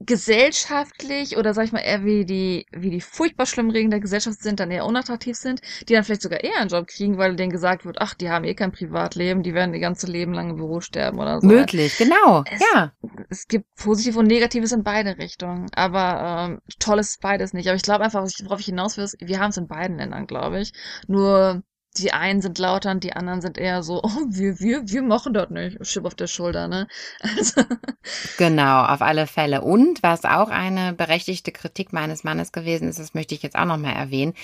gesellschaftlich 0.00 1.36
oder 1.36 1.52
sag 1.54 1.64
ich 1.64 1.72
mal 1.72 1.80
eher 1.80 2.04
wie 2.04 2.24
die, 2.24 2.66
wie 2.72 2.90
die 2.90 3.00
furchtbar 3.00 3.46
schlimmen 3.46 3.70
Regeln 3.70 3.90
der 3.90 4.00
Gesellschaft 4.00 4.42
sind, 4.42 4.58
dann 4.58 4.70
eher 4.70 4.86
unattraktiv 4.86 5.36
sind, 5.36 5.60
die 5.88 5.92
dann 5.92 6.04
vielleicht 6.04 6.22
sogar 6.22 6.42
eher 6.42 6.58
einen 6.58 6.70
Job 6.70 6.86
kriegen, 6.86 7.18
weil 7.18 7.36
denen 7.36 7.52
gesagt 7.52 7.84
wird, 7.84 7.98
ach, 8.00 8.14
die 8.14 8.30
haben 8.30 8.44
eh 8.44 8.54
kein 8.54 8.72
Privatleben, 8.72 9.42
die 9.42 9.54
werden 9.54 9.74
ihr 9.74 9.80
ganze 9.80 10.06
Leben 10.06 10.32
lang 10.32 10.50
im 10.50 10.56
Büro 10.56 10.80
sterben 10.80 11.18
oder 11.18 11.40
so. 11.40 11.46
Möglich, 11.46 11.96
genau. 11.98 12.44
Es- 12.50 12.60
ja. 12.74 12.92
Es 13.28 13.46
gibt 13.46 13.66
Positives 13.76 14.16
und 14.16 14.26
Negatives 14.26 14.72
in 14.72 14.82
beide 14.82 15.18
Richtungen, 15.18 15.66
aber 15.74 16.48
ähm, 16.48 16.60
toll 16.78 16.98
ist 16.98 17.20
beides 17.20 17.52
nicht. 17.52 17.68
Aber 17.68 17.76
ich 17.76 17.82
glaube 17.82 18.04
einfach, 18.04 18.26
worauf 18.44 18.60
ich 18.60 18.66
hinaus 18.66 18.96
will, 18.96 19.04
ist, 19.04 19.16
wir 19.20 19.38
haben 19.38 19.50
es 19.50 19.56
in 19.56 19.68
beiden 19.68 19.98
Ländern, 19.98 20.26
glaube 20.26 20.60
ich. 20.60 20.72
Nur 21.06 21.62
die 21.96 22.12
einen 22.12 22.40
sind 22.40 22.58
lauter 22.58 22.92
und 22.92 23.02
die 23.02 23.14
anderen 23.14 23.40
sind 23.40 23.58
eher 23.58 23.82
so, 23.82 24.00
oh, 24.04 24.26
wir, 24.28 24.60
wir, 24.60 24.88
wir 24.88 25.02
machen 25.02 25.34
das 25.34 25.50
nicht. 25.50 25.80
Chip 25.82 26.04
auf 26.04 26.14
der 26.14 26.26
Schulter, 26.26 26.68
ne? 26.68 26.86
Also, 27.20 27.62
Genau, 28.38 28.84
auf 28.84 29.02
alle 29.02 29.26
Fälle. 29.26 29.62
Und 29.62 30.02
was 30.02 30.24
auch 30.24 30.50
eine 30.50 30.92
berechtigte 30.92 31.52
Kritik 31.52 31.92
meines 31.92 32.24
Mannes 32.24 32.52
gewesen 32.52 32.88
ist, 32.88 32.98
das 32.98 33.14
möchte 33.14 33.34
ich 33.34 33.42
jetzt 33.42 33.56
auch 33.56 33.64
nochmal 33.64 33.94
erwähnen. 33.94 34.34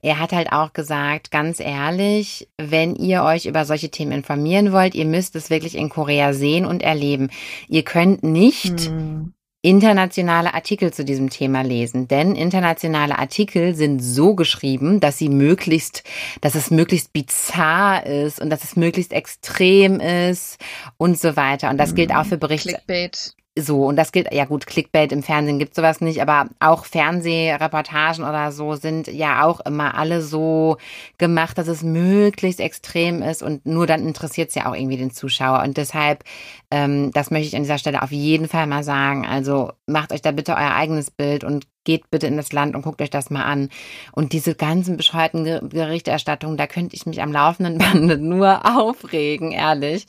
Er 0.00 0.18
hat 0.18 0.32
halt 0.32 0.52
auch 0.52 0.72
gesagt, 0.72 1.30
ganz 1.30 1.60
ehrlich, 1.60 2.48
wenn 2.56 2.94
ihr 2.96 3.22
euch 3.24 3.46
über 3.46 3.64
solche 3.64 3.90
Themen 3.90 4.12
informieren 4.12 4.72
wollt, 4.72 4.94
ihr 4.94 5.06
müsst 5.06 5.36
es 5.36 5.50
wirklich 5.50 5.76
in 5.76 5.88
Korea 5.88 6.32
sehen 6.32 6.64
und 6.64 6.82
erleben. 6.82 7.30
Ihr 7.68 7.82
könnt 7.82 8.22
nicht 8.22 8.86
hm, 8.86 9.34
internationale 9.62 10.54
Artikel 10.54 10.92
zu 10.92 11.04
diesem 11.04 11.30
Thema 11.30 11.62
lesen, 11.62 12.08
denn 12.08 12.34
internationale 12.34 13.18
Artikel 13.18 13.74
sind 13.74 14.00
so 14.00 14.34
geschrieben, 14.34 14.98
dass 14.98 15.18
sie 15.18 15.28
möglichst, 15.28 16.02
dass 16.40 16.56
es 16.56 16.70
möglichst 16.70 17.12
bizarr 17.12 18.04
ist 18.04 18.40
und 18.40 18.50
dass 18.50 18.64
es 18.64 18.74
möglichst 18.74 19.12
extrem 19.12 20.00
ist 20.00 20.58
und 20.98 21.18
so 21.18 21.36
weiter. 21.36 21.70
Und 21.70 21.78
das 21.78 21.94
gilt 21.94 22.12
auch 22.12 22.26
für 22.26 22.38
Berichte. 22.38 22.70
Clickbait. 22.70 23.34
So, 23.58 23.84
und 23.84 23.96
das 23.96 24.12
gilt, 24.12 24.32
ja 24.32 24.46
gut, 24.46 24.66
Clickbait 24.66 25.12
im 25.12 25.22
Fernsehen 25.22 25.58
gibt 25.58 25.74
sowas 25.74 26.00
nicht, 26.00 26.22
aber 26.22 26.48
auch 26.58 26.86
Fernsehreportagen 26.86 28.24
oder 28.24 28.50
so 28.50 28.76
sind 28.76 29.08
ja 29.08 29.44
auch 29.44 29.60
immer 29.60 29.94
alle 29.94 30.22
so 30.22 30.78
gemacht, 31.18 31.58
dass 31.58 31.68
es 31.68 31.82
möglichst 31.82 32.60
extrem 32.60 33.20
ist 33.20 33.42
und 33.42 33.66
nur 33.66 33.86
dann 33.86 34.08
interessiert 34.08 34.48
es 34.48 34.54
ja 34.54 34.70
auch 34.70 34.74
irgendwie 34.74 34.96
den 34.96 35.10
Zuschauer. 35.10 35.62
Und 35.62 35.76
deshalb, 35.76 36.24
ähm, 36.70 37.10
das 37.12 37.30
möchte 37.30 37.48
ich 37.48 37.56
an 37.56 37.64
dieser 37.64 37.76
Stelle 37.76 38.00
auf 38.02 38.10
jeden 38.10 38.48
Fall 38.48 38.66
mal 38.66 38.84
sagen. 38.84 39.26
Also 39.26 39.72
macht 39.86 40.14
euch 40.14 40.22
da 40.22 40.32
bitte 40.32 40.52
euer 40.52 40.74
eigenes 40.74 41.10
Bild 41.10 41.44
und 41.44 41.66
geht 41.84 42.10
bitte 42.10 42.28
in 42.28 42.38
das 42.38 42.52
Land 42.52 42.74
und 42.74 42.80
guckt 42.80 43.02
euch 43.02 43.10
das 43.10 43.28
mal 43.28 43.44
an. 43.44 43.68
Und 44.12 44.32
diese 44.32 44.54
ganzen 44.54 44.96
bescheuerten 44.96 45.68
Berichterstattungen, 45.68 46.56
da 46.56 46.66
könnte 46.66 46.96
ich 46.96 47.04
mich 47.04 47.20
am 47.20 47.32
laufenden 47.32 47.76
Bande 47.92 48.16
nur 48.16 48.64
aufregen, 48.64 49.52
ehrlich 49.52 50.06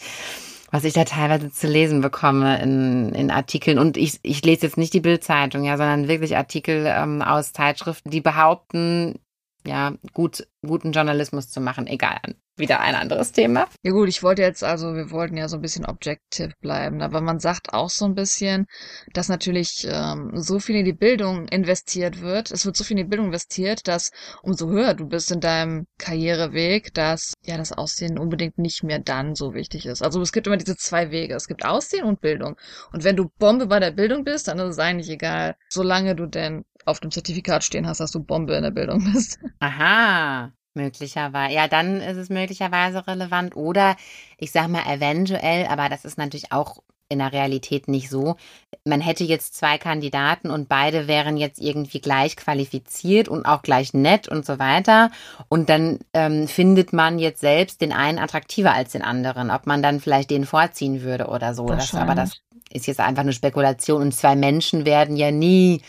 was 0.74 0.86
ich 0.86 0.94
da 0.94 1.04
teilweise 1.04 1.52
zu 1.52 1.68
lesen 1.68 2.02
bekomme 2.02 2.60
in, 2.60 3.14
in 3.14 3.30
Artikeln. 3.30 3.78
Und 3.78 3.96
ich, 3.96 4.20
ich 4.24 4.44
lese 4.44 4.66
jetzt 4.66 4.76
nicht 4.76 4.92
die 4.96 5.02
Bildzeitung, 5.02 5.64
ja, 5.64 5.78
sondern 5.78 6.08
wirklich 6.08 6.36
Artikel 6.36 6.86
ähm, 6.88 7.22
aus 7.22 7.54
Zeitschriften, 7.54 8.10
die 8.10 8.22
behaupten, 8.22 9.20
ja, 9.66 9.96
gut, 10.14 10.48
guten 10.62 10.92
Journalismus 10.92 11.50
zu 11.50 11.62
machen, 11.62 11.88
egal 11.88 12.36
wieder 12.56 12.82
ein 12.82 12.96
anderes 12.96 13.32
Thema. 13.32 13.68
Ja 13.82 13.92
gut, 13.92 14.10
ich 14.10 14.22
wollte 14.22 14.44
jetzt, 14.44 14.64
also 14.64 14.94
wir 14.94 15.10
wollten 15.10 15.38
ja 15.38 15.48
so 15.48 15.58
ein 15.58 15.62
bisschen 15.62 15.86
objective 15.86 16.54
bleiben, 16.62 17.02
aber 17.02 17.20
man 17.20 17.40
sagt 17.40 17.74
auch 17.74 17.90
so 17.90 18.06
ein 18.06 18.14
bisschen, 18.14 18.68
dass 19.14 19.28
natürlich 19.28 19.88
ähm, 19.90 20.32
so 20.36 20.60
viel 20.60 20.76
in 20.76 20.86
die 20.86 20.94
Bildung 20.94 21.48
investiert 21.48 22.22
wird, 22.22 22.52
es 22.52 22.66
wird 22.66 22.78
so 22.78 22.84
viel 22.84 22.98
in 22.98 23.06
die 23.06 23.10
Bildung 23.10 23.28
investiert, 23.28 23.88
dass 23.88 24.12
umso 24.44 24.70
höher 24.70 24.94
du 24.94 25.08
bist 25.08 25.32
in 25.32 25.40
deinem 25.40 25.88
Karriereweg, 25.98 26.94
dass 26.94 27.34
ja 27.44 27.58
das 27.58 27.72
Aussehen 27.72 28.20
unbedingt 28.20 28.60
nicht 28.60 28.84
mehr 28.84 29.00
dann 29.00 29.34
so 29.34 29.56
wichtig 29.56 29.88
ist. 29.88 30.04
Also 30.04 30.22
es 30.22 30.32
gibt 30.32 30.46
immer 30.46 30.58
diese 30.58 30.78
zwei 30.78 31.10
Wege, 31.10 31.34
es 31.34 31.48
gibt 31.48 31.66
Aussehen 31.66 32.06
und 32.06 32.22
Bildung. 32.22 32.56
Und 32.92 33.04
wenn 33.04 33.16
du 33.16 33.30
Bombe 33.40 33.66
bei 33.66 33.80
der 33.80 33.92
Bildung 33.92 34.24
bist, 34.24 34.48
dann 34.48 34.60
ist 34.60 34.70
es 34.70 34.80
eigentlich 34.80 35.10
egal, 35.10 35.56
solange 35.70 36.16
du 36.16 36.28
denn 36.28 36.66
auf 36.86 37.00
dem 37.00 37.12
Zertifikat 37.12 37.64
stehen 37.64 37.88
hast, 37.88 38.00
dass 38.00 38.12
du 38.12 38.24
Bombe 38.24 38.56
in 38.56 38.64
der 38.64 38.72
Bildung 38.72 39.12
bist. 39.14 39.40
Aha. 39.60 40.52
Möglicherweise. 40.76 41.54
Ja, 41.54 41.68
dann 41.68 42.02
ist 42.02 42.18
es 42.18 42.30
möglicherweise 42.30 43.06
relevant. 43.06 43.56
Oder 43.56 43.96
ich 44.38 44.52
sag 44.52 44.70
mal 44.70 44.86
eventuell, 44.88 45.68
aber 45.68 45.88
das 45.88 46.04
ist 46.04 46.18
natürlich 46.18 46.52
auch 46.52 46.82
in 47.10 47.20
der 47.20 47.32
Realität 47.32 47.88
nicht 47.88 48.10
so. 48.10 48.36
Man 48.84 49.00
hätte 49.00 49.24
jetzt 49.24 49.56
zwei 49.56 49.78
Kandidaten 49.78 50.50
und 50.50 50.68
beide 50.68 51.08
wären 51.08 51.38
jetzt 51.38 51.62
irgendwie 51.62 52.02
gleich 52.02 52.36
qualifiziert 52.36 53.30
und 53.30 53.46
auch 53.46 53.62
gleich 53.62 53.94
nett 53.94 54.28
und 54.28 54.46
so 54.46 54.60
weiter. 54.60 55.12
Und 55.48 55.70
dann 55.70 56.00
ähm, 56.14 56.48
findet 56.48 56.92
man 56.92 57.20
jetzt 57.20 57.42
selbst 57.42 57.82
den 57.82 57.94
einen 57.94 58.20
attraktiver 58.20 58.74
als 58.74 58.92
den 58.92 59.04
anderen, 59.04 59.52
ob 59.52 59.68
man 59.68 59.82
dann 59.82 60.02
vielleicht 60.02 60.32
den 60.32 60.46
vorziehen 60.46 61.02
würde 61.04 61.28
oder 61.28 61.54
so. 61.54 61.68
Das, 61.68 61.94
aber 61.94 62.16
das 62.16 62.42
ist 62.72 62.88
jetzt 62.88 63.00
einfach 63.00 63.22
eine 63.22 63.34
Spekulation. 63.34 64.02
Und 64.02 64.14
zwei 64.14 64.36
Menschen 64.36 64.86
werden 64.86 65.16
ja 65.16 65.32
nie 65.32 65.82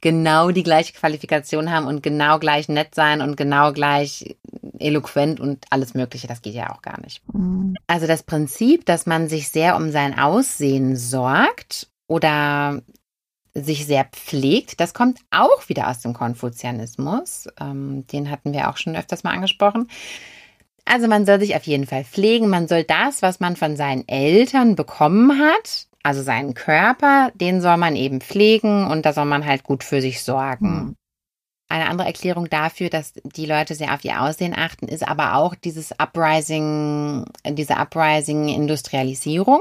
genau 0.00 0.50
die 0.50 0.62
gleiche 0.62 0.92
Qualifikation 0.92 1.70
haben 1.70 1.86
und 1.86 2.02
genau 2.02 2.38
gleich 2.38 2.68
nett 2.68 2.94
sein 2.94 3.20
und 3.20 3.36
genau 3.36 3.72
gleich 3.72 4.36
eloquent 4.78 5.40
und 5.40 5.66
alles 5.70 5.94
Mögliche. 5.94 6.26
Das 6.26 6.42
geht 6.42 6.54
ja 6.54 6.72
auch 6.72 6.82
gar 6.82 7.00
nicht. 7.00 7.22
Mhm. 7.32 7.76
Also 7.86 8.06
das 8.06 8.22
Prinzip, 8.22 8.86
dass 8.86 9.06
man 9.06 9.28
sich 9.28 9.48
sehr 9.48 9.76
um 9.76 9.90
sein 9.90 10.18
Aussehen 10.18 10.96
sorgt 10.96 11.88
oder 12.06 12.82
sich 13.54 13.84
sehr 13.86 14.04
pflegt, 14.04 14.80
das 14.80 14.94
kommt 14.94 15.18
auch 15.30 15.68
wieder 15.68 15.88
aus 15.88 16.00
dem 16.00 16.14
Konfuzianismus. 16.14 17.48
Ähm, 17.60 18.06
den 18.06 18.30
hatten 18.30 18.52
wir 18.52 18.70
auch 18.70 18.76
schon 18.76 18.96
öfters 18.96 19.24
mal 19.24 19.32
angesprochen. 19.32 19.88
Also 20.84 21.08
man 21.08 21.26
soll 21.26 21.40
sich 21.40 21.54
auf 21.56 21.64
jeden 21.64 21.86
Fall 21.86 22.04
pflegen. 22.04 22.48
Man 22.48 22.68
soll 22.68 22.84
das, 22.84 23.22
was 23.22 23.40
man 23.40 23.56
von 23.56 23.76
seinen 23.76 24.06
Eltern 24.08 24.76
bekommen 24.76 25.38
hat, 25.38 25.86
also 26.02 26.22
seinen 26.22 26.54
Körper, 26.54 27.30
den 27.34 27.60
soll 27.60 27.76
man 27.76 27.96
eben 27.96 28.20
pflegen 28.20 28.86
und 28.86 29.04
da 29.04 29.12
soll 29.12 29.26
man 29.26 29.44
halt 29.44 29.64
gut 29.64 29.84
für 29.84 30.00
sich 30.00 30.22
sorgen. 30.22 30.66
Hm. 30.66 30.96
Eine 31.68 31.88
andere 31.88 32.08
Erklärung 32.08 32.50
dafür, 32.50 32.90
dass 32.90 33.12
die 33.22 33.46
Leute 33.46 33.76
sehr 33.76 33.94
auf 33.94 34.04
ihr 34.04 34.20
Aussehen 34.20 34.54
achten, 34.56 34.88
ist 34.88 35.06
aber 35.06 35.36
auch 35.36 35.54
dieses 35.54 35.92
Uprising, 35.92 37.26
diese 37.46 37.74
Uprising-Industrialisierung 37.74 39.60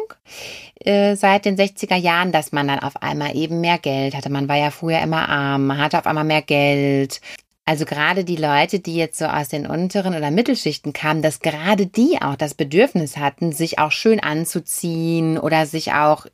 äh, 0.80 1.15
seit 1.15 1.45
den 1.45 1.56
60er 1.56 1.97
Jahren, 1.97 2.32
dass 2.32 2.52
man 2.52 2.67
dann 2.67 2.80
auf 2.80 3.04
einmal 3.04 3.36
eben 3.36 3.62
mehr 3.62 3.78
Geld 3.78 4.15
hatte. 4.15 4.32
Man 4.32 4.49
war 4.49 4.58
ja 4.58 4.71
früher 4.71 4.99
immer 5.02 5.30
arm, 5.30 5.67
man 5.67 5.78
hatte 5.78 5.99
auf 5.99 6.08
einmal 6.08 6.23
mehr 6.23 6.41
Geld. 6.41 7.21
Also 7.69 7.86
gerade 7.86 8.23
die 8.23 8.36
Leute, 8.36 8.79
die 8.79 8.95
jetzt 8.95 9.19
so 9.19 9.25
aus 9.25 9.49
den 9.49 9.67
unteren 9.67 10.15
oder 10.15 10.32
Mittelschichten 10.32 10.91
kamen, 10.91 11.21
dass 11.21 11.39
gerade 11.39 11.86
die 11.86 12.19
auch 12.19 12.36
das 12.36 12.55
Bedürfnis 12.55 13.17
hatten, 13.17 13.51
sich 13.51 13.77
auch 13.77 13.91
schön 13.91 14.19
anzuziehen 14.19 15.38
oder 15.38 15.67
sich 15.67 15.93
auch 15.93 16.25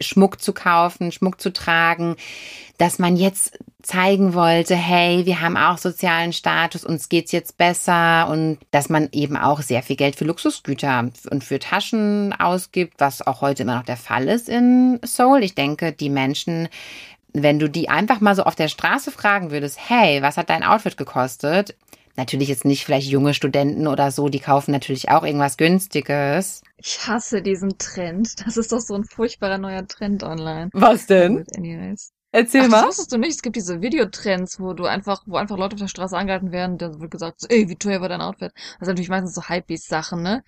Schmuck 0.00 0.40
zu 0.40 0.52
kaufen, 0.52 1.10
Schmuck 1.10 1.40
zu 1.40 1.52
tragen, 1.52 2.14
dass 2.78 3.00
man 3.00 3.16
jetzt 3.16 3.58
zeigen 3.82 4.32
wollte, 4.34 4.76
hey, 4.76 5.26
wir 5.26 5.40
haben 5.40 5.56
auch 5.56 5.78
sozialen 5.78 6.32
Status, 6.32 6.84
uns 6.84 7.08
geht's 7.08 7.32
jetzt 7.32 7.58
besser 7.58 8.28
und 8.28 8.58
dass 8.70 8.88
man 8.88 9.08
eben 9.10 9.36
auch 9.36 9.62
sehr 9.62 9.82
viel 9.82 9.96
Geld 9.96 10.14
für 10.14 10.24
Luxusgüter 10.24 11.10
und 11.30 11.42
für 11.42 11.58
Taschen 11.58 12.32
ausgibt, 12.32 12.94
was 12.98 13.26
auch 13.26 13.40
heute 13.40 13.64
immer 13.64 13.74
noch 13.74 13.84
der 13.84 13.96
Fall 13.96 14.28
ist 14.28 14.48
in 14.48 15.00
Seoul. 15.02 15.42
Ich 15.42 15.56
denke, 15.56 15.90
die 15.90 16.10
Menschen 16.10 16.68
wenn 17.42 17.58
du 17.58 17.68
die 17.68 17.88
einfach 17.88 18.20
mal 18.20 18.34
so 18.34 18.44
auf 18.44 18.54
der 18.54 18.68
Straße 18.68 19.10
fragen 19.10 19.50
würdest, 19.50 19.78
hey, 19.88 20.22
was 20.22 20.36
hat 20.36 20.50
dein 20.50 20.62
Outfit 20.62 20.96
gekostet? 20.96 21.74
Natürlich 22.16 22.48
jetzt 22.48 22.64
nicht 22.64 22.84
vielleicht 22.84 23.08
junge 23.08 23.34
Studenten 23.34 23.86
oder 23.86 24.10
so, 24.10 24.28
die 24.28 24.40
kaufen 24.40 24.72
natürlich 24.72 25.10
auch 25.10 25.22
irgendwas 25.22 25.58
Günstiges. 25.58 26.62
Ich 26.78 27.06
hasse 27.06 27.42
diesen 27.42 27.76
Trend. 27.78 28.34
Das 28.46 28.56
ist 28.56 28.72
doch 28.72 28.80
so 28.80 28.94
ein 28.94 29.04
furchtbarer 29.04 29.58
neuer 29.58 29.86
Trend 29.86 30.22
online. 30.22 30.70
Was 30.72 31.06
denn? 31.06 31.44
Anyways. 31.54 32.12
Erzähl 32.36 32.64
Ach, 32.64 32.68
mal. 32.68 32.76
Das 32.80 32.88
wusstest 32.88 33.12
du 33.12 33.16
nicht. 33.16 33.36
Es 33.36 33.40
gibt 33.40 33.56
diese 33.56 33.80
Videotrends, 33.80 34.60
wo 34.60 34.74
du 34.74 34.84
einfach, 34.84 35.22
wo 35.24 35.36
einfach 35.36 35.56
Leute 35.56 35.76
auf 35.76 35.80
der 35.80 35.88
Straße 35.88 36.14
angehalten 36.14 36.52
werden, 36.52 36.76
dann 36.76 37.00
wird 37.00 37.10
gesagt, 37.10 37.40
ey, 37.48 37.70
wie 37.70 37.76
teuer 37.76 38.02
war 38.02 38.10
dein 38.10 38.20
Outfit? 38.20 38.52
Das 38.54 38.64
sind 38.80 38.88
natürlich 38.88 39.08
meistens 39.08 39.34
so 39.34 39.48
Hypebeast-Sachen, 39.48 40.22
ne? 40.22 40.44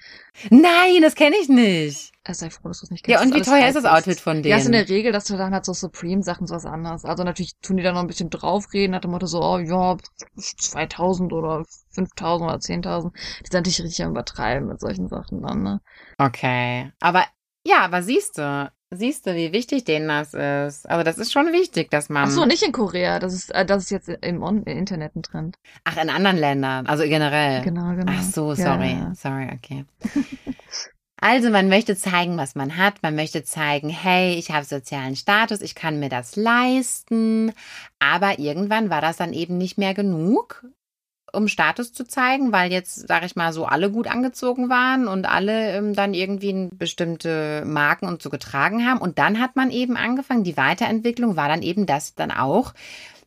Nein, 0.50 1.00
das 1.00 1.14
kenne 1.14 1.36
ich 1.40 1.48
nicht. 1.48 2.12
Also 2.24 2.40
sei 2.40 2.50
froh, 2.50 2.68
dass 2.68 2.80
du 2.80 2.84
es 2.84 2.90
nicht 2.90 3.04
kennst. 3.04 3.18
Ja, 3.18 3.26
und 3.26 3.34
wie 3.34 3.40
teuer 3.40 3.66
ist 3.66 3.74
das. 3.74 3.86
Outfit 3.86 4.20
von 4.20 4.42
denen? 4.42 4.50
Ja, 4.50 4.58
ist 4.58 4.66
in 4.66 4.72
der 4.72 4.86
Regel, 4.86 5.12
dass 5.12 5.24
du 5.24 5.38
dann 5.38 5.54
halt 5.54 5.64
so 5.64 5.72
Supreme-Sachen 5.72 6.46
sowas 6.46 6.66
anderes. 6.66 7.06
Also 7.06 7.24
natürlich 7.24 7.56
tun 7.62 7.78
die 7.78 7.82
da 7.82 7.92
noch 7.92 8.00
ein 8.00 8.06
bisschen 8.06 8.28
draufreden, 8.28 8.90
nach 8.90 9.00
dem 9.00 9.12
Motto 9.12 9.24
so, 9.24 9.42
oh 9.42 9.56
ja, 9.56 9.96
2000 10.36 11.32
oder 11.32 11.64
5000 11.92 12.50
oder 12.50 12.58
10.000. 12.58 13.12
Die 13.14 13.46
sind 13.46 13.52
natürlich 13.54 13.82
richtig 13.82 14.04
am 14.04 14.10
übertreiben 14.10 14.68
mit 14.68 14.78
solchen 14.78 15.08
Sachen 15.08 15.40
dann, 15.40 15.62
ne? 15.62 15.80
Okay. 16.18 16.92
Aber 17.00 17.24
ja, 17.64 17.78
aber 17.78 18.02
siehst 18.02 18.36
du, 18.36 18.70
siehst 18.90 19.26
du, 19.26 19.34
wie 19.34 19.52
wichtig 19.52 19.84
denen 19.84 20.08
das 20.08 20.34
ist. 20.34 20.88
Also 20.88 21.04
das 21.04 21.18
ist 21.18 21.32
schon 21.32 21.52
wichtig, 21.52 21.90
dass 21.90 22.08
man. 22.08 22.24
Ach 22.28 22.30
so, 22.30 22.44
nicht 22.44 22.62
in 22.62 22.72
Korea. 22.72 23.18
Das 23.18 23.34
ist, 23.34 23.50
äh, 23.54 23.64
das 23.64 23.84
ist 23.84 23.90
jetzt 23.90 24.08
im 24.08 24.42
On 24.42 24.62
Internet 24.64 25.16
ein 25.16 25.22
Trend. 25.22 25.58
Ach, 25.84 25.96
in 25.96 26.10
anderen 26.10 26.36
Ländern, 26.36 26.86
also 26.86 27.04
generell. 27.04 27.62
Genau, 27.62 27.94
genau. 27.94 28.12
Ach 28.14 28.22
so, 28.22 28.54
sorry, 28.54 28.92
ja. 28.92 29.12
sorry, 29.14 29.50
okay. 29.52 29.84
Also 31.20 31.50
man 31.50 31.68
möchte 31.68 31.96
zeigen, 31.96 32.36
was 32.36 32.54
man 32.54 32.76
hat. 32.76 33.02
Man 33.02 33.16
möchte 33.16 33.42
zeigen, 33.42 33.88
hey, 33.88 34.34
ich 34.34 34.52
habe 34.52 34.64
sozialen 34.64 35.16
Status, 35.16 35.60
ich 35.62 35.74
kann 35.74 35.98
mir 35.98 36.08
das 36.08 36.36
leisten. 36.36 37.52
Aber 37.98 38.38
irgendwann 38.38 38.88
war 38.88 39.00
das 39.00 39.16
dann 39.16 39.32
eben 39.32 39.58
nicht 39.58 39.78
mehr 39.78 39.94
genug, 39.94 40.64
um 41.32 41.48
Status 41.48 41.92
zu 41.92 42.04
zeigen, 42.06 42.52
weil 42.52 42.72
jetzt, 42.72 43.06
sage 43.08 43.26
ich 43.26 43.36
mal, 43.36 43.52
so 43.52 43.66
alle 43.66 43.90
gut 43.90 44.06
angezogen 44.06 44.68
waren 44.68 45.08
und 45.08 45.26
alle 45.26 45.72
ähm, 45.76 45.94
dann 45.94 46.14
irgendwie 46.14 46.68
bestimmte 46.72 47.62
Marken 47.66 48.06
und 48.06 48.22
so 48.22 48.30
getragen 48.30 48.86
haben. 48.86 49.00
Und 49.00 49.18
dann 49.18 49.40
hat 49.40 49.56
man 49.56 49.70
eben 49.70 49.96
angefangen, 49.96 50.44
die 50.44 50.56
Weiterentwicklung 50.56 51.36
war 51.36 51.48
dann 51.48 51.62
eben, 51.62 51.86
dass 51.86 52.14
dann 52.14 52.30
auch 52.30 52.72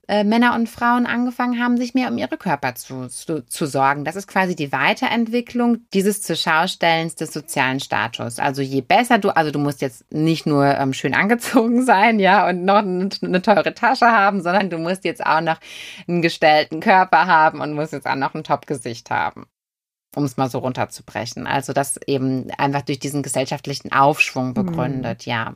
äh, 0.08 0.24
Männer 0.24 0.56
und 0.56 0.68
Frauen 0.68 1.06
angefangen 1.06 1.64
haben, 1.64 1.78
sich 1.78 1.94
mehr 1.94 2.10
um 2.10 2.18
ihre 2.18 2.38
Körper 2.38 2.76
zu, 2.76 3.08
zu, 3.08 3.46
zu 3.46 3.66
sorgen. 3.66 4.04
Das 4.04 4.16
ist 4.16 4.28
quasi 4.28 4.56
die 4.56 4.72
Weiterentwicklung 4.72 5.86
dieses 5.94 6.22
Zuschaustellens 6.22 7.16
des 7.16 7.32
sozialen 7.32 7.80
Status. 7.80 8.40
Also 8.40 8.62
je 8.62 8.82
besser 8.82 9.20
du, 9.20 9.30
also 9.30 9.52
du 9.52 9.60
musst 9.60 9.82
jetzt 9.82 10.12
nicht 10.12 10.46
nur 10.46 10.66
ähm, 10.66 10.94
schön 10.94 11.14
angezogen 11.14 11.86
sein, 11.86 12.20
ja, 12.20 12.50
und 12.50 12.66
noch 12.66 12.80
eine, 12.80 13.10
eine 13.22 13.42
teure 13.42 13.74
Tasche 13.74 14.08
haben, 14.08 14.42
sondern 14.42 14.70
du 14.70 14.78
musst 14.80 15.06
jetzt 15.06 15.26
auch 15.26 15.42
noch 15.42 15.60
einen 16.08 16.22
gestellten 16.22 16.80
Körper 16.80 17.28
haben 17.28 17.62
und 17.62 17.74
musst 17.74 17.94
jetzt 17.94 18.08
auch 18.08 18.16
noch 18.16 18.34
ein 18.34 18.44
Top-Gesicht 18.44 19.12
haben. 19.12 19.45
Um 20.14 20.26
es 20.26 20.36
mal 20.36 20.49
so 20.49 20.58
runterzubrechen. 20.60 21.47
Also 21.47 21.72
das 21.72 21.97
eben 22.06 22.52
einfach 22.58 22.82
durch 22.82 22.99
diesen 22.99 23.24
gesellschaftlichen 23.24 23.93
Aufschwung 23.93 24.54
begründet, 24.54 25.26
ja. 25.26 25.56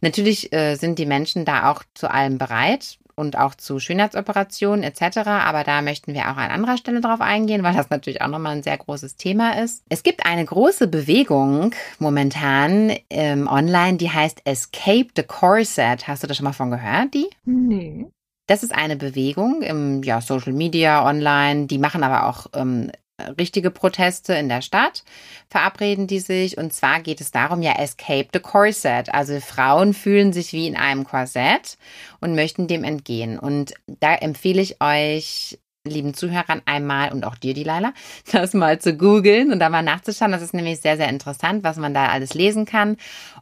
Natürlich 0.00 0.52
äh, 0.52 0.76
sind 0.76 0.98
die 0.98 1.06
Menschen 1.06 1.44
da 1.44 1.70
auch 1.70 1.82
zu 1.94 2.10
allem 2.10 2.38
bereit 2.38 2.98
und 3.14 3.38
auch 3.38 3.54
zu 3.54 3.78
Schönheitsoperationen 3.78 4.82
etc. 4.82 5.18
Aber 5.26 5.64
da 5.64 5.82
möchten 5.82 6.14
wir 6.14 6.30
auch 6.30 6.36
an 6.36 6.50
anderer 6.50 6.76
Stelle 6.76 7.00
drauf 7.00 7.20
eingehen, 7.20 7.62
weil 7.62 7.74
das 7.74 7.90
natürlich 7.90 8.22
auch 8.22 8.28
nochmal 8.28 8.56
ein 8.56 8.62
sehr 8.62 8.76
großes 8.76 9.16
Thema 9.16 9.62
ist. 9.62 9.84
Es 9.88 10.02
gibt 10.02 10.26
eine 10.26 10.44
große 10.44 10.88
Bewegung 10.88 11.74
momentan 11.98 12.92
ähm, 13.10 13.48
online, 13.48 13.98
die 13.98 14.10
heißt 14.10 14.42
Escape 14.44 15.08
the 15.16 15.22
Corset. 15.22 16.06
Hast 16.08 16.22
du 16.22 16.26
da 16.26 16.34
schon 16.34 16.44
mal 16.44 16.52
von 16.52 16.70
gehört, 16.70 17.14
die? 17.14 17.28
Nee. 17.44 18.06
Das 18.46 18.62
ist 18.62 18.74
eine 18.74 18.96
Bewegung 18.96 19.62
im 19.62 20.02
ja, 20.02 20.20
Social 20.20 20.52
Media, 20.52 21.06
online. 21.06 21.66
Die 21.66 21.78
machen 21.78 22.02
aber 22.02 22.28
auch 22.28 22.46
ähm, 22.54 22.90
richtige 23.38 23.70
Proteste 23.70 24.34
in 24.34 24.48
der 24.48 24.62
Stadt, 24.62 25.04
verabreden 25.48 26.06
die 26.06 26.20
sich. 26.20 26.58
Und 26.58 26.72
zwar 26.72 27.00
geht 27.00 27.20
es 27.20 27.30
darum, 27.30 27.62
ja, 27.62 27.72
escape 27.78 28.28
the 28.32 28.40
corset. 28.40 29.12
Also 29.12 29.40
Frauen 29.40 29.94
fühlen 29.94 30.32
sich 30.32 30.52
wie 30.52 30.66
in 30.66 30.76
einem 30.76 31.04
Korsett 31.04 31.78
und 32.20 32.34
möchten 32.34 32.66
dem 32.66 32.84
entgehen. 32.84 33.38
Und 33.38 33.74
da 33.86 34.14
empfehle 34.14 34.62
ich 34.62 34.80
euch, 34.82 35.58
lieben 35.84 36.14
Zuhörern, 36.14 36.62
einmal 36.64 37.12
und 37.12 37.24
auch 37.24 37.34
dir, 37.34 37.54
die 37.54 37.64
Leila, 37.64 37.92
das 38.32 38.54
mal 38.54 38.80
zu 38.80 38.96
googeln 38.96 39.52
und 39.52 39.58
da 39.58 39.68
mal 39.68 39.82
nachzuschauen. 39.82 40.32
Das 40.32 40.42
ist 40.42 40.54
nämlich 40.54 40.80
sehr, 40.80 40.96
sehr 40.96 41.08
interessant, 41.08 41.64
was 41.64 41.76
man 41.76 41.94
da 41.94 42.08
alles 42.08 42.34
lesen 42.34 42.66
kann. 42.66 42.96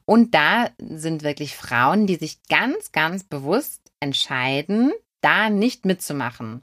Und 0.04 0.34
da 0.34 0.70
sind 0.78 1.22
wirklich 1.22 1.54
Frauen, 1.56 2.06
die 2.06 2.16
sich 2.16 2.38
ganz, 2.48 2.92
ganz 2.92 3.24
bewusst 3.24 3.80
entscheiden, 4.00 4.92
da 5.20 5.50
nicht 5.50 5.84
mitzumachen. 5.84 6.62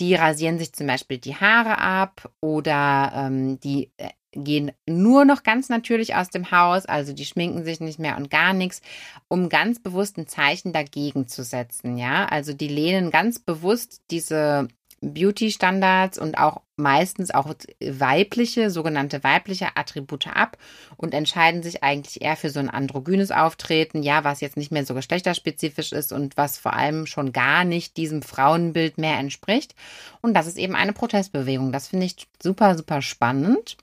Die 0.00 0.14
rasieren 0.14 0.58
sich 0.58 0.72
zum 0.72 0.86
Beispiel 0.86 1.18
die 1.18 1.36
Haare 1.36 1.78
ab 1.78 2.30
oder 2.40 3.12
ähm, 3.14 3.60
die 3.60 3.90
äh, 3.96 4.10
gehen 4.32 4.72
nur 4.86 5.24
noch 5.24 5.42
ganz 5.42 5.68
natürlich 5.68 6.14
aus 6.14 6.30
dem 6.30 6.50
Haus, 6.50 6.86
also 6.86 7.12
die 7.12 7.26
schminken 7.26 7.64
sich 7.64 7.80
nicht 7.80 7.98
mehr 7.98 8.16
und 8.16 8.30
gar 8.30 8.54
nichts, 8.54 8.80
um 9.28 9.48
ganz 9.48 9.80
bewusst 9.80 10.16
ein 10.16 10.26
Zeichen 10.26 10.72
dagegen 10.72 11.28
zu 11.28 11.44
setzen, 11.44 11.98
ja. 11.98 12.24
Also 12.26 12.52
die 12.54 12.68
lehnen 12.68 13.10
ganz 13.10 13.38
bewusst 13.38 14.00
diese 14.10 14.68
Beauty-Standards 15.02 16.18
und 16.18 16.38
auch 16.38 16.62
meistens 16.76 17.32
auch 17.32 17.52
weibliche, 17.80 18.70
sogenannte 18.70 19.22
weibliche 19.22 19.76
Attribute 19.76 20.28
ab 20.28 20.56
und 20.96 21.12
entscheiden 21.12 21.62
sich 21.62 21.82
eigentlich 21.82 22.22
eher 22.22 22.36
für 22.36 22.50
so 22.50 22.60
ein 22.60 22.70
androgynes 22.70 23.30
Auftreten, 23.30 24.02
ja, 24.02 24.24
was 24.24 24.40
jetzt 24.40 24.56
nicht 24.56 24.72
mehr 24.72 24.86
so 24.86 24.94
geschlechterspezifisch 24.94 25.92
ist 25.92 26.12
und 26.12 26.36
was 26.36 26.58
vor 26.58 26.72
allem 26.72 27.06
schon 27.06 27.32
gar 27.32 27.64
nicht 27.64 27.96
diesem 27.96 28.22
Frauenbild 28.22 28.98
mehr 28.98 29.18
entspricht. 29.18 29.74
Und 30.20 30.34
das 30.34 30.46
ist 30.46 30.58
eben 30.58 30.74
eine 30.74 30.92
Protestbewegung. 30.92 31.72
Das 31.72 31.88
finde 31.88 32.06
ich 32.06 32.16
super, 32.42 32.76
super 32.76 33.02
spannend. 33.02 33.76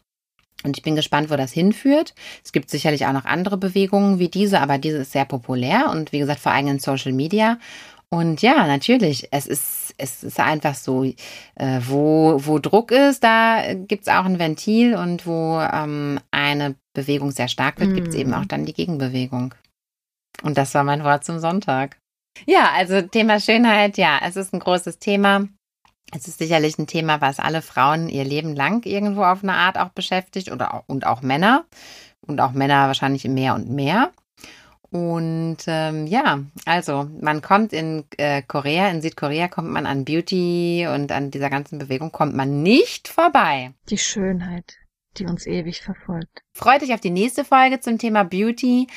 Und 0.64 0.78
ich 0.78 0.84
bin 0.84 0.96
gespannt, 0.96 1.30
wo 1.30 1.38
das 1.38 1.54
hinführt. 1.54 2.14
Es 2.44 2.52
gibt 2.52 2.70
sicherlich 2.70 3.06
auch 3.06 3.14
noch 3.14 3.24
andere 3.24 3.56
Bewegungen 3.58 4.20
wie 4.20 4.28
diese, 4.28 4.60
aber 4.60 4.78
diese 4.78 4.98
ist 4.98 5.14
sehr 5.14 5.24
populär 5.24 5.90
und 5.90 6.12
wie 6.12 6.20
gesagt 6.20 6.42
vor 6.42 6.52
allem 6.52 6.68
in 6.68 6.80
Social 6.80 7.14
Media. 7.14 7.58
Und 8.12 8.42
ja, 8.42 8.66
natürlich, 8.66 9.28
es 9.32 9.46
ist, 9.46 9.94
es 9.98 10.24
ist 10.24 10.40
einfach 10.40 10.74
so, 10.74 11.04
äh, 11.04 11.14
wo, 11.82 12.40
wo 12.44 12.58
Druck 12.58 12.92
ist, 12.92 13.24
da 13.24 13.74
gibt's 13.76 14.08
auch 14.08 14.26
ein 14.26 14.40
Ventil 14.40 14.96
und 14.96 15.28
wo 15.28 15.60
ähm, 15.60 16.20
eine 16.32 16.76
Bewegung 16.96 17.32
sehr 17.32 17.48
stark 17.48 17.80
wird, 17.80 17.94
gibt's 17.94 18.16
eben 18.16 18.32
Mhm. 18.32 18.36
auch 18.36 18.46
dann 18.46 18.66
die 18.66 18.74
Gegenbewegung. 18.74 19.54
Und 20.42 20.58
das 20.58 20.74
war 20.74 20.84
mein 20.84 21.04
Wort 21.04 21.24
zum 21.24 21.40
Sonntag. 21.40 21.98
Ja, 22.48 22.72
also 22.74 23.02
Thema 23.02 23.40
Schönheit, 23.40 23.98
ja, 23.98 24.20
es 24.26 24.36
ist 24.36 24.54
ein 24.54 24.60
großes 24.60 25.00
Thema. 25.00 25.48
Es 26.12 26.28
ist 26.28 26.40
sicherlich 26.40 26.80
ein 26.80 26.88
Thema, 26.88 27.22
was 27.22 27.40
alle 27.40 27.62
Frauen 27.62 28.10
ihr 28.10 28.24
Leben 28.24 28.56
lang 28.56 28.86
irgendwo 28.86 29.24
auf 29.24 29.44
eine 29.44 29.54
Art 29.54 29.78
auch 29.78 29.90
beschäftigt 29.90 30.52
oder 30.52 30.74
auch, 30.74 30.84
und 30.88 31.06
auch 31.06 31.22
Männer. 31.22 31.66
Und 32.26 32.42
auch 32.42 32.52
Männer 32.52 32.88
wahrscheinlich 32.88 33.26
mehr 33.26 33.54
und 33.54 33.70
mehr. 33.70 34.12
Und 34.92 35.58
ähm, 35.68 36.08
ja, 36.08 36.40
also 36.66 37.08
man 37.22 37.42
kommt 37.42 37.74
in 37.74 38.06
äh, 38.18 38.42
Korea, 38.42 38.90
in 38.90 39.02
Südkorea 39.02 39.48
kommt 39.48 39.70
man 39.70 39.86
an 39.86 40.04
Beauty 40.04 40.88
und 40.88 41.12
an 41.12 41.30
dieser 41.30 41.50
ganzen 41.50 41.78
Bewegung 41.78 42.12
kommt 42.12 42.36
man 42.36 42.64
nicht 42.64 43.08
vorbei. 43.08 43.74
Die 43.90 44.00
Schönheit, 44.00 44.78
die 45.18 45.26
uns 45.26 45.46
ewig 45.46 45.82
verfolgt. 45.82 46.42
Freut 46.54 46.82
euch 46.82 46.94
auf 46.94 47.02
die 47.02 47.12
nächste 47.12 47.46
Folge 47.46 47.80
zum 47.80 48.00
Thema 48.00 48.24
Beauty. 48.24 48.88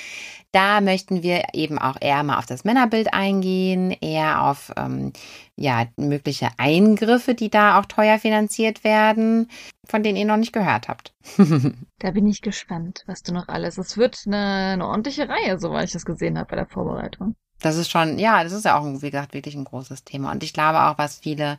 Da 0.52 0.82
möchten 0.82 1.22
wir 1.22 1.42
eben 1.54 1.78
auch 1.78 1.96
eher 2.00 2.22
mal 2.22 2.38
auf 2.38 2.44
das 2.44 2.64
Männerbild 2.64 3.14
eingehen, 3.14 3.90
eher 3.90 4.42
auf 4.44 4.70
ähm, 4.76 5.12
ja, 5.56 5.86
mögliche 5.96 6.48
Eingriffe, 6.58 7.34
die 7.34 7.48
da 7.48 7.80
auch 7.80 7.86
teuer 7.86 8.18
finanziert 8.18 8.84
werden, 8.84 9.50
von 9.86 10.02
denen 10.02 10.18
ihr 10.18 10.26
noch 10.26 10.36
nicht 10.36 10.52
gehört 10.52 10.88
habt. 10.88 11.14
Da 11.98 12.10
bin 12.10 12.26
ich 12.26 12.42
gespannt, 12.42 13.04
was 13.06 13.22
du 13.22 13.32
noch 13.32 13.46
alles. 13.46 13.78
Es 13.78 13.96
wird 13.96 14.24
eine, 14.26 14.72
eine 14.72 14.88
ordentliche 14.88 15.28
Reihe, 15.28 15.60
soweit 15.60 15.84
ich 15.84 15.92
das 15.92 16.04
gesehen 16.04 16.36
habe 16.36 16.48
bei 16.48 16.56
der 16.56 16.66
Vorbereitung. 16.66 17.36
Das 17.60 17.76
ist 17.76 17.92
schon, 17.92 18.18
ja, 18.18 18.42
das 18.42 18.52
ist 18.52 18.64
ja 18.64 18.76
auch, 18.76 18.84
wie 18.84 19.10
gesagt, 19.10 19.34
wirklich 19.34 19.54
ein 19.54 19.62
großes 19.62 20.02
Thema. 20.02 20.32
Und 20.32 20.42
ich 20.42 20.52
glaube 20.52 20.82
auch, 20.82 20.98
was 20.98 21.20
viele 21.20 21.58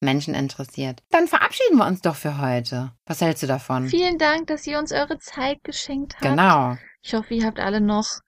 Menschen 0.00 0.34
interessiert. 0.34 1.04
Dann 1.10 1.28
verabschieden 1.28 1.78
wir 1.78 1.86
uns 1.86 2.00
doch 2.00 2.16
für 2.16 2.38
heute. 2.38 2.90
Was 3.06 3.20
hältst 3.20 3.44
du 3.44 3.46
davon? 3.46 3.88
Vielen 3.88 4.18
Dank, 4.18 4.48
dass 4.48 4.66
ihr 4.66 4.80
uns 4.80 4.90
eure 4.90 5.18
Zeit 5.18 5.62
geschenkt 5.62 6.14
habt. 6.14 6.24
Genau. 6.24 6.76
Ich 7.02 7.14
hoffe, 7.14 7.34
ihr 7.34 7.46
habt 7.46 7.60
alle 7.60 7.80
noch 7.80 8.18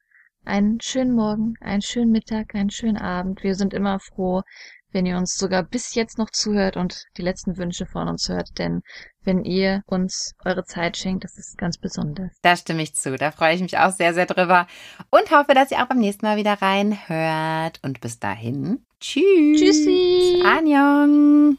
einen 0.47 0.81
schönen 0.81 1.15
Morgen, 1.15 1.55
einen 1.61 1.83
schönen 1.83 2.11
Mittag, 2.11 2.55
einen 2.55 2.71
schönen 2.71 2.97
Abend. 2.97 3.43
Wir 3.43 3.55
sind 3.55 3.75
immer 3.75 3.99
froh, 4.01 4.43
wenn 4.93 5.07
ihr 5.07 5.17
uns 5.17 5.37
sogar 5.37 5.63
bis 5.63 5.95
jetzt 5.95 6.19
noch 6.19 6.31
zuhört 6.31 6.77
und 6.77 7.05
die 7.17 7.23
letzten 7.23 7.59
Wünsche 7.59 7.87
von 7.87 8.09
uns 8.09 8.29
hört. 8.29 8.59
Denn 8.59 8.81
wenn 9.25 9.45
ihr 9.45 9.83
uns 9.87 10.35
eure 10.45 10.65
Zeit 10.65 10.97
schenkt, 10.97 11.25
das 11.25 11.37
ist 11.37 11.59
ganz 11.59 11.79
besonders. 11.79 12.31
Da 12.43 12.57
stimme 12.57 12.83
ich 12.83 12.95
zu. 12.95 13.17
Da 13.17 13.31
freue 13.31 13.55
ich 13.55 13.61
mich 13.61 13.77
auch 13.79 13.91
sehr, 13.93 14.15
sehr 14.15 14.27
drüber. 14.27 14.67
Und 15.11 15.31
hoffe, 15.31 15.55
dass 15.55 15.71
ihr 15.71 15.83
auch 15.83 15.89
beim 15.89 15.99
nächsten 15.99 16.25
Mal 16.25 16.37
wieder 16.37 16.55
reinhört. 16.63 17.81
Und 17.83 18.01
bis 18.01 18.19
dahin. 18.19 18.85
Tschüss. 19.01 19.61
Tschüssi. 19.61 20.43
Annyeong. 20.45 21.55